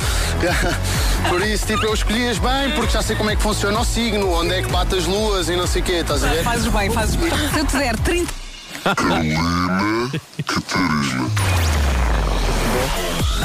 Por 1.27 1.41
isso, 1.41 1.65
tipo, 1.65 1.83
eu 1.83 1.93
escolhi-as 1.93 2.37
bem 2.37 2.71
porque 2.75 2.91
já 2.91 3.01
sei 3.01 3.15
como 3.15 3.31
é 3.31 3.35
que 3.35 3.41
funciona 3.41 3.79
o 3.79 3.85
signo, 3.85 4.31
onde 4.31 4.53
é 4.53 4.61
que 4.61 4.69
bate 4.71 4.95
as 4.95 5.05
luas 5.05 5.49
e 5.49 5.55
não 5.55 5.65
sei 5.65 5.81
o 5.81 5.85
quê, 5.85 5.93
estás 5.93 6.23
a 6.23 6.27
ver? 6.27 6.43
Fazes 6.43 6.67
bem, 6.67 6.89
fazes 6.91 7.15
bem. 7.15 7.31
Se 7.51 7.59
eu 7.59 7.65
te 7.65 7.77
der 7.77 7.97
30. 7.97 8.33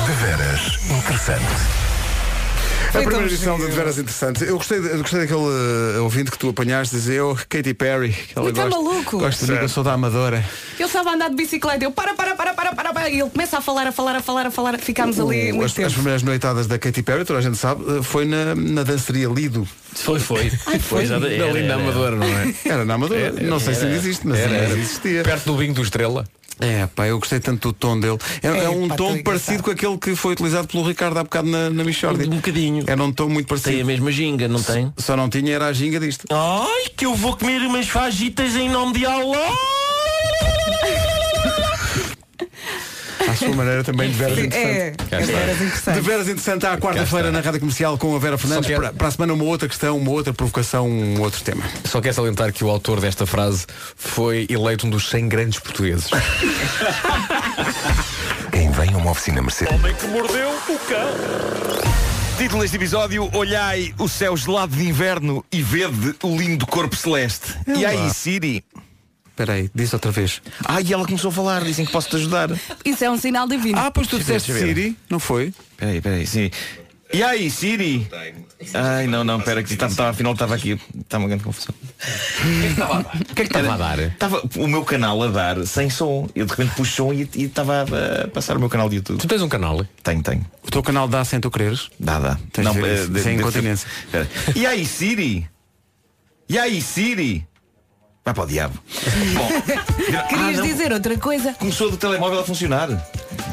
De 0.04 0.12
veras 0.12 0.78
interessante. 0.90 1.86
Foi 2.96 3.04
primeira 3.04 3.26
edição 3.32 3.59
de 3.59 3.66
Veras 3.66 3.98
Interessantes. 3.98 4.42
Eu 4.42 4.56
gostei, 4.56 4.78
eu 4.78 4.98
gostei 4.98 5.20
daquele 5.20 5.40
eh, 5.96 5.98
ouvinte 6.00 6.30
que 6.30 6.38
tu 6.38 6.48
apanhaste 6.48 6.94
dizer 6.94 7.14
eu, 7.16 7.37
Katy 7.48 7.74
Perry. 7.74 8.14
Muito 8.37 8.54
gosta, 8.56 8.70
maluco. 8.70 9.18
Gosta 9.18 9.44
de 9.46 9.52
mim, 9.52 9.59
que 9.59 9.64
eu 9.64 9.68
sou 9.68 9.85
da 9.85 9.92
Amadora. 9.92 10.44
Ele 10.78 10.85
estava 10.87 11.11
a 11.11 11.14
andar 11.14 11.28
de 11.30 11.37
bicicleta, 11.37 11.85
eu 11.85 11.90
para, 11.90 12.14
para, 12.14 12.35
para, 12.35 12.54
para, 12.54 12.74
para, 12.74 12.92
para. 12.92 13.11
E 13.11 13.20
ele 13.20 13.30
começa 13.30 13.59
a 13.59 13.61
falar, 13.61 13.87
a 13.87 13.92
falar, 13.92 14.16
a 14.16 14.20
falar, 14.22 14.46
a 14.46 14.50
falar. 14.50 14.78
Ficámos 14.78 15.18
ali 15.20 15.52
muito 15.52 15.64
as, 15.66 15.72
tempo. 15.74 15.88
as 15.88 15.92
primeiras 15.94 16.22
noitadas 16.22 16.66
da 16.66 16.78
Katy 16.78 17.02
Perry, 17.02 17.24
toda 17.24 17.38
a 17.38 17.42
gente 17.42 17.56
sabe, 17.59 17.85
eh, 17.98 18.02
foi 18.02 18.24
na, 18.24 18.54
na 18.54 18.82
danceria 18.82 19.28
Lido. 19.28 19.66
Foi, 19.94 20.18
foi. 20.20 20.50
Ai, 20.66 20.78
foi. 20.78 21.06
já- 21.06 21.18
Da 21.18 21.30
era, 21.30 21.46
linda 21.46 21.72
era. 21.72 21.74
Amadora, 21.74 22.16
não 22.16 22.26
é? 22.26 22.54
Era 22.64 22.85
na 22.85 22.94
Amadora. 22.94 23.20
Era, 23.20 23.40
não 23.42 23.59
sei 23.61 23.74
se 23.74 23.80
era. 23.80 23.88
ainda 23.88 23.98
existe, 23.98 24.26
mas 24.26 24.38
Era, 24.38 24.54
era. 24.54 24.78
existia. 24.78 25.22
Perto 25.22 25.44
do 25.46 25.54
bingo 25.59 25.74
do 25.74 25.82
Estrela. 25.82 26.24
É, 26.59 26.86
pá, 26.86 27.07
eu 27.07 27.18
gostei 27.18 27.38
tanto 27.38 27.68
do 27.68 27.72
tom 27.74 28.01
dele. 28.01 28.16
É, 28.42 28.49
é 28.49 28.64
É, 28.64 28.68
um 28.70 28.88
pá, 28.88 28.97
tom 28.97 29.22
parecido 29.22 29.62
com 29.62 29.70
aquele 29.70 29.99
que 29.99 30.16
foi 30.16 30.32
utilizado 30.32 30.66
pelo 30.66 30.84
Ricardo 30.88 31.18
há 31.18 31.22
bocado 31.22 31.47
na, 31.51 31.68
na 31.68 31.84
Michordia. 31.84 32.26
Um 32.26 32.36
bocadinho. 32.36 32.82
Era 32.87 33.03
um 33.03 33.12
tom 33.12 33.28
muito 33.28 33.47
Tem 33.49 33.57
a 33.57 33.61
parecido. 33.62 33.87
mesma 33.87 34.12
ginga, 34.12 34.49
não 34.49 34.62
tem? 34.62 34.93
Só 34.97 35.16
não 35.16 35.28
tinha 35.28 35.55
era 35.55 35.66
a 35.66 35.72
ginga 35.72 35.99
disto. 35.99 36.24
Ai, 36.30 36.91
que 36.97 37.05
eu 37.07 37.14
vou 37.14 37.37
comer 37.37 37.61
umas 37.62 37.89
fajitas 37.89 38.55
em 38.55 38.68
nome 38.68 38.93
de 38.99 39.05
Allah! 39.07 39.51
À 43.28 43.34
sua 43.34 43.49
maneira 43.49 43.82
também 43.82 44.09
de 44.11 44.14
veras 44.16 44.37
Sim, 44.39 44.45
interessante. 44.45 44.78
é, 44.78 44.91
Cá 45.11 45.16
é 45.16 45.20
está. 45.20 45.32
veras 45.37 45.57
De 45.59 45.64
interessante. 45.64 46.01
veras 46.01 46.28
interessante 46.28 46.66
à 46.66 46.76
quarta-feira 46.78 47.32
na 47.32 47.41
Rádio 47.41 47.61
Comercial 47.61 47.99
com 47.99 48.14
a 48.14 48.18
Vera 48.18 48.39
Fernandes. 48.39 48.68
Só 48.70 48.76
Para, 48.76 48.93
para 48.93 49.09
a 49.09 49.11
semana 49.11 49.32
uma 49.34 49.45
outra 49.45 49.68
questão, 49.68 49.97
uma 49.99 50.11
outra 50.12 50.32
provocação, 50.32 50.89
um 50.89 51.20
outro 51.20 51.43
tema. 51.43 51.64
Só 51.84 52.01
quero 52.01 52.14
salientar 52.14 52.53
que 52.53 52.62
o 52.62 52.70
autor 52.70 53.01
desta 53.01 53.26
frase 53.26 53.66
foi 53.97 54.47
eleito 54.49 54.87
um 54.87 54.91
dos 54.91 55.09
100 55.11 55.28
grandes 55.28 55.59
portugueses. 55.59 56.07
Quem 58.53 58.70
vem 58.70 58.95
a 58.95 58.97
uma 58.97 59.11
oficina 59.11 59.43
Mercedes. 59.43 59.74
Homem 59.74 59.95
que 59.95 60.07
mordeu 60.07 60.49
o 60.51 60.78
cão. 60.78 61.76
Título 62.39 62.61
deste 62.61 62.76
episódio 62.76 63.30
Olhai 63.34 63.95
o 63.99 64.07
céu 64.09 64.37
gelado 64.37 64.76
de 64.76 64.87
inverno 64.87 65.43
e 65.51 65.62
vede 65.62 66.14
o 66.22 66.37
lindo 66.37 66.66
corpo 66.66 66.95
celeste 66.95 67.55
E 67.66 67.84
aí 67.84 68.11
Siri 68.11 68.62
Espera 69.26 69.53
aí, 69.53 69.70
diz 69.74 69.93
outra 69.93 70.11
vez. 70.11 70.41
Ah, 70.64 70.80
e 70.80 70.95
ela 70.95 71.05
começou 71.05 71.28
a 71.28 71.32
falar, 71.32 71.62
dizem 71.62 71.84
que 71.84 71.93
posso-te 71.93 72.16
ajudar 72.16 72.49
Isso 72.82 73.05
é 73.05 73.11
um 73.11 73.18
sinal 73.18 73.47
divino. 73.47 73.78
Ah, 73.78 73.91
pois 73.91 74.07
tu 74.07 74.18
disseste. 74.18 74.51
Siri, 74.51 74.97
não 75.11 75.18
foi? 75.18 75.53
Peraí, 75.76 76.01
peraí, 76.01 76.26
sim 76.26 76.51
E 77.12 77.22
aí 77.22 77.48
Siri 77.50 78.09
Ai, 78.74 79.07
não, 79.07 79.22
não, 79.22 79.40
pera, 79.40 79.62
que 79.62 79.72
estava, 79.72 79.90
estava, 79.92 80.11
afinal 80.11 80.32
estava 80.32 80.54
aqui 80.54 80.78
Está 80.98 81.18
uma 81.18 81.28
grande 81.28 81.44
confusão 81.44 81.74
O 83.30 83.34
que 83.34 83.42
é 83.42 83.44
que 83.44 83.57
estava 83.57 83.74
a 83.74 83.76
dar? 83.76 83.98
Estava 84.00 84.42
o 84.57 84.66
meu 84.66 84.84
canal 84.84 85.22
a 85.22 85.28
dar 85.28 85.66
sem 85.66 85.88
som 85.88 86.28
Eu 86.34 86.46
de 86.46 86.50
repente 86.52 86.74
pus 86.74 86.88
som 86.88 87.12
e 87.12 87.28
e 87.34 87.44
estava 87.44 87.82
a 87.82 88.28
passar 88.28 88.57
o 88.57 88.61
meu 88.61 88.68
canal 88.68 88.88
de 88.88 88.96
YouTube 88.96 89.18
Tu 89.18 89.28
tens 89.28 89.40
um 89.42 89.48
canal? 89.48 89.84
Tenho, 90.02 90.22
tenho 90.22 90.44
O 90.66 90.70
teu 90.70 90.82
canal 90.82 91.07
dá 91.07 91.24
sem 91.24 91.38
tu 91.40 91.50
quereres? 91.50 91.88
Dá, 91.98 92.18
dá 92.18 92.38
Tens 92.52 92.72
de 92.72 92.80
eh, 92.84 92.94
isso, 92.94 93.09
de- 93.09 93.20
sem 93.20 93.34
ser- 93.34 93.40
incontinência. 93.40 93.88
Espera. 94.04 94.28
E 94.57 94.66
aí 94.66 94.84
Siri 94.84 95.48
E 96.48 96.59
aí 96.59 96.82
Siri 96.82 97.46
Vai 98.24 98.34
para 98.34 98.42
o 98.42 98.46
diabo 98.48 98.76
Bom, 99.34 99.48
ah, 100.18 100.22
Querias 100.24 100.57
não. 100.59 100.66
dizer 100.66 100.92
outra 100.92 101.16
coisa? 101.16 101.52
Começou 101.54 101.88
do 101.90 101.96
telemóvel 101.96 102.40
a 102.40 102.44
funcionar. 102.44 102.88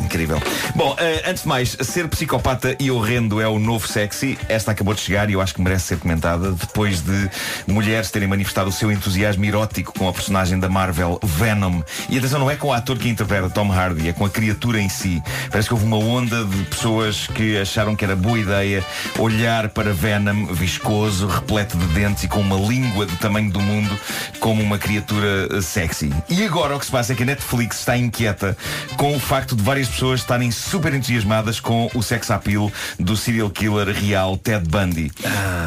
Incrível. 0.02 0.42
Bom, 0.76 0.96
eh, 1.00 1.24
antes 1.28 1.44
de 1.44 1.50
mais, 1.50 1.78
ser 1.82 2.08
psicopata 2.08 2.76
e 2.80 2.90
horrendo 2.90 3.42
é 3.42 3.48
o 3.48 3.60
novo 3.60 3.88
sexy. 3.88 4.38
Esta 4.50 4.72
acabou 4.72 4.94
de 4.94 5.02
chegar 5.02 5.30
e 5.30 5.34
eu 5.34 5.42
acho 5.42 5.54
que 5.54 5.62
merece 5.62 5.86
ser 5.88 6.00
comentada 6.00 6.52
depois 6.52 7.02
de 7.02 7.30
mulheres 7.68 8.10
terem 8.12 8.28
manifestado 8.28 8.70
o 8.70 8.72
seu 8.72 8.92
entusiasmo 8.92 9.46
erótico 9.46 9.94
com 9.98 10.08
a 10.08 10.14
personagem 10.14 10.60
da 10.60 10.70
Marvel, 10.70 11.20
Venom. 11.24 11.82
E 12.10 12.18
atenção, 12.18 12.40
não 12.40 12.50
é 12.50 12.56
com 12.56 12.68
o 12.68 12.74
ator 12.74 12.98
que 12.98 13.10
interpreta 13.10 13.50
Tom 13.50 13.72
Hardy, 13.72 14.10
é 14.10 14.14
com 14.14 14.26
a 14.26 14.30
criatura 14.30 14.80
em 14.80 14.90
si. 14.90 15.22
Parece 15.50 15.68
que 15.68 15.74
houve 15.74 15.86
uma 15.86 15.98
onda 15.98 16.44
de 16.44 16.64
pessoas 16.64 17.28
que 17.28 17.58
acharam 17.58 17.96
que 17.96 18.04
era 18.04 18.16
boa 18.16 18.38
ideia 18.38 18.84
olhar 19.20 19.70
para 19.70 19.94
Venom 19.94 20.48
viscoso, 20.48 21.28
repleto 21.28 21.78
de 21.78 21.86
dentes 21.88 22.24
e 22.24 22.28
com 22.28 22.40
uma 22.40 22.56
língua 22.56 23.06
do 23.06 23.16
tamanho 23.18 23.52
do 23.52 23.60
mundo 23.60 23.98
como 24.40 24.62
uma 24.62 24.78
criatura 24.78 25.48
eh, 25.52 25.62
sexy. 25.62 26.12
E 26.30 26.44
agora 26.44 26.76
o 26.76 26.80
que 26.80 26.86
se 26.86 26.92
passa 26.92 27.14
é 27.14 27.16
que 27.16 27.24
a 27.24 27.26
Netflix 27.26 27.80
está 27.80 27.98
inquieta 27.98 28.58
com 28.98 29.16
o 29.16 29.20
facto 29.20 29.56
de 29.56 29.64
várias 29.64 29.83
pessoas 29.88 30.20
estarem 30.22 30.52
super 30.52 30.94
entusiasmadas 30.94 31.60
com 31.60 31.90
o 31.94 32.02
sex 32.04 32.30
appeal 32.32 32.72
do 33.00 33.16
serial 33.18 33.50
killer 33.50 33.88
real 33.90 34.38
Ted 34.38 34.68
Bundy. 34.68 35.12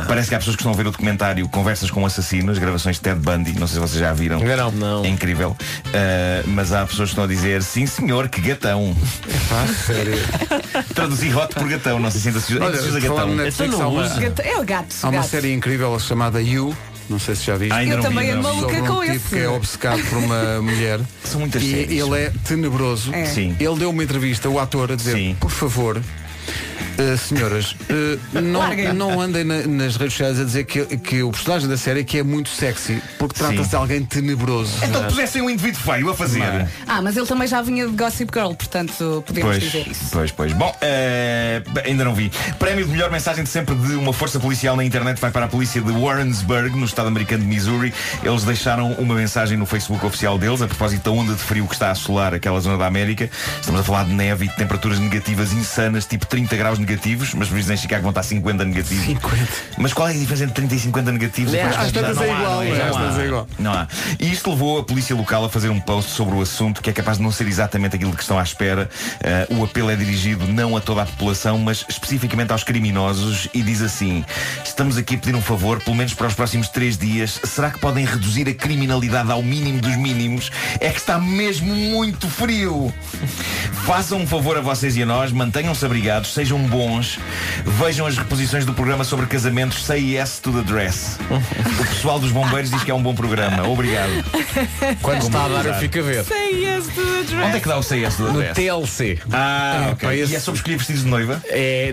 Parece 0.07 0.29
que 0.29 0.35
há 0.35 0.39
pessoas 0.39 0.57
que 0.57 0.62
estão 0.62 0.73
a 0.73 0.77
ver 0.77 0.87
o 0.87 0.91
documentário 0.91 1.49
Conversas 1.49 1.91
com 1.91 2.03
o 2.03 2.07
Assassino, 2.07 2.53
as 2.53 2.59
gravações 2.59 2.97
de 2.97 3.03
Ted 3.03 3.21
Bundy, 3.21 3.53
não 3.59 3.67
sei 3.67 3.75
se 3.75 3.81
vocês 3.81 4.01
já 4.01 4.12
viram. 4.12 4.41
Não. 4.41 4.71
Não. 4.73 5.05
É 5.05 5.09
incrível. 5.09 5.57
Eh, 5.93 6.43
mas 6.47 6.73
há 6.73 6.87
pessoas 6.87 7.09
que 7.09 7.12
estão 7.12 7.25
a 7.25 7.27
dizer, 7.27 7.62
sim 7.62 7.87
senhor, 7.87 8.29
que 8.29 8.41
gatão. 8.41 8.97
Traduzi 10.95 11.35
hot 11.35 11.55
por 11.55 11.69
gatão, 11.69 11.99
não 11.99 12.11
sei 12.11 12.21
se 12.21 12.29
ainda 12.29 12.41
se 12.41 12.55
usa, 12.55 12.93
se 12.93 13.01
gatão. 13.01 13.35
Netflix, 13.35 13.75
há 13.75 13.79
não 13.79 13.93
uma, 13.93 14.07
É 14.43 14.59
o 14.59 14.64
gato. 14.64 14.95
há 15.03 15.09
uma 15.09 15.19
gato. 15.19 15.29
série 15.31 15.53
incrível 15.53 15.99
chamada 15.99 16.41
You. 16.43 16.75
Não 17.09 17.19
sei 17.21 17.35
se 17.37 17.45
já 17.45 17.57
viste. 17.57 17.73
Ainda 17.73 17.95
Eu 17.95 17.97
não 17.99 18.03
vi, 18.03 18.09
também 18.17 18.31
vi. 18.37 18.43
maluca 18.43 18.61
sobre 18.61 18.81
um 18.81 18.87
com 18.87 19.01
tipo 19.03 19.13
esse. 19.15 19.29
que 19.29 19.39
é 19.39 19.49
obcecado 19.49 20.03
por 20.09 20.19
uma 20.19 20.61
mulher 20.63 21.01
São 21.23 21.41
muitas 21.41 21.63
e 21.63 21.71
séries. 21.71 21.91
ele 22.03 22.19
é 22.19 22.33
tenebroso. 22.45 23.15
É. 23.15 23.25
Sim. 23.27 23.57
Ele 23.61 23.77
deu 23.79 23.91
uma 23.91 24.03
entrevista, 24.03 24.49
o 24.49 24.59
ator, 24.59 24.91
a 24.93 24.97
dizer, 24.97 25.15
Sim. 25.15 25.37
por 25.39 25.51
favor, 25.51 26.03
eh, 26.99 27.16
senhoras, 27.16 27.76
eh, 27.88 28.18
não, 28.40 28.94
não 28.94 29.20
andem 29.20 29.44
na- 29.44 29.66
nas 29.66 29.97
redes 29.97 30.14
sociais 30.14 30.40
a 30.40 30.44
dizer 30.44 30.64
que, 30.64 30.84
que 30.99 31.22
o 31.22 31.30
personagem 31.30 31.68
da 31.68 31.76
série 31.76 32.05
que 32.05 32.18
é 32.18 32.22
muito 32.22 32.49
sexy, 32.49 33.03
porque 33.18 33.34
trata-se 33.38 33.70
de 33.70 33.76
alguém 33.76 34.03
tenebroso. 34.05 34.72
Então 34.82 35.05
pusessem 35.05 35.42
um 35.42 35.51
indivíduo 35.51 35.80
feio 35.80 36.11
a 36.11 36.14
fazer. 36.14 36.66
Ah, 36.86 37.03
mas 37.03 37.16
ele 37.16 37.26
também 37.26 37.47
já 37.49 37.61
vinha 37.62 37.86
de 37.86 37.92
Gossip 37.97 38.30
Girl, 38.32 38.53
portanto 38.55 39.22
podemos 39.26 39.51
Pois, 39.51 39.62
dizer 39.62 39.86
isso. 39.88 40.07
pois, 40.12 40.30
pois. 40.32 40.53
Bom, 40.53 40.74
eh, 40.80 41.62
ainda 41.84 42.05
não 42.05 42.14
vi. 42.14 42.30
Prémio 42.59 42.84
de 42.86 42.90
melhor 42.92 43.11
mensagem 43.11 43.44
de 43.44 43.51
sempre 43.51 43.74
de 43.74 43.94
uma 43.94 44.12
força 44.12 44.38
policial 44.40 44.76
na 44.76 44.84
internet 44.84 45.20
vai 45.20 45.30
para 45.30 45.44
a 45.47 45.49
polícia 45.49 45.80
de 45.80 45.90
Warrensburg, 45.92 46.76
no 46.76 46.84
estado 46.86 47.09
americano 47.09 47.42
de 47.42 47.49
Missouri. 47.49 47.92
Eles 48.22 48.44
deixaram 48.44 48.92
uma 48.92 49.14
mensagem 49.14 49.57
no 49.59 49.66
Facebook 49.66 50.05
oficial 50.07 50.38
deles, 50.38 50.62
a 50.62 50.66
propósito 50.66 51.05
da 51.05 51.11
onda 51.11 51.34
de 51.34 51.40
frio 51.42 51.66
que 51.66 51.74
está 51.74 51.88
a 51.88 51.90
assolar 51.92 52.34
aquela 52.34 52.61
zona 52.61 52.78
da 52.78 52.86
América. 52.86 53.28
Estamos 53.61 53.80
a 53.80 53.84
falar 53.84 54.05
de 54.05 54.12
neve 54.12 54.47
e 54.47 54.49
de 54.49 54.57
temperaturas 54.57 54.99
negativas 54.99 55.53
insanas, 55.53 56.07
tipo 56.07 56.26
30 56.26 56.57
graus 56.57 56.78
negativos, 56.87 57.34
mas 57.34 57.49
por 57.49 57.59
exemplo 57.59 57.74
em 57.74 57.76
Chicago 57.76 58.03
vão 58.03 58.11
estar 58.11 58.22
50 58.22 58.64
negativos. 58.64 59.05
50. 59.05 59.47
Mas 59.78 59.93
qual 59.93 60.09
é 60.09 60.12
a 60.12 60.14
diferença 60.14 60.45
entre 60.45 60.55
30 60.55 60.74
e 60.74 60.78
50 60.78 61.12
negativos? 61.12 61.55
É, 61.55 61.62
às 61.62 61.93
tantas 61.93 62.16
não 62.16 62.22
é 62.22 62.30
igual, 62.30 62.55
não 62.55 62.62
é, 62.62 63.22
é 63.22 63.26
igual. 63.26 63.49
Não 63.59 63.72
há. 63.72 63.89
E 64.18 64.32
isto 64.32 64.51
levou 64.51 64.78
a 64.78 64.84
polícia 64.84 65.14
local 65.14 65.45
a 65.45 65.49
fazer 65.49 65.68
um 65.68 65.80
post 65.80 66.12
sobre 66.12 66.34
o 66.37 66.41
assunto 66.41 66.80
que 66.80 66.89
é 66.89 66.93
capaz 66.93 67.18
de 67.18 67.24
não 67.24 67.32
ser 67.32 67.47
exatamente 67.47 67.97
aquilo 67.97 68.14
que 68.14 68.22
estão 68.22 68.39
à 68.39 68.43
espera. 68.43 68.89
Eh, 69.22 69.49
o 69.51 69.64
apelo 69.64 69.91
é 69.91 69.97
dirigido 69.97 70.47
não 70.47 70.76
a 70.76 70.80
toda 70.80 71.03
a 71.03 71.07
população, 71.07 71.59
mas 71.59 71.84
especificamente 71.89 72.53
aos 72.53 72.62
criminosos 72.62 73.49
e 73.53 73.62
diz 73.62 73.82
assim: 73.82 74.24
estamos 74.64 74.97
aqui 74.97 75.16
a 75.16 75.18
pedir 75.18 75.34
um 75.34 75.43
favor, 75.43 75.80
pelo 75.82 75.97
menos 75.97 76.14
para 76.14 76.28
os 76.28 76.34
próximos 76.34 76.68
três 76.68 76.97
dias. 76.97 77.41
Será 77.45 77.70
que 77.70 77.78
podem 77.78 78.05
reduzir 78.05 78.49
a 78.49 78.55
criminalidade 78.55 79.30
ao 79.30 79.43
mínimo 79.43 79.80
dos 79.80 79.97
mínimos? 79.97 80.51
É 80.80 80.91
que 80.91 80.99
está 80.99 81.18
mesmo 81.18 81.74
muito 81.74 82.28
frio. 82.28 82.93
Façam 83.84 84.18
um 84.18 84.26
favor 84.26 84.57
a 84.57 84.61
vocês 84.61 84.97
e 84.97 85.03
a 85.03 85.07
nós, 85.07 85.32
mantenham-se 85.32 85.84
abrigados, 85.84 86.34
sejam 86.34 86.59
bons, 86.59 86.76
vejam 87.64 88.07
as 88.07 88.16
reposições 88.18 88.64
do 88.64 88.72
programa 88.74 89.05
sobre 89.05 89.27
casamentos 89.27 89.85
Say 89.85 90.16
Yes 90.16 90.39
to 90.41 90.53
the 90.53 90.62
Dress. 90.62 91.16
O 91.81 91.85
pessoal 91.87 92.18
dos 92.18 92.31
bombeiros 92.33 92.70
diz 92.70 92.83
que 92.85 92.91
é 92.91 92.95
um 92.95 93.03
bom 93.03 93.14
programa. 93.14 93.66
Obrigado. 93.68 94.11
Quando 95.03 95.22
está 95.22 95.45
a 95.45 95.49
dar, 95.49 95.66
eu 95.66 95.74
fico 95.74 95.99
a 95.99 96.03
ver. 96.03 96.24
Say 96.24 96.64
yes 96.64 96.87
to 96.87 96.93
the 97.03 97.22
dress. 97.24 97.47
Onde 97.47 97.57
é 97.57 97.61
que 97.61 97.68
dá 97.68 97.79
o 97.79 97.83
Say 97.83 98.01
Yes 98.05 98.16
to 98.16 98.27
the 98.27 98.33
No 98.33 98.39
Dress? 98.39 98.55
TLC. 98.55 99.18
Ah, 99.33 99.89
ok. 99.93 100.09
pá, 100.09 100.14
esse- 100.14 100.33
E 100.33 100.37
é 100.37 100.41
sobre 100.41 100.59
escolher 100.59 100.77
vestidos 100.79 101.03
de 101.05 101.09
noiva? 101.09 101.43
É, 101.49 101.93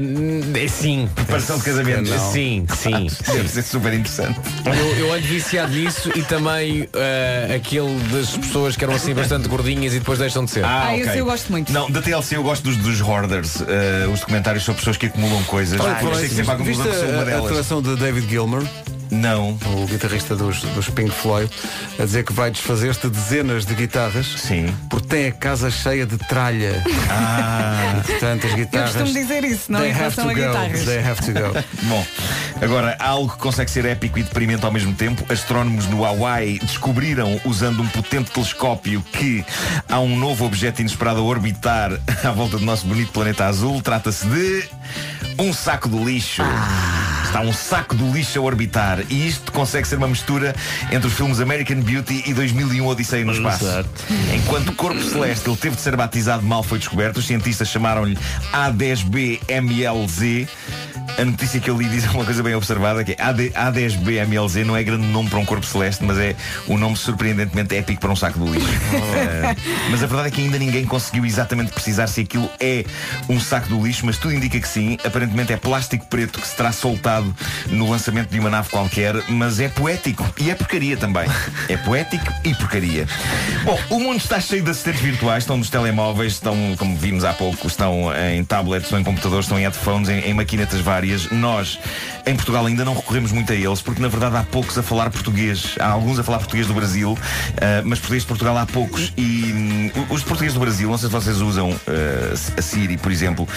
é 0.61 0.67
sim. 0.67 1.09
Preparação 1.15 1.57
de 1.57 1.63
casamento? 1.63 2.09
Sim, 2.31 2.65
sim. 2.75 3.07
Deve 3.34 3.47
ser 3.49 3.63
super 3.63 3.93
interessante. 3.93 4.39
Eu, 4.65 5.05
eu 5.07 5.13
ando 5.13 5.25
viciado 5.27 5.73
nisso 5.73 6.11
e 6.15 6.21
também 6.23 6.88
eh, 6.93 7.55
aquele 7.55 7.97
das 8.11 8.36
pessoas 8.38 8.75
que 8.75 8.84
eram 8.84 8.95
assim 8.95 9.13
bastante 9.13 9.47
gordinhas 9.47 9.93
e 9.93 9.99
depois 9.99 10.19
deixam 10.19 10.45
de 10.45 10.51
ser. 10.51 10.63
Ah, 10.65 10.84
Ah, 10.88 10.91
ok. 10.93 11.01
esse 11.03 11.17
eu 11.17 11.25
gosto 11.25 11.51
muito. 11.51 11.71
Não, 11.71 11.89
da 11.89 12.01
TLC 12.01 12.36
eu 12.36 12.43
gosto 12.43 12.63
dos, 12.63 12.77
dos 12.77 12.99
hoarders, 13.01 13.61
eh, 13.61 14.07
os 14.11 14.19
documentários 14.21 14.63
sobre 14.63 14.72
pessoas 14.74 14.97
que 14.97 15.05
acumulam 15.07 15.43
coisas. 15.43 15.80
Ah, 15.80 15.99
sei 16.15 16.30
que 16.30 16.36
sempre 16.36 16.74
sou 16.76 17.09
uma 17.09 17.19
a, 17.19 17.21
a 17.21 17.26
delas. 17.26 17.43
declaração 17.43 17.82
de 17.82 17.95
David 17.95 18.30
Gilmer, 18.30 18.63
Não. 19.11 19.57
o 19.65 19.85
guitarrista 19.87 20.35
dos, 20.35 20.61
dos 20.61 20.89
Pink 20.89 21.11
Floyd, 21.11 21.49
a 21.99 22.03
dizer 22.05 22.23
que 22.23 22.33
vai 22.33 22.49
desfazer-se 22.51 23.01
de 23.01 23.09
dezenas 23.09 23.65
de 23.65 23.73
guitarras 23.75 24.25
Sim. 24.37 24.73
porque 24.89 25.07
tem 25.07 25.27
a 25.27 25.31
casa 25.31 25.69
cheia 25.69 26.05
de 26.05 26.17
tralha. 26.17 26.83
Ah. 27.09 28.01
Portanto, 28.05 28.45
as 28.45 28.51
Eu 28.51 28.57
guitarras. 28.57 28.91
costumo 28.93 29.13
dizer 29.13 29.43
isso, 29.43 29.71
não 29.71 29.79
they 29.79 29.89
em 29.89 29.91
have 29.91 29.99
relação 30.01 30.23
to 30.25 30.29
a 30.29 30.33
go. 30.33 30.39
guitarras. 30.39 30.85
They 30.85 30.99
have 30.99 31.21
to 31.21 31.31
go. 31.31 31.63
Bom, 31.87 32.05
agora 32.61 32.95
algo 32.99 33.31
que 33.33 33.37
consegue 33.39 33.69
ser 33.71 33.85
épico 33.85 34.19
e 34.19 34.23
deprimente 34.23 34.65
ao 34.65 34.71
mesmo 34.71 34.93
tempo. 34.93 35.23
Astrónomos 35.31 35.85
no 35.87 36.03
Hawaii 36.05 36.59
descobriram, 36.59 37.39
usando 37.45 37.81
um 37.81 37.87
potente 37.87 38.31
telescópio, 38.31 39.01
que 39.13 39.45
há 39.89 39.99
um 39.99 40.17
novo 40.17 40.45
objeto 40.45 40.81
inesperado 40.81 41.19
a 41.19 41.23
orbitar 41.23 41.91
à 42.23 42.31
volta 42.31 42.57
do 42.57 42.65
nosso 42.65 42.85
bonito 42.87 43.11
planeta 43.11 43.45
azul. 43.45 43.81
Trata-se 43.81 44.25
de 44.27 44.63
um 45.39 45.53
saco 45.53 45.87
do 45.87 46.03
lixo. 46.03 46.41
Está 47.34 47.41
um 47.41 47.51
saco 47.51 47.95
do 47.95 48.11
lixo 48.11 48.38
a 48.38 48.43
orbitar. 48.43 48.99
E 49.09 49.27
isto 49.27 49.51
consegue 49.51 49.88
ser 49.88 49.95
uma 49.95 50.07
mistura 50.07 50.55
entre 50.91 51.07
os 51.07 51.15
filmes 51.15 51.39
American 51.39 51.81
Beauty 51.81 52.25
e 52.27 52.31
2001 52.31 52.86
Odisseia 52.86 53.25
no 53.25 53.34
Espaço. 53.34 53.65
Exato. 53.65 53.89
Enquanto 54.36 54.71
corpo 54.73 55.01
celeste 55.01 55.49
ele 55.49 55.57
teve 55.57 55.75
de 55.75 55.81
ser 55.81 55.95
batizado 55.95 56.43
mal 56.43 56.61
foi 56.61 56.77
descoberto, 56.77 57.17
os 57.17 57.25
cientistas 57.25 57.69
chamaram-lhe 57.69 58.15
A10B 58.53 59.39
MLZ. 59.49 60.47
Uh, 60.47 60.93
a 61.17 61.25
notícia 61.25 61.59
que 61.59 61.69
eu 61.69 61.77
li 61.77 61.88
diz 61.89 62.05
uma 62.13 62.25
coisa 62.25 62.41
bem 62.41 62.55
observada, 62.55 63.03
que 63.03 63.13
é 63.13 63.15
AD, 63.19 63.51
A10BMLZ 63.51 64.63
não 64.65 64.75
é 64.75 64.84
grande 64.84 65.05
nome 65.07 65.29
para 65.29 65.39
um 65.39 65.45
corpo 65.45 65.65
celeste, 65.65 66.03
mas 66.03 66.17
é 66.17 66.36
um 66.67 66.77
nome 66.77 66.95
surpreendentemente 66.97 67.75
épico 67.75 68.01
para 68.01 68.11
um 68.11 68.15
saco 68.15 68.39
de 68.39 68.51
lixo. 68.51 68.73
Eh, 69.13 69.55
mas 69.91 70.01
a 70.01 70.07
verdade 70.07 70.29
é 70.29 70.31
que 70.31 70.41
ainda 70.41 70.57
ninguém 70.57 70.86
conseguiu 70.86 71.25
exatamente 71.25 71.71
precisar 71.71 72.07
se 72.07 72.21
aquilo 72.21 72.49
é 72.59 72.84
um 73.29 73.39
saco 73.39 73.67
do 73.67 73.86
lixo, 73.86 74.05
mas 74.05 74.17
tudo 74.17 74.34
indica 74.34 74.59
que 74.59 74.67
sim. 74.67 74.97
Aparentemente 75.03 75.53
é 75.53 75.57
plástico 75.57 76.05
preto 76.07 76.39
que 76.39 76.47
se 76.47 76.55
terá 76.55 76.71
soltado 76.71 77.22
no 77.67 77.89
lançamento 77.89 78.30
de 78.30 78.39
uma 78.39 78.49
nave 78.49 78.69
qualquer, 78.69 79.15
mas 79.30 79.59
é 79.59 79.69
poético 79.69 80.26
e 80.39 80.49
é 80.49 80.55
porcaria 80.55 80.97
também. 80.97 81.26
É 81.69 81.78
poético 81.78 82.32
e 82.43 82.53
porcaria. 82.55 83.07
Bom, 83.63 83.80
o 83.89 83.99
mundo 83.99 84.17
está 84.17 84.39
cheio 84.39 84.63
de 84.63 84.71
assistentes 84.71 85.01
virtuais, 85.01 85.43
estão 85.43 85.57
nos 85.57 85.69
telemóveis, 85.69 86.34
estão, 86.34 86.55
como 86.78 86.95
vimos 86.97 87.24
há 87.24 87.34
pouco, 87.34 87.67
estão 87.67 88.11
em 88.32 88.43
tablets, 88.43 88.86
estão 88.86 88.99
em 88.99 89.03
computadores, 89.03 89.45
estão 89.45 89.57
em 89.57 89.63
headphones, 89.63 90.09
em, 90.09 90.19
em 90.19 90.34
maquinetas 90.34 90.80
várias. 90.82 91.30
Nós, 91.32 91.80
em 92.26 92.36
Portugal, 92.36 92.65
ainda 92.65 92.86
não 92.86 92.95
recorremos 92.95 93.32
muito 93.32 93.51
a 93.51 93.55
eles, 93.55 93.82
porque 93.82 94.01
na 94.01 94.07
verdade 94.07 94.36
há 94.38 94.43
poucos 94.43 94.78
a 94.78 94.84
falar 94.84 95.09
português. 95.09 95.76
Há 95.80 95.88
alguns 95.88 96.19
a 96.19 96.24
falar 96.24 96.39
português 96.39 96.67
do 96.67 96.74
Brasil, 96.74 97.17
ah, 97.57 97.82
mas 97.84 97.99
português 97.99 98.24
de 98.24 98.28
Portugal 98.28 98.57
há 98.57 98.65
poucos. 98.65 99.13
E 99.17 99.51
hum, 99.53 99.91
os 100.09 100.24
portugueses 100.24 100.53
do 100.53 100.59
Brasil, 100.59 100.89
não 100.89 100.97
sei 100.97 101.09
se 101.09 101.13
vocês 101.13 101.41
usam 101.41 101.74
ah, 101.88 102.34
a 102.57 102.61
Siri, 102.61 102.97
por 102.97 103.11
exemplo, 103.11 103.47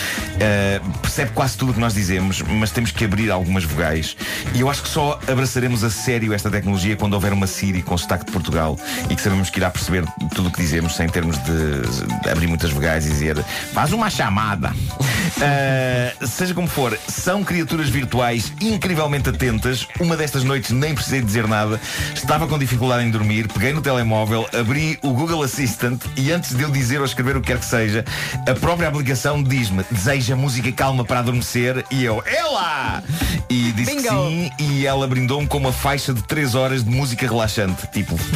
ah, 0.40 0.80
percebe 1.02 1.30
quase 1.32 1.56
tudo 1.56 1.70
o 1.70 1.74
que 1.74 1.80
nós 1.80 1.94
dizemos, 1.94 2.42
mas 2.42 2.70
temos 2.70 2.90
que 2.90 3.04
abrir 3.04 3.30
algumas 3.56 3.64
vogais. 3.64 4.16
E 4.54 4.60
eu 4.60 4.68
acho 4.68 4.82
que 4.82 4.88
só 4.88 5.18
abraçaremos 5.26 5.82
a 5.82 5.90
sério 5.90 6.32
esta 6.32 6.50
tecnologia 6.50 6.96
quando 6.96 7.14
houver 7.14 7.32
uma 7.32 7.46
Siri 7.46 7.82
com 7.82 7.96
sotaque 7.96 8.26
de 8.26 8.32
Portugal 8.32 8.78
e 9.08 9.16
que 9.16 9.22
sabemos 9.22 9.50
que 9.50 9.58
irá 9.58 9.70
perceber 9.70 10.04
tudo 10.34 10.48
o 10.48 10.52
que 10.52 10.60
dizemos 10.60 10.94
sem 10.94 11.08
termos 11.08 11.38
de, 11.38 12.30
abrir 12.30 12.46
muitas 12.46 12.70
vogais 12.70 13.06
e 13.06 13.10
dizer 13.10 13.42
faz 13.72 13.92
uma 13.92 14.10
chamada. 14.10 14.70
Uh, 14.70 16.26
seja 16.26 16.54
como 16.54 16.68
for, 16.68 16.96
são 17.08 17.42
criaturas 17.42 17.88
virtuais 17.88 18.52
incrivelmente 18.60 19.30
atentas. 19.30 19.86
Uma 19.98 20.16
destas 20.16 20.44
noites 20.44 20.70
nem 20.70 20.94
precisei 20.94 21.22
dizer 21.22 21.48
nada. 21.48 21.80
Estava 22.14 22.46
com 22.46 22.58
dificuldade 22.58 23.04
em 23.04 23.10
dormir, 23.10 23.48
peguei 23.48 23.72
no 23.72 23.80
telemóvel, 23.80 24.46
abri 24.58 24.98
o 25.02 25.12
Google 25.12 25.42
Assistant 25.42 26.02
e 26.16 26.30
antes 26.30 26.54
de 26.54 26.62
eu 26.62 26.70
dizer 26.70 26.98
ou 26.98 27.06
escrever 27.06 27.36
o 27.36 27.40
que 27.40 27.46
quer 27.46 27.58
que 27.58 27.64
seja, 27.64 28.04
a 28.46 28.54
própria 28.54 28.88
aplicação 28.88 29.42
diz-me 29.42 29.84
deseja 29.90 30.34
música 30.34 30.70
calma 30.72 31.04
para 31.04 31.20
adormecer 31.20 31.84
e 31.90 32.04
eu, 32.04 32.22
ela! 32.26 33.02
E 33.48 33.72
disse 33.72 33.96
que 33.96 34.02
Bingo. 34.02 34.28
sim 34.28 34.50
e 34.58 34.86
ela 34.86 35.06
brindou-me 35.06 35.46
com 35.46 35.58
uma 35.58 35.72
faixa 35.72 36.12
de 36.12 36.22
3 36.22 36.54
horas 36.54 36.84
de 36.84 36.90
música 36.90 37.26
relaxante, 37.26 37.86
tipo. 37.92 38.16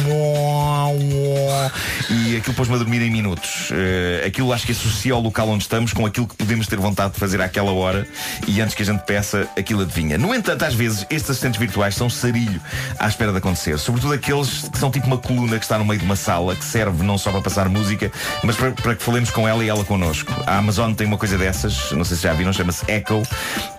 E 2.09 2.35
aquilo 2.37 2.53
pôs-me 2.55 2.75
a 2.75 2.77
dormir 2.77 3.01
em 3.01 3.09
minutos. 3.09 3.69
Eh, 3.71 4.23
aquilo 4.27 4.51
acho 4.51 4.65
que 4.65 4.71
associa 4.71 5.15
o 5.15 5.19
local 5.19 5.47
onde 5.49 5.63
estamos 5.63 5.93
com 5.93 6.05
aquilo 6.05 6.27
que 6.27 6.35
podemos 6.35 6.67
ter 6.67 6.77
vontade 6.77 7.13
de 7.13 7.19
fazer 7.19 7.41
àquela 7.41 7.71
hora 7.71 8.05
e 8.47 8.59
antes 8.61 8.75
que 8.75 8.83
a 8.83 8.85
gente 8.85 9.01
peça, 9.05 9.47
aquilo 9.57 9.81
adivinha. 9.81 10.17
No 10.17 10.33
entanto, 10.33 10.63
às 10.63 10.73
vezes, 10.73 11.05
estes 11.09 11.29
assistentes 11.29 11.59
virtuais 11.59 11.95
são 11.95 12.09
sarilho 12.09 12.59
à 12.99 13.07
espera 13.07 13.31
de 13.31 13.37
acontecer. 13.37 13.77
Sobretudo 13.77 14.13
aqueles 14.13 14.69
que 14.69 14.77
são 14.77 14.91
tipo 14.91 15.07
uma 15.07 15.17
coluna 15.17 15.57
que 15.57 15.63
está 15.63 15.77
no 15.77 15.85
meio 15.85 15.99
de 15.99 16.05
uma 16.05 16.15
sala 16.15 16.55
que 16.55 16.65
serve 16.65 17.03
não 17.03 17.17
só 17.17 17.31
para 17.31 17.41
passar 17.41 17.69
música, 17.69 18.11
mas 18.43 18.55
para, 18.55 18.71
para 18.71 18.95
que 18.95 19.03
falemos 19.03 19.29
com 19.29 19.47
ela 19.47 19.63
e 19.63 19.69
ela 19.69 19.83
connosco. 19.85 20.33
A 20.45 20.57
Amazon 20.57 20.93
tem 20.93 21.07
uma 21.07 21.17
coisa 21.17 21.37
dessas, 21.37 21.91
não 21.91 22.03
sei 22.03 22.17
se 22.17 22.23
já 22.23 22.33
viram, 22.33 22.51
chama-se 22.51 22.83
Echo. 22.89 23.21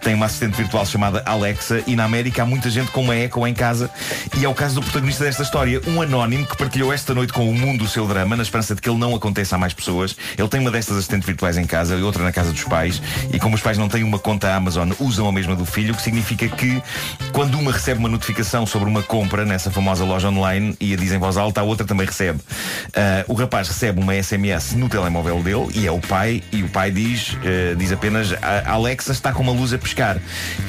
Tem 0.00 0.14
uma 0.14 0.26
assistente 0.26 0.56
virtual 0.56 0.86
chamada 0.86 1.21
Alexa 1.26 1.82
e 1.86 1.96
na 1.96 2.04
América 2.04 2.42
há 2.42 2.46
muita 2.46 2.70
gente 2.70 2.90
com 2.90 3.02
uma 3.02 3.16
Echo 3.16 3.46
em 3.46 3.54
casa 3.54 3.90
e 4.38 4.44
é 4.44 4.48
o 4.48 4.54
caso 4.54 4.76
do 4.76 4.82
protagonista 4.82 5.24
desta 5.24 5.42
história, 5.42 5.80
um 5.86 6.00
anónimo 6.00 6.46
que 6.46 6.56
partilhou 6.56 6.92
esta 6.92 7.14
noite 7.14 7.32
com 7.32 7.48
o 7.48 7.54
mundo 7.54 7.84
o 7.84 7.88
seu 7.88 8.06
drama, 8.06 8.36
na 8.36 8.42
esperança 8.42 8.74
de 8.74 8.80
que 8.80 8.88
ele 8.88 8.98
não 8.98 9.14
aconteça 9.14 9.56
a 9.56 9.58
mais 9.58 9.72
pessoas. 9.72 10.16
Ele 10.36 10.48
tem 10.48 10.60
uma 10.60 10.70
destas 10.70 10.96
assistentes 10.96 11.26
virtuais 11.26 11.56
em 11.56 11.64
casa 11.64 11.96
e 11.96 12.02
outra 12.02 12.22
na 12.22 12.32
casa 12.32 12.52
dos 12.52 12.64
pais 12.64 13.02
e 13.32 13.38
como 13.38 13.54
os 13.54 13.60
pais 13.60 13.78
não 13.78 13.88
têm 13.88 14.02
uma 14.02 14.18
conta 14.18 14.54
Amazon, 14.54 14.90
usam 14.98 15.28
a 15.28 15.32
mesma 15.32 15.56
do 15.56 15.66
filho, 15.66 15.92
o 15.92 15.96
que 15.96 16.02
significa 16.02 16.48
que 16.48 16.82
quando 17.32 17.58
uma 17.58 17.72
recebe 17.72 17.98
uma 17.98 18.08
notificação 18.08 18.66
sobre 18.66 18.88
uma 18.88 19.02
compra 19.02 19.44
nessa 19.44 19.70
famosa 19.70 20.04
loja 20.04 20.28
online 20.28 20.76
e 20.80 20.92
a 20.92 20.96
diz 20.96 21.12
em 21.12 21.18
voz 21.18 21.36
alta, 21.36 21.60
a 21.60 21.64
outra 21.64 21.86
também 21.86 22.06
recebe. 22.06 22.40
Ah, 22.94 23.24
o 23.28 23.34
rapaz 23.34 23.68
recebe 23.68 24.00
uma 24.00 24.14
SMS 24.14 24.74
no 24.74 24.88
telemóvel 24.88 25.42
dele 25.42 25.68
e 25.74 25.86
é 25.86 25.90
o 25.90 26.00
pai 26.00 26.42
e 26.52 26.62
o 26.62 26.68
pai 26.68 26.90
diz, 26.90 27.36
ah, 27.42 27.74
diz 27.76 27.92
apenas 27.92 28.32
a 28.40 28.72
Alexa 28.72 29.12
está 29.12 29.32
com 29.32 29.42
uma 29.42 29.52
luz 29.52 29.72
a 29.72 29.78
pescar 29.78 30.18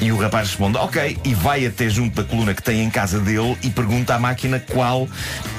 e 0.01 0.11
o 0.11 0.17
rapaz 0.17 0.42
responde 0.43 0.77
ok 0.77 1.17
e 1.23 1.33
vai 1.33 1.65
até 1.65 1.89
junto 1.89 2.21
da 2.21 2.27
coluna 2.27 2.53
que 2.53 2.61
tem 2.61 2.83
em 2.83 2.89
casa 2.89 3.19
dele 3.19 3.57
e 3.63 3.69
pergunta 3.69 4.15
à 4.15 4.19
máquina 4.19 4.59
qual 4.59 5.07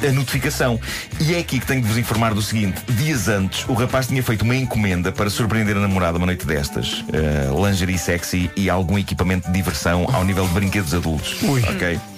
a 0.07 0.12
notificação. 0.12 0.78
E 1.20 1.35
é 1.35 1.39
aqui 1.39 1.59
que 1.59 1.66
tenho 1.66 1.82
de 1.82 1.89
vos 1.89 1.99
informar 1.99 2.35
do 2.35 2.43
seguinte: 2.43 2.80
dias 2.91 3.28
antes, 3.28 3.64
o 3.68 3.74
rapaz 3.74 4.07
tinha 4.07 4.22
feito 4.22 4.43
uma 4.43 4.57
encomenda 4.57 5.11
para 5.11 5.28
surpreender 5.30 5.76
a 5.76 5.80
namorada 5.80 6.18
uma 6.18 6.26
noite 6.26 6.47
destas. 6.47 7.01
Uh, 7.01 7.66
lingerie 7.66 7.99
sexy 7.99 8.51
e 8.57 8.70
algum 8.70 8.99
equipamento 8.99 9.47
de 9.49 9.55
diversão 9.55 10.07
ao 10.12 10.24
nível 10.24 10.47
de 10.47 10.55
brinquedos 10.55 10.95
adultos. 10.95 11.37
Ok? 11.43 12.14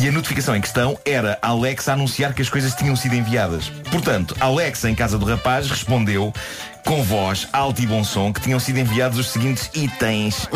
E 0.00 0.08
a 0.08 0.12
notificação 0.12 0.54
em 0.54 0.60
questão 0.60 0.98
era 1.04 1.38
a 1.40 1.48
Alexa 1.48 1.92
anunciar 1.92 2.34
que 2.34 2.42
as 2.42 2.48
coisas 2.48 2.74
tinham 2.74 2.94
sido 2.94 3.14
enviadas. 3.14 3.70
Portanto, 3.90 4.36
Alexa, 4.38 4.90
em 4.90 4.94
casa 4.94 5.18
do 5.18 5.24
rapaz, 5.24 5.68
respondeu 5.70 6.32
com 6.84 7.02
voz 7.02 7.48
alta 7.52 7.82
e 7.82 7.86
bom 7.86 8.04
som 8.04 8.32
que 8.32 8.40
tinham 8.40 8.60
sido 8.60 8.78
enviados 8.78 9.18
os 9.18 9.30
seguintes 9.30 9.68
itens. 9.74 10.48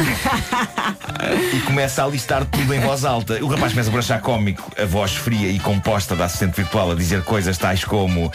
e 1.52 1.60
começa 1.62 2.04
a 2.04 2.06
listar 2.06 2.44
tudo 2.44 2.72
em 2.72 2.80
voz 2.80 3.04
alta. 3.04 3.42
O 3.42 3.48
rapaz 3.48 3.72
começa 3.72 3.90
por 3.90 3.98
achar 3.98 4.20
cómico 4.20 4.70
a 4.80 4.84
voz 4.84 5.12
fria 5.12 5.50
e 5.50 5.58
composta 5.58 6.14
da 6.14 6.26
assistente 6.26 6.54
virtual 6.54 6.92
a 6.92 6.94
dizer 6.94 7.24
coisas 7.24 7.58
tais 7.58 7.84
como. 7.84 8.32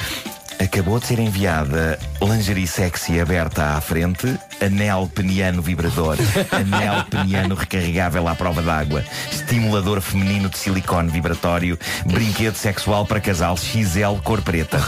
Acabou 0.59 0.99
de 0.99 1.07
ser 1.07 1.19
enviada 1.19 1.99
lingerie 2.21 2.65
sexy 2.65 3.19
aberta 3.19 3.75
à 3.75 3.81
frente, 3.81 4.37
anel 4.61 5.09
peniano 5.13 5.61
vibrador, 5.61 6.17
anel 6.51 7.03
peniano 7.05 7.55
recarregável 7.55 8.27
à 8.27 8.35
prova 8.35 8.61
d'água, 8.61 9.03
estimulador 9.31 9.99
feminino 10.01 10.49
de 10.49 10.57
silicone 10.57 11.11
vibratório, 11.11 11.77
brinquedo 12.05 12.55
sexual 12.55 13.05
para 13.05 13.19
casal 13.19 13.57
XL 13.57 14.21
cor 14.23 14.41
preta. 14.41 14.79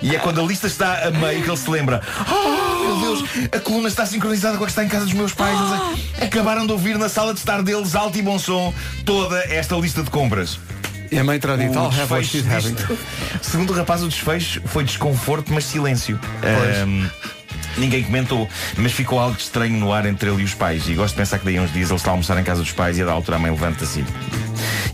E 0.00 0.16
é 0.16 0.18
quando 0.18 0.40
a 0.40 0.44
lista 0.44 0.66
está 0.66 1.06
a 1.06 1.10
meio 1.10 1.42
que 1.42 1.50
ele 1.50 1.56
se 1.56 1.70
lembra: 1.70 2.00
Oh, 2.28 2.84
meu 2.84 3.00
Deus, 3.00 3.24
a 3.52 3.60
coluna 3.60 3.88
está 3.88 4.06
sincronizada 4.06 4.56
com 4.56 4.64
a 4.64 4.66
que 4.66 4.72
está 4.72 4.84
em 4.84 4.88
casa 4.88 5.04
dos 5.04 5.14
meus 5.14 5.32
pais. 5.32 5.58
Eles 5.60 6.22
acabaram 6.28 6.66
de 6.66 6.72
ouvir 6.72 6.98
na 6.98 7.08
sala 7.08 7.32
de 7.32 7.38
estar 7.38 7.62
deles, 7.62 7.94
alto 7.94 8.18
e 8.18 8.22
bom 8.22 8.38
som, 8.38 8.72
toda 9.04 9.38
esta 9.44 9.76
lista 9.76 10.02
de 10.02 10.10
compras. 10.10 10.58
E 11.12 11.18
a 11.18 11.24
mãe 11.24 11.38
terá 11.38 11.56
dito, 11.56 11.74
"I'll 11.74 11.86
have 11.86 12.12
what 12.12 12.26
desfecho 12.26 12.48
she's 12.48 12.52
having." 12.52 12.76
Segundo 13.42 13.72
o 13.72 13.76
rapaz, 13.76 14.02
o 14.02 14.08
desfecho 14.08 14.60
foi 14.64 14.82
desconforto, 14.82 15.52
mas 15.52 15.64
silêncio. 15.64 16.18
Ninguém 17.76 18.02
comentou, 18.02 18.48
mas 18.76 18.92
ficou 18.92 19.18
algo 19.18 19.36
estranho 19.38 19.78
no 19.78 19.92
ar 19.92 20.04
entre 20.04 20.28
ele 20.28 20.42
e 20.42 20.44
os 20.44 20.54
pais. 20.54 20.88
E 20.88 20.94
gosto 20.94 21.14
de 21.14 21.20
pensar 21.20 21.38
que 21.38 21.44
daí 21.44 21.58
uns 21.58 21.72
dias 21.72 21.88
ele 21.88 21.96
está 21.96 22.10
a 22.10 22.12
almoçar 22.12 22.38
em 22.38 22.44
casa 22.44 22.60
dos 22.60 22.72
pais 22.72 22.98
e 22.98 23.02
a 23.02 23.06
da 23.06 23.12
altura 23.12 23.36
a 23.36 23.40
mãe 23.40 23.50
levanta-se. 23.50 24.04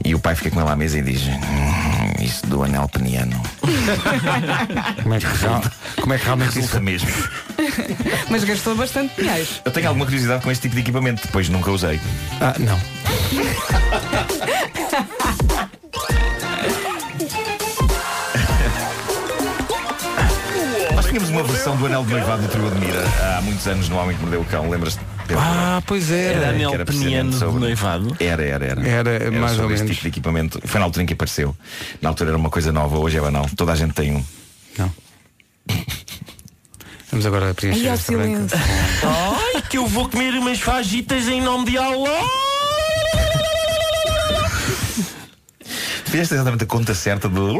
E 0.05 0.14
o 0.14 0.19
pai 0.19 0.35
fica 0.37 0.51
com 0.51 0.61
ele 0.61 0.71
à 0.71 0.77
mesa 0.77 0.99
e 0.99 1.03
diz: 1.03 1.23
"Hum, 1.23 2.23
Isso 2.23 2.47
do 2.47 2.62
anel 2.62 2.89
peniano. 2.89 3.41
Como 5.03 5.14
é 5.14 5.19
que, 5.19 5.27
como 6.01 6.12
é 6.14 6.19
que 6.19 6.25
realmente 6.25 6.49
isso 6.51 6.59
Resulta 6.61 6.81
mesmo. 6.81 7.09
Mas 8.31 8.45
gastou 8.45 8.75
bastante 8.75 9.14
dinheiro. 9.21 9.47
Eu 9.64 9.73
tenho 9.73 9.89
alguma 9.89 10.05
curiosidade 10.05 10.43
com 10.43 10.51
este 10.51 10.62
tipo 10.62 10.75
de 10.75 10.81
equipamento, 10.81 11.23
depois 11.23 11.49
nunca 11.49 11.71
usei. 11.71 12.01
Ah, 12.41 12.55
não. 12.59 12.79
tínhamos 21.19 21.31
uma 21.31 21.43
versão 21.43 21.77
do 21.77 21.87
anel 21.87 22.05
de 22.05 22.11
noivado 22.12 22.43
do 22.43 22.49
Trio 22.49 22.66
Admira 22.69 23.05
há 23.37 23.43
muitos 23.43 23.66
anos 23.66 23.89
no 23.89 23.97
Homem 23.97 24.16
que 24.16 24.23
Mordeu 24.23 24.41
o 24.41 24.45
Cão, 24.45 24.71
lembras-te? 24.71 25.01
Pedro? 25.27 25.43
Ah, 25.45 25.83
pois 25.87 26.11
era. 26.11 26.39
Era 26.39 26.49
anel 26.51 26.73
era 26.75 26.85
peniano 26.85 26.85
precisamente 26.85 27.33
de 27.33 27.39
sobre- 27.39 27.61
noivado. 27.61 28.16
Era, 28.21 28.45
era, 28.45 28.64
era. 28.66 28.89
Era, 28.89 29.31
mais 29.33 29.53
sobre 29.53 29.62
ou 29.64 29.69
menos. 29.71 29.91
tipo 29.91 30.03
de 30.03 30.09
equipamento. 30.09 30.61
Foi 30.64 30.79
na 30.79 30.87
altura 30.87 31.03
em 31.03 31.07
que 31.07 31.12
apareceu. 31.14 31.57
Na 32.01 32.09
altura 32.11 32.31
era 32.31 32.39
uma 32.39 32.51
coisa 32.51 32.71
nova, 32.73 32.99
hoje 32.99 33.19
é 33.19 33.21
banal. 33.21 33.47
Toda 33.57 33.73
a 33.73 33.77
gente 33.77 33.93
tem 33.95 34.14
um. 34.14 34.25
Não. 34.79 34.93
Vamos 37.11 37.27
agora 37.27 37.53
preencher 37.53 37.89
ao 37.89 37.95
esta 37.95 38.12
branca. 38.12 38.49
silêncio. 38.49 38.59
Ai, 39.55 39.62
que 39.62 39.77
eu 39.79 39.87
vou 39.87 40.09
comer 40.09 40.35
umas 40.35 40.61
fajitas 40.61 41.27
em 41.27 41.41
nome 41.43 41.71
de 41.71 41.79
Allah. 41.79 42.21
Fizeste 46.05 46.35
exatamente 46.35 46.64
a 46.64 46.66
conta 46.66 46.95
certa 46.95 47.29
do. 47.29 47.59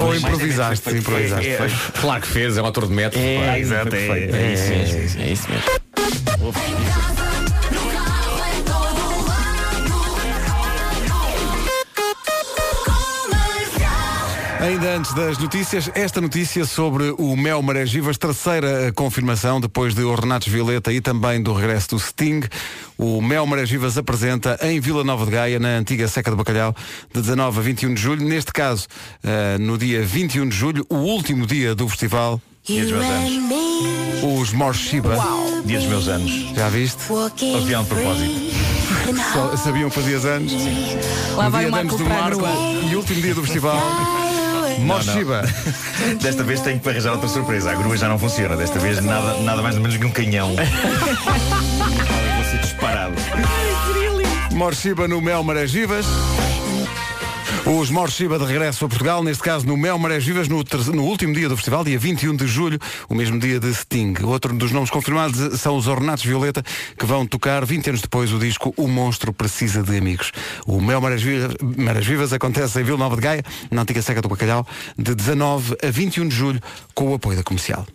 Ou 0.00 0.14
improvisaste, 0.14 0.90
improvisaste. 0.90 1.48
é, 1.48 1.56
Foi. 1.56 1.68
Claro 2.00 2.20
que 2.22 2.28
fez, 2.28 2.56
é 2.56 2.62
um 2.62 2.66
ator 2.66 2.86
de 2.86 2.92
método. 2.92 3.22
É, 3.24 3.58
exato, 3.58 3.90
Foi 3.90 3.98
é, 3.98 4.06
perfeito. 4.06 4.36
É 4.36 4.52
isso 4.52 4.68
mesmo. 4.70 5.22
É 5.22 5.32
isso 5.32 5.48
mesmo. 5.50 6.89
Ainda 14.70 14.96
antes 14.96 15.12
das 15.14 15.36
notícias, 15.36 15.90
esta 15.96 16.20
notícia 16.20 16.64
sobre 16.64 17.12
o 17.18 17.36
Mel 17.36 17.60
Marés 17.60 17.90
Vivas, 17.90 18.16
terceira 18.16 18.86
eh, 18.86 18.92
confirmação 18.92 19.60
depois 19.60 19.96
de 19.96 20.04
Ornatos 20.04 20.46
Violeta 20.46 20.92
e 20.92 21.00
também 21.00 21.42
do 21.42 21.52
regresso 21.52 21.88
do 21.88 21.98
Sting. 21.98 22.42
O 22.96 23.20
Mel 23.20 23.44
Marés 23.46 23.68
Vivas 23.68 23.98
apresenta 23.98 24.56
em 24.62 24.78
Vila 24.78 25.02
Nova 25.02 25.24
de 25.24 25.32
Gaia, 25.32 25.58
na 25.58 25.70
antiga 25.70 26.06
Seca 26.06 26.30
de 26.30 26.36
Bacalhau, 26.36 26.72
de 27.12 27.20
19 27.20 27.58
a 27.58 27.62
21 27.62 27.94
de 27.94 28.00
julho. 28.00 28.24
Neste 28.24 28.52
caso, 28.52 28.86
eh, 29.24 29.58
no 29.58 29.76
dia 29.76 30.04
21 30.04 30.48
de 30.48 30.54
julho, 30.54 30.86
o 30.88 30.98
último 30.98 31.48
dia 31.48 31.74
do 31.74 31.88
festival, 31.88 32.40
Dia 32.62 32.82
dos 32.82 32.92
meus 32.92 33.04
anos. 33.06 33.32
Os 34.22 34.52
Morshiba. 34.52 35.16
Dia 35.64 35.78
dos 35.80 35.88
meus 35.88 36.06
anos. 36.06 36.30
Já 36.54 36.68
viste? 36.68 37.02
Avião 37.56 37.82
de 37.82 37.88
propósito. 37.88 38.40
Só 39.32 39.56
sabiam 39.56 39.88
que 39.88 39.96
fazias 39.96 40.24
anos. 40.24 40.52
Lá 41.34 41.46
No 41.46 41.50
vai 41.50 41.64
dia 41.64 41.68
o 41.68 41.72
de 41.72 41.78
anos 41.80 41.92
Marco 41.92 41.96
do 41.96 42.08
Marco 42.08 42.88
e 42.88 42.94
último 42.94 43.20
dia 43.20 43.34
do 43.34 43.42
festival. 43.42 44.29
Morshiba. 44.80 45.42
Desta 46.20 46.42
vez 46.42 46.60
tenho 46.60 46.80
que 46.80 46.88
arranjar 46.88 47.12
outra 47.12 47.28
surpresa. 47.28 47.70
A 47.70 47.74
grua 47.74 47.96
já 47.96 48.08
não 48.08 48.18
funciona. 48.18 48.56
Desta 48.56 48.78
vez 48.78 49.02
nada, 49.04 49.38
nada 49.42 49.62
mais 49.62 49.76
ou 49.76 49.82
menos 49.82 49.96
que 49.96 50.04
um 50.04 50.10
canhão. 50.10 50.54
Vou 52.36 52.44
ser 52.44 52.58
disparado. 52.60 53.14
Morshiba 54.52 55.06
no 55.08 55.20
Mel 55.20 55.42
Marés 55.42 55.72
Vivas. 55.72 56.06
Os 57.66 57.90
Morshiba 57.90 58.38
de 58.38 58.44
regresso 58.46 58.84
a 58.86 58.88
Portugal, 58.88 59.22
neste 59.22 59.42
caso 59.42 59.66
no 59.66 59.76
Mel 59.76 59.98
Marés 59.98 60.24
Vivas, 60.24 60.48
no, 60.48 60.64
no 60.94 61.04
último 61.04 61.34
dia 61.34 61.48
do 61.48 61.56
festival, 61.56 61.84
dia 61.84 61.98
21 61.98 62.34
de 62.34 62.46
julho, 62.46 62.78
o 63.08 63.14
mesmo 63.14 63.38
dia 63.38 63.60
de 63.60 63.72
Sting. 63.74 64.14
Outro 64.24 64.54
dos 64.54 64.72
nomes 64.72 64.88
confirmados 64.88 65.60
são 65.60 65.76
os 65.76 65.86
Ornatos 65.86 66.24
Violeta, 66.24 66.62
que 66.98 67.04
vão 67.04 67.26
tocar 67.26 67.64
20 67.64 67.90
anos 67.90 68.00
depois 68.00 68.32
o 68.32 68.38
disco 68.38 68.72
O 68.76 68.88
Monstro 68.88 69.32
Precisa 69.32 69.82
de 69.82 69.96
Amigos. 69.96 70.32
O 70.66 70.80
Mel 70.80 71.00
Marés 71.00 71.22
Vivas, 71.22 71.54
Marés 71.76 72.06
Vivas 72.06 72.32
acontece 72.32 72.80
em 72.80 72.84
Vila 72.84 72.98
Nova 72.98 73.16
de 73.16 73.22
Gaia, 73.22 73.44
na 73.70 73.82
antiga 73.82 74.00
Seca 74.00 74.22
do 74.22 74.28
Bacalhau, 74.28 74.66
de 74.98 75.14
19 75.14 75.76
a 75.82 75.90
21 75.90 76.28
de 76.28 76.34
julho, 76.34 76.60
com 76.94 77.10
o 77.10 77.14
apoio 77.14 77.36
da 77.36 77.42
comercial. 77.42 77.86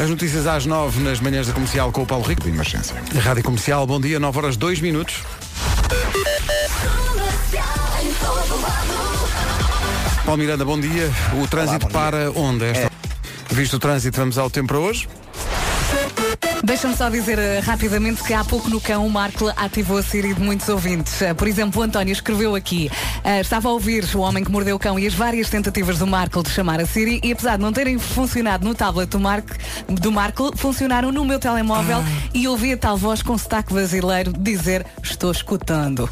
As 0.00 0.08
notícias 0.08 0.46
às 0.46 0.64
9 0.64 1.00
nas 1.02 1.18
manhãs 1.18 1.48
da 1.48 1.52
comercial 1.52 1.90
com 1.90 2.02
o 2.02 2.06
Paulo 2.06 2.24
Rico. 2.24 2.42
De 2.42 2.50
emergência. 2.50 2.94
Rádio 3.20 3.42
Comercial, 3.42 3.84
bom 3.84 4.00
dia, 4.00 4.20
9 4.20 4.38
horas 4.38 4.56
2 4.56 4.80
minutos. 4.80 5.22
Paulo 10.24 10.38
Miranda, 10.40 10.64
bom 10.64 10.78
dia. 10.78 11.10
O 11.42 11.48
trânsito 11.48 11.86
bom 11.86 11.88
dia. 11.88 11.98
para 11.98 12.30
onde? 12.30 12.64
Esta... 12.66 12.92
Visto 13.50 13.74
o 13.74 13.78
trânsito, 13.80 14.16
vamos 14.20 14.38
ao 14.38 14.48
tempo 14.48 14.68
para 14.68 14.78
hoje. 14.78 15.08
Deixa-me 16.64 16.96
só 16.96 17.08
dizer 17.08 17.38
eh, 17.38 17.60
rapidamente 17.60 18.22
que 18.22 18.34
há 18.34 18.44
pouco 18.44 18.68
no 18.68 18.80
cão 18.80 19.06
o 19.06 19.10
Marco 19.10 19.50
ativou 19.56 19.98
a 19.98 20.02
Siri 20.02 20.34
de 20.34 20.40
muitos 20.40 20.68
ouvintes. 20.68 21.22
Eh, 21.22 21.32
por 21.32 21.46
exemplo, 21.46 21.80
o 21.80 21.84
António 21.84 22.12
escreveu 22.12 22.54
aqui, 22.54 22.90
eh, 23.22 23.40
estava 23.40 23.68
a 23.68 23.72
ouvir 23.72 24.04
o 24.14 24.18
homem 24.18 24.42
que 24.42 24.50
mordeu 24.50 24.76
o 24.76 24.78
cão 24.78 24.98
e 24.98 25.06
as 25.06 25.14
várias 25.14 25.48
tentativas 25.48 25.98
do 25.98 26.06
Marco 26.06 26.42
de 26.42 26.50
chamar 26.50 26.80
a 26.80 26.86
Siri 26.86 27.20
e 27.22 27.32
apesar 27.32 27.56
de 27.56 27.62
não 27.62 27.72
terem 27.72 27.98
funcionado 27.98 28.66
no 28.66 28.74
tablet 28.74 29.08
do 29.08 29.20
Marco, 29.20 29.54
do 29.88 30.10
Marco 30.10 30.50
funcionaram 30.56 31.12
no 31.12 31.24
meu 31.24 31.38
telemóvel 31.38 32.02
e 32.34 32.48
ouvi 32.48 32.72
a 32.72 32.76
tal 32.76 32.96
voz 32.96 33.22
com 33.22 33.38
sotaque 33.38 33.72
brasileiro 33.72 34.32
dizer 34.32 34.84
estou 35.02 35.30
escutando. 35.30 36.08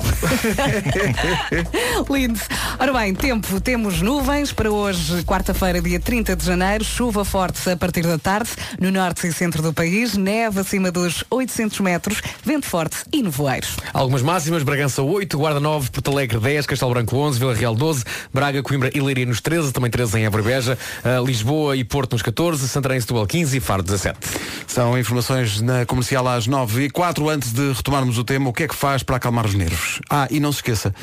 Lindo. 2.08 2.40
Ora 2.78 2.92
bem, 2.92 3.14
tempo, 3.14 3.60
temos 3.60 4.00
nuvens 4.00 4.52
para 4.52 4.70
hoje, 4.70 5.22
quarta-feira, 5.24 5.80
dia 5.80 5.98
30 5.98 6.36
de 6.36 6.44
janeiro, 6.44 6.84
chuva 6.84 7.24
forte 7.24 7.68
a 7.68 7.76
partir 7.76 8.02
da 8.02 8.18
tarde, 8.18 8.50
no 8.80 8.90
norte 8.90 9.26
e 9.26 9.32
centro 9.32 9.60
do 9.62 9.72
país, 9.72 10.16
neve 10.36 10.60
acima 10.60 10.90
dos 10.90 11.24
800 11.30 11.80
metros, 11.80 12.20
vento 12.44 12.66
forte 12.66 12.98
e 13.10 13.22
nevoeiros. 13.22 13.76
Algumas 13.92 14.20
máximas, 14.20 14.62
Bragança 14.62 15.02
8, 15.02 15.38
Guarda 15.38 15.60
9, 15.60 15.90
Porto 15.90 16.10
Alegre 16.10 16.38
10, 16.38 16.66
Castelo 16.66 16.92
Branco 16.92 17.16
11, 17.16 17.38
Vila 17.38 17.54
Real 17.54 17.74
12, 17.74 18.04
Braga, 18.34 18.62
Coimbra 18.62 18.90
e 18.94 19.00
Leiria 19.00 19.24
nos 19.24 19.40
13, 19.40 19.72
também 19.72 19.90
13 19.90 20.18
em 20.18 20.26
Évora 20.26 20.42
e 20.42 20.44
Beja, 20.44 20.78
eh, 21.02 21.18
Lisboa 21.24 21.74
e 21.74 21.82
Porto 21.82 22.12
nos 22.12 22.22
14, 22.22 22.68
Santarém 22.68 22.98
e 22.98 23.00
Setúbal 23.00 23.26
15 23.26 23.56
e 23.56 23.60
Faro 23.60 23.82
17. 23.82 24.18
São 24.66 24.98
informações 24.98 25.62
na 25.62 25.86
comercial 25.86 26.28
às 26.28 26.46
9 26.46 26.84
e 26.84 26.90
4 26.90 27.30
antes 27.30 27.52
de 27.54 27.72
retomarmos 27.72 28.18
o 28.18 28.24
tema. 28.24 28.50
O 28.50 28.52
que 28.52 28.64
é 28.64 28.68
que 28.68 28.74
faz 28.74 29.02
para 29.02 29.16
acalmar 29.16 29.46
os 29.46 29.54
nervos? 29.54 30.02
Ah, 30.10 30.28
e 30.30 30.38
não 30.38 30.52
se 30.52 30.58
esqueça, 30.58 30.94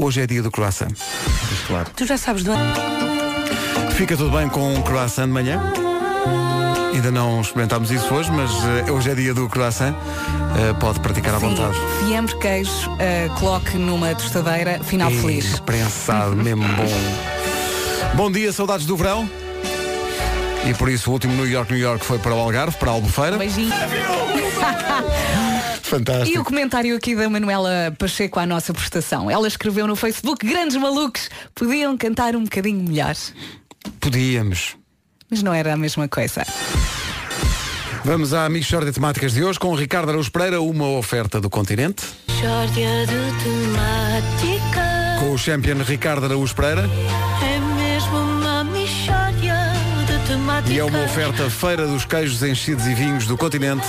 hoje 0.00 0.22
é 0.22 0.26
dia 0.26 0.42
do 0.42 0.50
croissant. 0.50 0.94
Claro. 1.66 1.90
Tu 1.94 2.06
já 2.06 2.16
sabes 2.16 2.42
do 2.42 2.52
Fica 3.96 4.16
tudo 4.16 4.30
bem 4.34 4.48
com 4.48 4.72
um 4.72 4.80
croissant 4.80 5.26
de 5.26 5.32
manhã? 5.32 5.60
Ainda 6.92 7.10
não 7.10 7.40
experimentámos 7.40 7.90
isso 7.90 8.12
hoje, 8.12 8.30
mas 8.32 8.50
eh, 8.86 8.90
hoje 8.90 9.10
é 9.10 9.14
dia 9.14 9.34
do 9.34 9.48
croissant. 9.48 9.94
Eh, 10.58 10.72
pode 10.80 10.98
praticar 11.00 11.34
à 11.34 11.38
vontade. 11.38 11.76
Fiambre 12.04 12.36
queijo, 12.38 12.90
eh, 12.98 13.28
coloque 13.38 13.76
numa 13.76 14.14
tostadeira, 14.14 14.82
final 14.82 15.10
Ih, 15.10 15.20
feliz. 15.20 15.60
Prensado, 15.60 16.34
mesmo 16.36 16.64
bom. 16.64 16.86
Bom 18.14 18.32
dia, 18.32 18.52
saudades 18.52 18.86
do 18.86 18.96
verão. 18.96 19.28
E 20.68 20.74
por 20.74 20.88
isso 20.88 21.10
o 21.10 21.12
último 21.12 21.34
New 21.34 21.46
York, 21.46 21.72
New 21.72 21.80
York 21.80 22.04
foi 22.04 22.18
para 22.18 22.34
o 22.34 22.38
Algarve, 22.38 22.76
para 22.78 22.90
a 22.90 22.94
Albufeira. 22.94 23.38
Beijinho. 23.38 23.72
Fantástico. 25.82 26.36
E 26.36 26.38
o 26.38 26.44
comentário 26.44 26.96
aqui 26.96 27.14
da 27.14 27.30
Manuela 27.30 27.94
Pacheco 27.98 28.38
à 28.38 28.44
nossa 28.44 28.74
prestação. 28.74 29.30
Ela 29.30 29.48
escreveu 29.48 29.86
no 29.86 29.96
Facebook, 29.96 30.46
grandes 30.46 30.76
malucos, 30.76 31.30
podiam 31.54 31.96
cantar 31.96 32.36
um 32.36 32.44
bocadinho 32.44 32.82
melhor. 32.82 33.14
Podíamos. 34.00 34.77
Mas 35.30 35.42
não 35.42 35.52
era 35.52 35.74
a 35.74 35.76
mesma 35.76 36.08
coisa. 36.08 36.44
Vamos 38.04 38.32
à 38.32 38.48
Michórdia 38.48 38.90
de 38.90 38.94
Temáticas 38.94 39.32
de 39.32 39.44
hoje 39.44 39.58
com 39.58 39.68
o 39.68 39.74
Ricardo 39.74 40.08
Araújo 40.08 40.30
Pereira, 40.30 40.60
uma 40.60 40.88
oferta 40.90 41.40
do 41.40 41.50
continente. 41.50 42.04
Mixórdia 42.28 43.06
de 43.06 43.44
temáticas. 43.44 45.20
Com 45.20 45.32
o 45.32 45.38
champion 45.38 45.82
Ricardo 45.82 46.24
Araújo 46.24 46.54
Pereira. 46.54 46.88
É 47.42 47.58
mesmo 47.58 48.16
uma 48.16 48.64
mixórdia 48.64 49.56
de 50.06 50.28
temáticas. 50.28 50.70
E 50.70 50.78
é 50.78 50.84
uma 50.84 51.04
oferta 51.04 51.50
Feira 51.50 51.86
dos 51.86 52.04
Queijos 52.04 52.42
Enchidos 52.42 52.86
e 52.86 52.94
Vinhos 52.94 53.26
do 53.26 53.36
Continente 53.36 53.86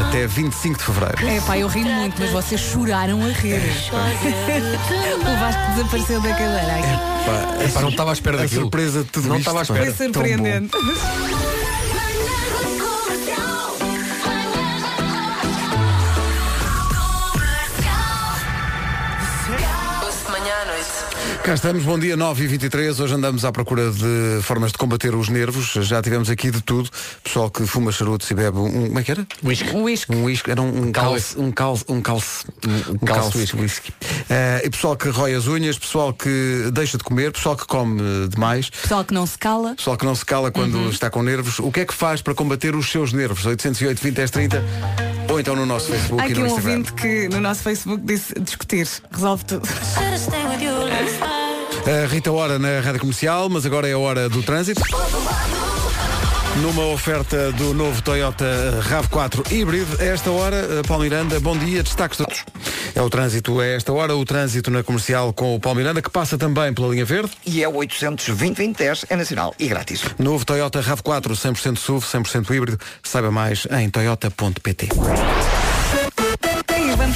até 0.00 0.26
25 0.26 0.78
de 0.78 0.84
Fevereiro. 0.84 1.28
É 1.28 1.40
pá, 1.46 1.58
eu 1.58 1.68
ri 1.68 1.84
muito, 1.84 2.20
mas 2.20 2.30
vocês 2.30 2.60
choraram 2.60 3.22
a 3.24 3.28
rir. 3.30 3.60
o 5.20 5.38
Vasco 5.40 5.62
desapareceu 5.74 6.20
da 6.20 6.28
cadeira 6.30 6.74
aqui. 6.74 7.64
Epá, 7.70 7.80
não 7.80 7.88
estava 7.88 8.10
à 8.10 8.12
espera 8.12 8.36
a 8.38 8.40
daquilo. 8.42 8.62
surpresa 8.62 9.02
de 9.04 9.10
tudo 9.10 9.28
Não 9.28 9.36
isto, 9.38 9.48
estava 9.50 9.62
à 9.62 9.64
pá. 9.66 9.72
espera. 9.74 9.94
Foi 9.94 10.06
surpreendente. 10.06 10.70
Cá 21.44 21.52
estamos, 21.52 21.84
bom 21.84 21.98
dia 21.98 22.16
9 22.16 22.42
e 22.42 22.46
23 22.46 23.00
Hoje 23.00 23.12
andamos 23.12 23.44
à 23.44 23.52
procura 23.52 23.90
de 23.90 24.40
formas 24.40 24.72
de 24.72 24.78
combater 24.78 25.14
os 25.14 25.28
nervos. 25.28 25.72
Já 25.86 26.00
tivemos 26.00 26.30
aqui 26.30 26.50
de 26.50 26.62
tudo. 26.62 26.88
Pessoal 27.22 27.50
que 27.50 27.66
fuma 27.66 27.92
charutos 27.92 28.30
e 28.30 28.34
bebe 28.34 28.56
um. 28.56 28.86
Como 28.86 28.98
é 28.98 29.02
que 29.02 29.10
era? 29.10 29.26
Whisky. 29.42 29.76
Um 29.76 29.82
whisky. 29.82 30.16
Um 30.16 30.24
whisky. 30.24 30.50
Era 30.50 30.62
um, 30.62 30.84
um 30.84 30.90
Calce. 30.90 31.38
Um 31.38 31.52
calce. 31.52 31.84
Um 31.86 32.00
calce. 32.00 32.46
Um, 32.66 32.96
calce 32.96 33.20
calce 33.20 33.38
whisky. 33.38 33.60
whisky. 33.60 33.92
Eh, 34.30 34.62
e 34.64 34.70
pessoal 34.70 34.96
que 34.96 35.10
rói 35.10 35.34
as 35.34 35.46
unhas, 35.46 35.78
pessoal 35.78 36.14
que 36.14 36.70
deixa 36.72 36.96
de 36.96 37.04
comer, 37.04 37.30
pessoal 37.30 37.56
que 37.56 37.66
come 37.66 38.26
demais. 38.28 38.70
Pessoal 38.70 39.04
que 39.04 39.12
não 39.12 39.26
se 39.26 39.36
cala. 39.36 39.74
Pessoal 39.74 39.98
que 39.98 40.06
não 40.06 40.14
se 40.14 40.24
cala 40.24 40.50
quando 40.50 40.88
está 40.88 41.10
com 41.10 41.22
nervos, 41.22 41.58
o 41.58 41.70
que 41.70 41.80
é 41.80 41.84
que 41.84 41.92
faz 41.92 42.22
para 42.22 42.34
combater 42.34 42.74
os 42.74 42.90
seus 42.90 43.12
nervos? 43.12 43.44
808 43.44 44.00
20 44.02 44.14
10 44.14 44.30
30 44.30 45.23
ou 45.34 45.40
então 45.40 45.56
no 45.56 45.66
nosso 45.66 45.90
Facebook 45.90 46.22
Há 46.22 46.28
e 46.28 46.30
aqui 46.30 46.38
no 46.38 46.44
um 46.44 46.46
Instagram. 46.46 46.70
ouvinte 46.70 46.92
que 46.92 47.28
no 47.28 47.40
nosso 47.40 47.62
Facebook 47.62 48.02
disse 48.04 48.32
discutir. 48.38 48.88
Resolve 49.10 49.44
tudo. 49.44 49.68
A 51.86 52.06
Rita 52.06 52.30
Hora 52.30 52.58
na 52.58 52.80
Rádio 52.80 53.00
Comercial, 53.00 53.48
mas 53.48 53.66
agora 53.66 53.88
é 53.88 53.92
a 53.92 53.98
hora 53.98 54.28
do 54.28 54.42
trânsito. 54.44 54.80
Numa 56.62 56.86
oferta 56.86 57.50
do 57.52 57.74
novo 57.74 58.00
Toyota 58.00 58.44
RAV4 58.88 59.50
híbrido, 59.50 60.00
a 60.00 60.04
esta 60.04 60.30
hora, 60.30 60.56
eh, 60.56 60.82
Paulo 60.86 61.02
Miranda, 61.02 61.40
bom 61.40 61.56
dia, 61.58 61.82
destaques 61.82 62.16
todos. 62.16 62.44
É 62.94 63.02
o 63.02 63.10
trânsito 63.10 63.58
a 63.58 63.66
esta 63.66 63.92
hora, 63.92 64.14
o 64.16 64.24
trânsito 64.24 64.70
na 64.70 64.84
comercial 64.84 65.32
com 65.32 65.56
o 65.56 65.60
Paulo 65.60 65.78
Miranda, 65.78 66.00
que 66.00 66.08
passa 66.08 66.38
também 66.38 66.72
pela 66.72 66.88
linha 66.88 67.04
verde. 67.04 67.32
E 67.44 67.62
é 67.62 67.68
o 67.68 67.74
820 67.74 68.54
2010 68.54 69.06
é 69.10 69.16
nacional 69.16 69.52
e 69.58 69.66
grátis. 69.66 70.04
Novo 70.16 70.44
Toyota 70.44 70.80
RAV4 70.80 71.32
100% 71.32 71.76
SUV, 71.76 72.06
100% 72.06 72.54
híbrido. 72.54 72.78
Saiba 73.02 73.32
mais 73.32 73.66
em 73.72 73.90
toyota.pt. 73.90 74.90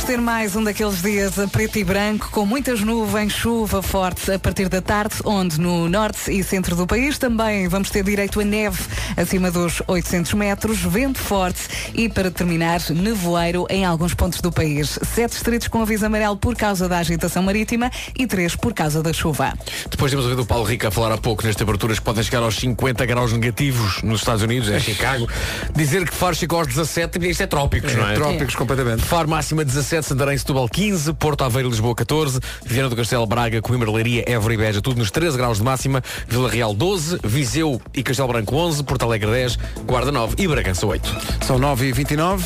Vamos 0.09 0.23
ter 0.23 0.25
mais 0.25 0.57
um 0.57 0.65
daqueles 0.65 1.03
dias 1.03 1.39
a 1.39 1.47
preto 1.47 1.79
e 1.79 1.85
branco, 1.85 2.31
com 2.31 2.47
muitas 2.47 2.81
nuvens, 2.81 3.31
chuva 3.31 3.83
forte 3.83 4.33
a 4.33 4.39
partir 4.39 4.67
da 4.67 4.81
tarde, 4.81 5.17
onde 5.23 5.61
no 5.61 5.87
norte 5.87 6.33
e 6.33 6.43
centro 6.43 6.75
do 6.75 6.87
país 6.87 7.19
também 7.19 7.69
vamos 7.69 7.91
ter 7.91 8.03
direito 8.03 8.41
a 8.41 8.45
neve 8.45 8.79
acima 9.19 9.51
dos 9.51 9.83
800 9.87 10.33
metros, 10.33 10.79
vento 10.79 11.19
forte 11.19 11.93
e, 11.93 12.09
para 12.09 12.31
terminar, 12.31 12.81
nevoeiro 12.89 13.67
em 13.69 13.85
alguns 13.85 14.15
pontos 14.15 14.41
do 14.41 14.51
país. 14.51 14.99
Sete 15.15 15.33
distritos 15.33 15.69
com 15.69 15.83
aviso 15.83 16.07
amarelo 16.07 16.39
por 16.39 16.57
causa 16.57 16.89
da 16.89 16.97
agitação 16.97 17.43
marítima 17.43 17.91
e 18.19 18.27
três 18.27 18.57
por 18.57 18.73
causa 18.73 19.03
da 19.03 19.13
chuva. 19.13 19.53
Depois 19.91 20.11
temos 20.11 20.25
ouvido 20.25 20.41
o 20.41 20.47
Paulo 20.47 20.65
Rico 20.65 20.87
a 20.87 20.91
falar 20.91 21.13
há 21.13 21.19
pouco 21.19 21.45
nas 21.45 21.55
temperaturas 21.55 21.99
que 21.99 22.05
podem 22.07 22.23
chegar 22.23 22.43
aos 22.43 22.57
50 22.57 23.05
graus 23.05 23.31
negativos 23.35 24.03
nos 24.03 24.21
Estados 24.21 24.43
Unidos, 24.43 24.71
é 24.71 24.81
Chicago. 24.81 25.29
Dizer 25.77 26.09
que 26.09 26.15
Faro 26.15 26.35
chegou 26.35 26.61
aos 26.61 26.69
17, 26.69 27.29
isto 27.29 27.43
é 27.43 27.47
trópicos, 27.47 27.95
não 27.95 28.09
é? 28.09 28.15
Trópicos 28.15 28.55
completamente. 28.55 29.03
Faro 29.03 29.29
máxima 29.29 29.67
17, 29.67 29.98
Santarém, 30.03 30.37
Setúbal 30.37 30.69
15, 30.69 31.13
Porto 31.15 31.45
Aveiro 31.45 31.69
Lisboa 31.69 31.95
14, 31.95 32.41
Viana 32.65 32.89
do 32.89 32.97
Castelo, 32.97 33.27
Braga, 33.27 33.61
Coimbra, 33.61 33.91
Leiria, 33.91 34.25
Évora 34.27 34.55
e 34.55 34.57
Beja, 34.57 34.81
tudo 34.81 34.99
nos 34.99 35.11
13 35.11 35.37
graus 35.37 35.59
de 35.59 35.65
máxima, 35.65 36.03
Vila 36.27 36.51
Real 36.51 36.75
12, 36.75 37.19
Viseu 37.25 37.81
e 37.95 38.03
Castelo 38.03 38.29
Branco 38.29 38.55
11, 38.55 38.85
Porto 38.85 39.05
Alegre 39.05 39.31
10, 39.31 39.59
Guarda 39.87 40.13
9 40.13 40.35
e 40.39 40.49
Bragança 40.49 40.87
8. 40.87 41.17
São 41.47 41.59
9 41.59 41.89
e 41.89 41.93
29 41.93 42.45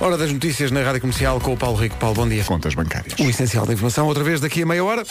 Hora 0.00 0.16
das 0.16 0.32
notícias 0.32 0.70
na 0.70 0.80
Rádio 0.80 1.00
Comercial 1.00 1.40
com 1.40 1.54
o 1.54 1.56
Paulo 1.56 1.76
Rico. 1.76 1.96
Paulo, 1.96 2.14
bom 2.14 2.28
dia. 2.28 2.44
Contas 2.44 2.72
bancárias. 2.74 3.14
O 3.18 3.28
essencial 3.28 3.66
da 3.66 3.72
informação, 3.72 4.06
outra 4.06 4.22
vez 4.22 4.40
daqui 4.40 4.62
a 4.62 4.66
meia 4.66 4.84
hora. 4.84 5.02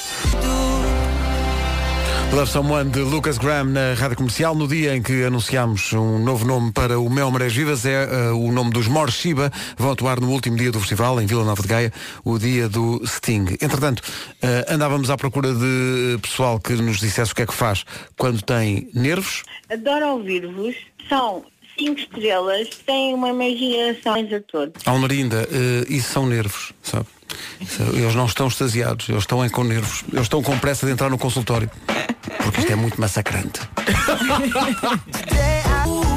Love 2.33 2.51
Someone 2.51 2.89
de 2.91 2.99
Lucas 2.99 3.37
Graham 3.37 3.65
na 3.65 3.93
Rádio 3.93 4.17
Comercial. 4.17 4.53
No 4.53 4.67
dia 4.67 4.95
em 4.95 5.01
que 5.01 5.23
anunciámos 5.23 5.93
um 5.93 6.19
novo 6.19 6.45
nome 6.45 6.71
para 6.71 6.99
o 6.99 7.09
Mel 7.09 7.31
Marés 7.31 7.53
Vivas, 7.53 7.85
é 7.85 8.05
uh, 8.05 8.37
o 8.37 8.51
nome 8.51 8.71
dos 8.71 8.87
Mor 8.87 9.09
Shiba. 9.09 9.51
Vão 9.77 9.91
atuar 9.91 10.19
no 10.19 10.29
último 10.29 10.57
dia 10.57 10.71
do 10.71 10.79
festival, 10.79 11.21
em 11.21 11.25
Vila 11.25 11.43
Nova 11.43 11.61
de 11.61 11.67
Gaia, 11.67 11.93
o 12.23 12.37
dia 12.37 12.69
do 12.69 13.01
Sting. 13.05 13.57
Entretanto, 13.61 14.01
uh, 14.01 14.73
andávamos 14.73 15.09
à 15.09 15.17
procura 15.17 15.53
de 15.53 16.19
pessoal 16.21 16.59
que 16.59 16.73
nos 16.73 16.99
dissesse 16.99 17.31
o 17.31 17.35
que 17.35 17.41
é 17.41 17.45
que 17.45 17.53
faz 17.53 17.85
quando 18.17 18.41
tem 18.41 18.89
nervos. 18.93 19.43
Adoro 19.69 20.07
ouvir-vos. 20.13 20.75
São 21.07 21.45
cinco 21.77 21.99
estrelas, 21.99 22.69
têm 22.85 23.13
uma 23.13 23.29
imaginação 23.29 24.15
a 24.15 24.39
todo. 24.51 24.73
Almarinda, 24.85 25.47
uh, 25.49 25.91
isso 25.91 26.11
são 26.11 26.25
nervos, 26.25 26.73
sabe? 26.81 27.05
Isso- 27.61 27.81
Eles 27.93 28.15
não 28.15 28.25
estão 28.25 28.47
extasiados, 28.47 29.09
eles 29.09 29.23
estão 29.23 29.43
é 29.43 29.49
com 29.49 29.63
nervos. 29.63 30.03
Eles 30.11 30.23
estão 30.23 30.41
com 30.41 30.57
pressa 30.59 30.85
de 30.85 30.91
entrar 30.93 31.09
no 31.09 31.17
consultório. 31.17 31.69
Porque 32.43 32.61
isto 32.61 32.71
é 32.71 32.75
muito 32.75 32.99
massacrante. 32.99 33.59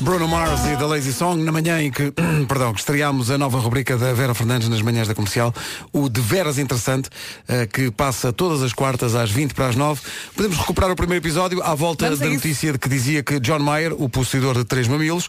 Bruno 0.00 0.28
Mars 0.28 0.64
e 0.66 0.76
da 0.76 0.86
Lazy 0.86 1.12
Song, 1.12 1.42
na 1.42 1.50
manhã 1.50 1.80
em 1.80 1.90
que, 1.90 2.12
perdão, 2.46 2.72
que 2.72 2.80
estreámos 2.80 3.30
a 3.30 3.38
nova 3.38 3.58
rubrica 3.58 3.96
da 3.96 4.12
Vera 4.12 4.34
Fernandes 4.34 4.68
nas 4.68 4.82
manhãs 4.82 5.08
da 5.08 5.14
comercial, 5.14 5.54
o 5.92 6.08
De 6.08 6.20
Veras 6.20 6.58
Interessante, 6.58 7.08
eh, 7.48 7.66
que 7.66 7.90
passa 7.90 8.32
todas 8.32 8.62
as 8.62 8.72
quartas 8.72 9.14
às 9.14 9.30
20 9.30 9.54
para 9.54 9.68
as 9.68 9.76
9. 9.76 10.00
Podemos 10.34 10.56
recuperar 10.58 10.90
o 10.90 10.96
primeiro 10.96 11.22
episódio 11.24 11.62
à 11.62 11.74
volta 11.74 12.04
Vamos 12.04 12.20
da 12.20 12.28
notícia 12.28 12.72
de 12.72 12.78
que 12.78 12.88
dizia 12.88 13.22
que 13.22 13.40
John 13.40 13.58
Mayer, 13.58 13.94
o 13.94 14.08
possuidor 14.08 14.56
de 14.56 14.64
três 14.64 14.86
mamilos, 14.86 15.28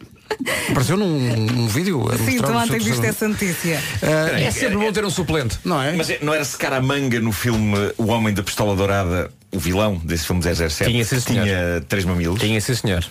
apareceu 0.70 0.96
num, 0.96 1.36
num 1.36 1.66
vídeo. 1.68 2.08
a 2.10 2.16
Sim, 2.16 2.38
tu 2.38 2.50
o 2.50 2.56
ontem 2.56 2.78
viste 2.78 3.06
essa 3.06 3.28
notícia. 3.28 3.80
Eh, 4.00 4.44
É 4.44 4.50
sempre 4.50 4.78
bom 4.78 4.90
ter 4.90 5.04
um 5.04 5.10
suplente. 5.10 5.58
Não 5.64 5.80
é? 5.80 5.92
Mas 5.92 6.10
é- 6.10 6.18
não 6.22 6.34
era 6.34 6.44
secar 6.44 6.72
a 6.72 6.80
manga 6.80 7.20
no 7.20 7.30
filme 7.30 7.76
O 7.98 8.06
Homem 8.06 8.32
da 8.34 8.42
Pistola 8.42 8.74
Dourada, 8.74 9.30
o 9.52 9.58
vilão 9.60 9.96
desse 10.02 10.26
filme 10.26 10.42
007? 10.42 10.90
Tinha, 10.90 11.04
sim, 11.04 11.20
senhor. 11.20 11.44
Tinha 11.44 11.84
três 11.88 12.04
mamilos. 12.06 12.40
Tinha, 12.40 12.60
sim, 12.60 12.74
senhor. 12.74 13.04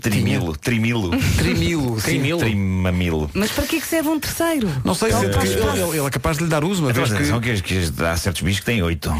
Trimilo, 0.00 0.56
trimilo. 0.56 1.10
Trimilo. 1.36 2.00
Trimilo. 2.00 2.38
Trimamilo. 2.38 3.30
Mas 3.34 3.50
para 3.50 3.66
que 3.66 3.76
é 3.76 3.80
que 3.80 3.86
serve 3.86 4.08
um 4.08 4.20
terceiro? 4.20 4.70
Não 4.84 4.94
sei, 4.94 5.10
Não 5.10 5.24
ele, 5.24 5.96
ele- 5.96 6.06
é 6.06 6.10
capaz 6.10 6.38
de 6.38 6.44
lhe 6.44 6.50
dar 6.50 6.62
uso 6.64 6.82
uma 6.84 6.90
Então, 6.92 7.02
vez 7.04 7.10
mas 7.10 7.18
que... 7.28 7.32
atenção 7.34 7.40
que, 7.40 7.90
que 7.94 8.04
há 8.04 8.16
certos 8.16 8.42
bichos 8.42 8.60
que 8.60 8.66
têm 8.66 8.82
oito. 8.82 9.12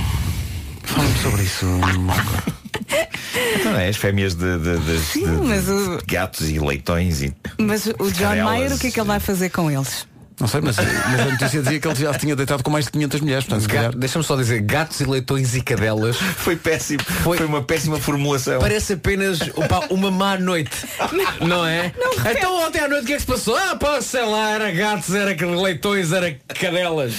Fala-me 0.85 1.19
sobre 1.19 1.43
isso, 1.43 1.67
Marco. 1.67 2.53
Então, 3.61 3.77
é, 3.77 3.89
as 3.89 3.97
fêmeas 3.97 4.35
de, 4.35 4.59
de- 4.59 4.79
de- 4.79 4.99
Sim, 5.01 5.25
de- 5.25 5.47
mas 5.47 5.69
o- 5.69 5.99
de 5.99 6.05
gatos 6.07 6.49
e 6.49 6.59
leitões 6.59 7.23
e. 7.23 7.35
Mas 7.59 7.87
o 7.87 8.11
John. 8.13 8.45
Mayer, 8.45 8.73
o 8.73 8.79
que 8.79 8.87
é 8.87 8.91
que 8.91 9.01
ele 9.01 9.07
vai 9.07 9.21
fazer 9.21 9.51
com 9.51 9.71
eles? 9.71 10.07
Não 10.41 10.47
sei, 10.47 10.61
mas, 10.61 10.77
mas 10.77 11.21
a 11.21 11.25
notícia 11.25 11.63
dizia 11.63 11.81
que 11.81 11.89
ele 11.89 11.95
já 11.97 12.13
se 12.13 12.19
tinha 12.21 12.37
deitado 12.37 12.63
com 12.63 12.71
mais 12.71 12.85
de 12.85 12.93
500 12.93 13.21
mulheres. 13.21 13.45
Portanto, 13.45 13.63
se 13.63 13.69
calhar... 13.69 13.97
Deixa-me 13.97 14.25
só 14.25 14.37
dizer, 14.37 14.61
gatos 14.63 15.01
e 15.01 15.05
leitões 15.05 15.55
e 15.57 15.61
cadelas. 15.61 16.17
Foi 16.39 16.55
péssimo. 16.57 17.03
Foi, 17.03 17.39
uma 17.39 17.63
péssima 17.63 17.99
formulação. 17.99 18.61
Parece 18.61 18.93
apenas 18.93 19.41
opa, 19.57 19.87
uma 19.91 20.11
má 20.11 20.37
noite. 20.39 20.71
Não 21.47 21.67
é? 21.67 21.93
então 22.31 22.67
ontem 22.67 22.81
à 22.81 22.89
noite 22.89 23.05
o 23.05 23.07
que 23.07 23.13
é 23.15 23.17
que 23.17 23.23
se 23.23 23.27
passou? 23.27 23.57
Ah, 23.57 23.77
pá, 23.77 24.01
sei 24.01 24.25
lá, 24.25 24.51
era 24.53 24.71
gatos, 24.71 25.15
era 25.15 25.35
leitões, 25.47 26.13
era 26.13 26.37
cadelas. 26.59 27.15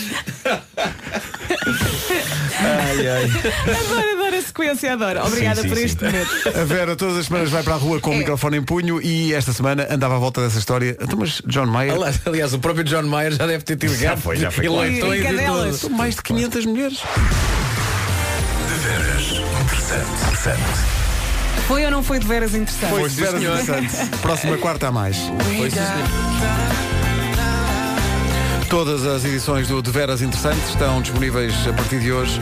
Ai, 2.59 3.07
ai. 3.07 3.23
Adoro, 3.25 4.09
adoro 4.13 4.35
a 4.37 4.41
sequência, 4.41 4.93
adoro. 4.93 5.25
Obrigada 5.25 5.55
Sim, 5.57 5.61
sim, 5.63 5.69
por 5.69 5.77
sim. 5.77 5.83
este 5.85 6.03
momento. 6.03 6.29
A 6.59 6.63
Vera 6.65 6.95
todas 6.95 7.17
as 7.17 7.25
semanas 7.25 7.49
vai 7.49 7.63
para 7.63 7.73
a 7.75 7.77
rua 7.77 7.99
com 7.99 8.11
o 8.11 8.13
É. 8.13 8.17
microfone 8.17 8.57
em 8.57 8.63
punho 8.63 9.01
e 9.01 9.33
esta 9.33 9.53
semana 9.53 9.87
andava 9.89 10.15
à 10.15 10.19
volta 10.19 10.41
dessa 10.41 10.59
história. 10.59 10.97
Então, 11.01 11.17
mas 11.19 11.41
John 11.47 11.65
Mayer. 11.67 11.95
Aliás, 11.95 12.19
aliás, 12.25 12.53
o 12.53 12.59
próprio 12.59 12.83
John 12.83 13.03
Mayer 13.09 13.33
já 13.33 13.45
deve 13.47 13.63
ter 13.63 13.75
tido 13.75 13.95
Já 13.95 14.15
foi, 14.15 14.37
já 14.37 14.51
foi, 14.51 14.65
e 14.65 14.67
claro. 14.67 14.89
leitões 14.89 15.23
E 15.23 15.27
e, 15.27 15.45
tudo. 15.45 15.73
São 15.73 15.89
mais 15.89 16.15
de 16.15 16.21
500 16.21 16.65
mulheres. 16.65 16.97
De 18.67 18.73
veras 18.87 19.31
interessante. 19.61 20.21
interessante. 20.23 20.63
Foi 21.67 21.85
ou 21.85 21.91
não 21.91 22.03
foi 22.03 22.19
de 22.19 22.27
veras 22.27 22.55
interessante? 22.55 22.89
Foi 22.89 23.09
de 23.09 23.15
veras 23.15 23.41
interessante. 23.43 24.17
Próxima 24.21 24.57
quarta 24.57 24.87
a 24.87 24.91
mais. 24.91 25.17
Foi. 25.17 25.69
Todas 28.69 29.05
as 29.05 29.25
edições 29.25 29.67
do 29.67 29.81
De 29.81 29.89
Veras 29.89 30.21
Interessantes 30.21 30.69
estão 30.69 31.01
disponíveis 31.01 31.55
a 31.67 31.73
partir 31.73 31.99
de 31.99 32.11
hoje 32.11 32.39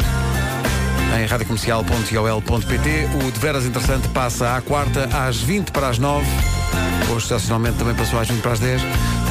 em 1.15 1.25
radiocomercial.iol.pt. 1.25 2.89
O 3.23 3.31
De 3.31 3.39
Veras 3.39 3.65
Interessante 3.65 4.07
passa 4.09 4.55
à 4.55 4.61
quarta 4.61 5.09
às 5.13 5.37
20 5.37 5.71
para 5.71 5.89
as 5.89 5.97
9. 5.97 6.25
Hoje, 7.09 7.25
estacionalmente, 7.25 7.77
também 7.77 7.95
passou 7.95 8.19
às 8.19 8.27
20 8.27 8.41
para 8.41 8.51
as 8.53 8.59
10 8.59 8.81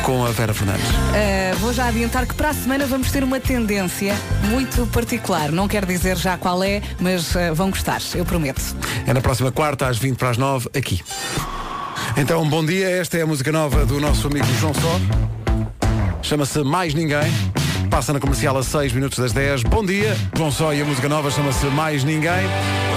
com 0.02 0.24
a 0.24 0.30
Vera 0.30 0.54
Fernandes. 0.54 0.86
Uh, 0.86 1.56
vou 1.58 1.72
já 1.72 1.86
adiantar 1.88 2.26
que 2.26 2.34
para 2.34 2.50
a 2.50 2.54
semana 2.54 2.86
vamos 2.86 3.10
ter 3.10 3.24
uma 3.24 3.40
tendência 3.40 4.14
muito 4.44 4.86
particular. 4.86 5.50
Não 5.50 5.68
quero 5.68 5.86
dizer 5.86 6.16
já 6.16 6.38
qual 6.38 6.62
é, 6.62 6.80
mas 7.00 7.34
uh, 7.34 7.54
vão 7.54 7.70
gostar, 7.70 8.00
eu 8.14 8.24
prometo. 8.24 8.62
É 9.06 9.12
na 9.12 9.20
próxima 9.20 9.50
quarta 9.50 9.86
às 9.86 9.98
20 9.98 10.16
para 10.16 10.30
as 10.30 10.36
9 10.36 10.68
aqui. 10.76 11.02
Então, 12.16 12.48
bom 12.48 12.64
dia. 12.64 12.88
Esta 12.88 13.18
é 13.18 13.22
a 13.22 13.26
música 13.26 13.52
nova 13.52 13.84
do 13.84 14.00
nosso 14.00 14.26
amigo 14.26 14.46
João 14.58 14.72
Só. 14.74 15.00
Chama-se 16.22 16.62
Mais 16.62 16.94
Ninguém. 16.94 17.30
Passa 17.97 18.12
na 18.12 18.20
comercial 18.20 18.55
a 18.59 18.62
6 18.62 18.92
minutos 18.92 19.18
das 19.18 19.32
10. 19.32 19.62
Bom 19.62 19.82
dia. 19.82 20.14
João 20.36 20.53
Só 20.53 20.74
e 20.74 20.82
a 20.82 20.84
música 20.84 21.09
nova 21.09 21.30
chama-se 21.30 21.64
Mais 21.68 22.05
Ninguém. 22.05 22.47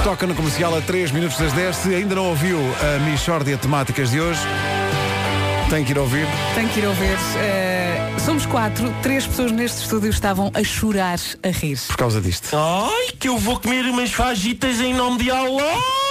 Toca 0.03 0.27
na 0.27 0.35
comercial 0.35 0.75
a 0.75 0.81
3 0.81 1.11
minutos 1.11 1.37
das 1.37 1.53
10. 1.53 1.73
Se 1.73 1.95
ainda 1.95 2.15
não 2.15 2.25
ouviu 2.25 2.59
a 2.59 2.99
Michórdia 3.09 3.57
Temáticas 3.57 4.11
de 4.11 4.19
hoje, 4.19 4.41
tem 5.69 5.85
que 5.85 5.93
ir 5.93 5.97
ouvir. 5.97 6.27
Tenho 6.53 6.67
que 6.67 6.81
ir 6.81 6.85
ouvir. 6.85 7.13
Uh, 7.15 8.19
somos 8.19 8.45
quatro, 8.45 8.93
três 9.01 9.25
pessoas 9.25 9.53
neste 9.53 9.83
estúdio 9.83 10.09
estavam 10.09 10.51
a 10.53 10.61
chorar, 10.65 11.17
a 11.43 11.47
rir. 11.47 11.79
Por 11.87 11.95
causa 11.95 12.19
disto. 12.19 12.49
Ai, 12.53 13.13
que 13.17 13.29
eu 13.29 13.37
vou 13.37 13.57
comer 13.57 13.85
umas 13.85 14.11
fajitas 14.11 14.81
em 14.81 14.93
nome 14.93 15.23
de 15.23 15.31
Allah. 15.31 16.08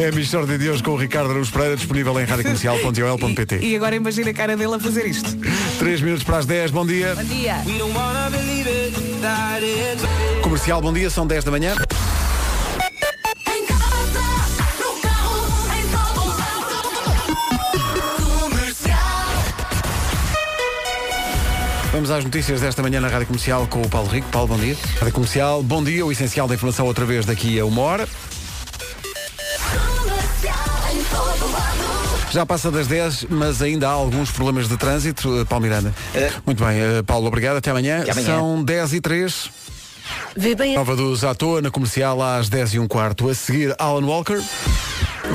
É 0.00 0.08
a 0.08 0.12
Michórdia 0.12 0.56
de 0.56 0.70
hoje 0.70 0.82
com 0.82 0.92
o 0.92 0.96
Ricardo 0.96 1.28
Araújo 1.28 1.52
Pereira, 1.52 1.76
disponível 1.76 2.18
em 2.18 2.24
radiocomercial.ol.pt. 2.24 3.58
E 3.58 3.76
agora 3.76 3.94
imagina 3.94 4.30
a 4.30 4.32
cara 4.32 4.56
dele 4.56 4.76
a 4.76 4.80
fazer 4.80 5.04
isto. 5.04 5.36
3 5.78 6.00
minutos 6.00 6.24
para 6.24 6.38
as 6.38 6.46
10. 6.46 6.70
Bom 6.70 6.86
dia. 6.86 7.14
Bom 7.14 7.22
dia. 7.24 7.56
Comercial, 10.40 10.80
bom 10.80 10.90
dia. 10.90 11.10
São 11.10 11.26
10 11.26 11.44
da 11.44 11.50
manhã. 11.50 11.74
Vamos 21.92 22.10
às 22.10 22.24
notícias 22.24 22.62
desta 22.62 22.80
manhã 22.80 23.02
na 23.02 23.08
Rádio 23.08 23.26
Comercial 23.26 23.66
com 23.66 23.82
o 23.82 23.88
Paulo 23.90 24.08
Rico. 24.08 24.26
Paulo, 24.30 24.48
bom 24.48 24.56
dia. 24.56 24.78
Rádio 24.98 25.12
Comercial, 25.12 25.62
bom 25.62 25.84
dia. 25.84 26.06
O 26.06 26.10
essencial 26.10 26.48
da 26.48 26.54
informação 26.54 26.86
outra 26.86 27.04
vez 27.04 27.26
daqui 27.26 27.60
a 27.60 27.66
uma 27.66 27.82
hora. 27.82 28.08
Já 32.30 32.46
passa 32.46 32.70
das 32.70 32.86
10, 32.86 33.26
mas 33.28 33.60
ainda 33.60 33.88
há 33.88 33.92
alguns 33.92 34.30
problemas 34.30 34.68
de 34.68 34.76
trânsito. 34.76 35.40
Eh, 35.40 35.44
Paulo 35.44 35.64
Miranda. 35.64 35.92
Muito 36.46 36.64
bem, 36.64 36.78
eh, 36.78 37.02
Paulo, 37.02 37.26
obrigado. 37.26 37.56
Até 37.56 37.70
amanhã. 37.70 38.02
Até 38.02 38.12
amanhã. 38.12 38.26
São 38.26 38.62
10 38.62 38.92
e 38.92 39.00
3. 39.00 39.50
Vê 40.36 40.54
bem 40.54 40.74
Nova 40.74 40.96
dos 40.96 41.24
à 41.24 41.34
toa 41.34 41.60
na 41.60 41.70
comercial 41.70 42.22
às 42.22 42.48
10 42.48 42.74
e 42.74 42.78
um 42.78 42.86
quarto. 42.86 43.28
A 43.28 43.34
seguir, 43.34 43.74
Alan 43.78 44.06
Walker. 44.06 44.40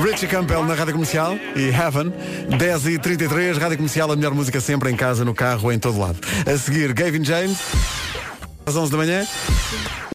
Richie 0.02 0.26
Campbell 0.26 0.64
na 0.64 0.74
Rádio 0.74 0.92
Comercial 0.92 1.38
e 1.54 1.68
Heaven, 1.68 2.12
10 2.58 2.86
e 2.86 2.98
33 2.98 3.56
Rádio 3.56 3.78
Comercial, 3.78 4.12
a 4.12 4.16
melhor 4.16 4.34
música 4.34 4.60
sempre 4.60 4.90
em 4.90 4.96
casa, 4.96 5.24
no 5.24 5.34
carro, 5.34 5.72
em 5.72 5.78
todo 5.78 5.98
lado. 5.98 6.18
A 6.44 6.56
seguir, 6.58 6.92
Gavin 6.92 7.24
James, 7.24 7.56
às 8.66 8.76
11 8.76 8.92
da 8.92 8.98
manhã. 8.98 9.26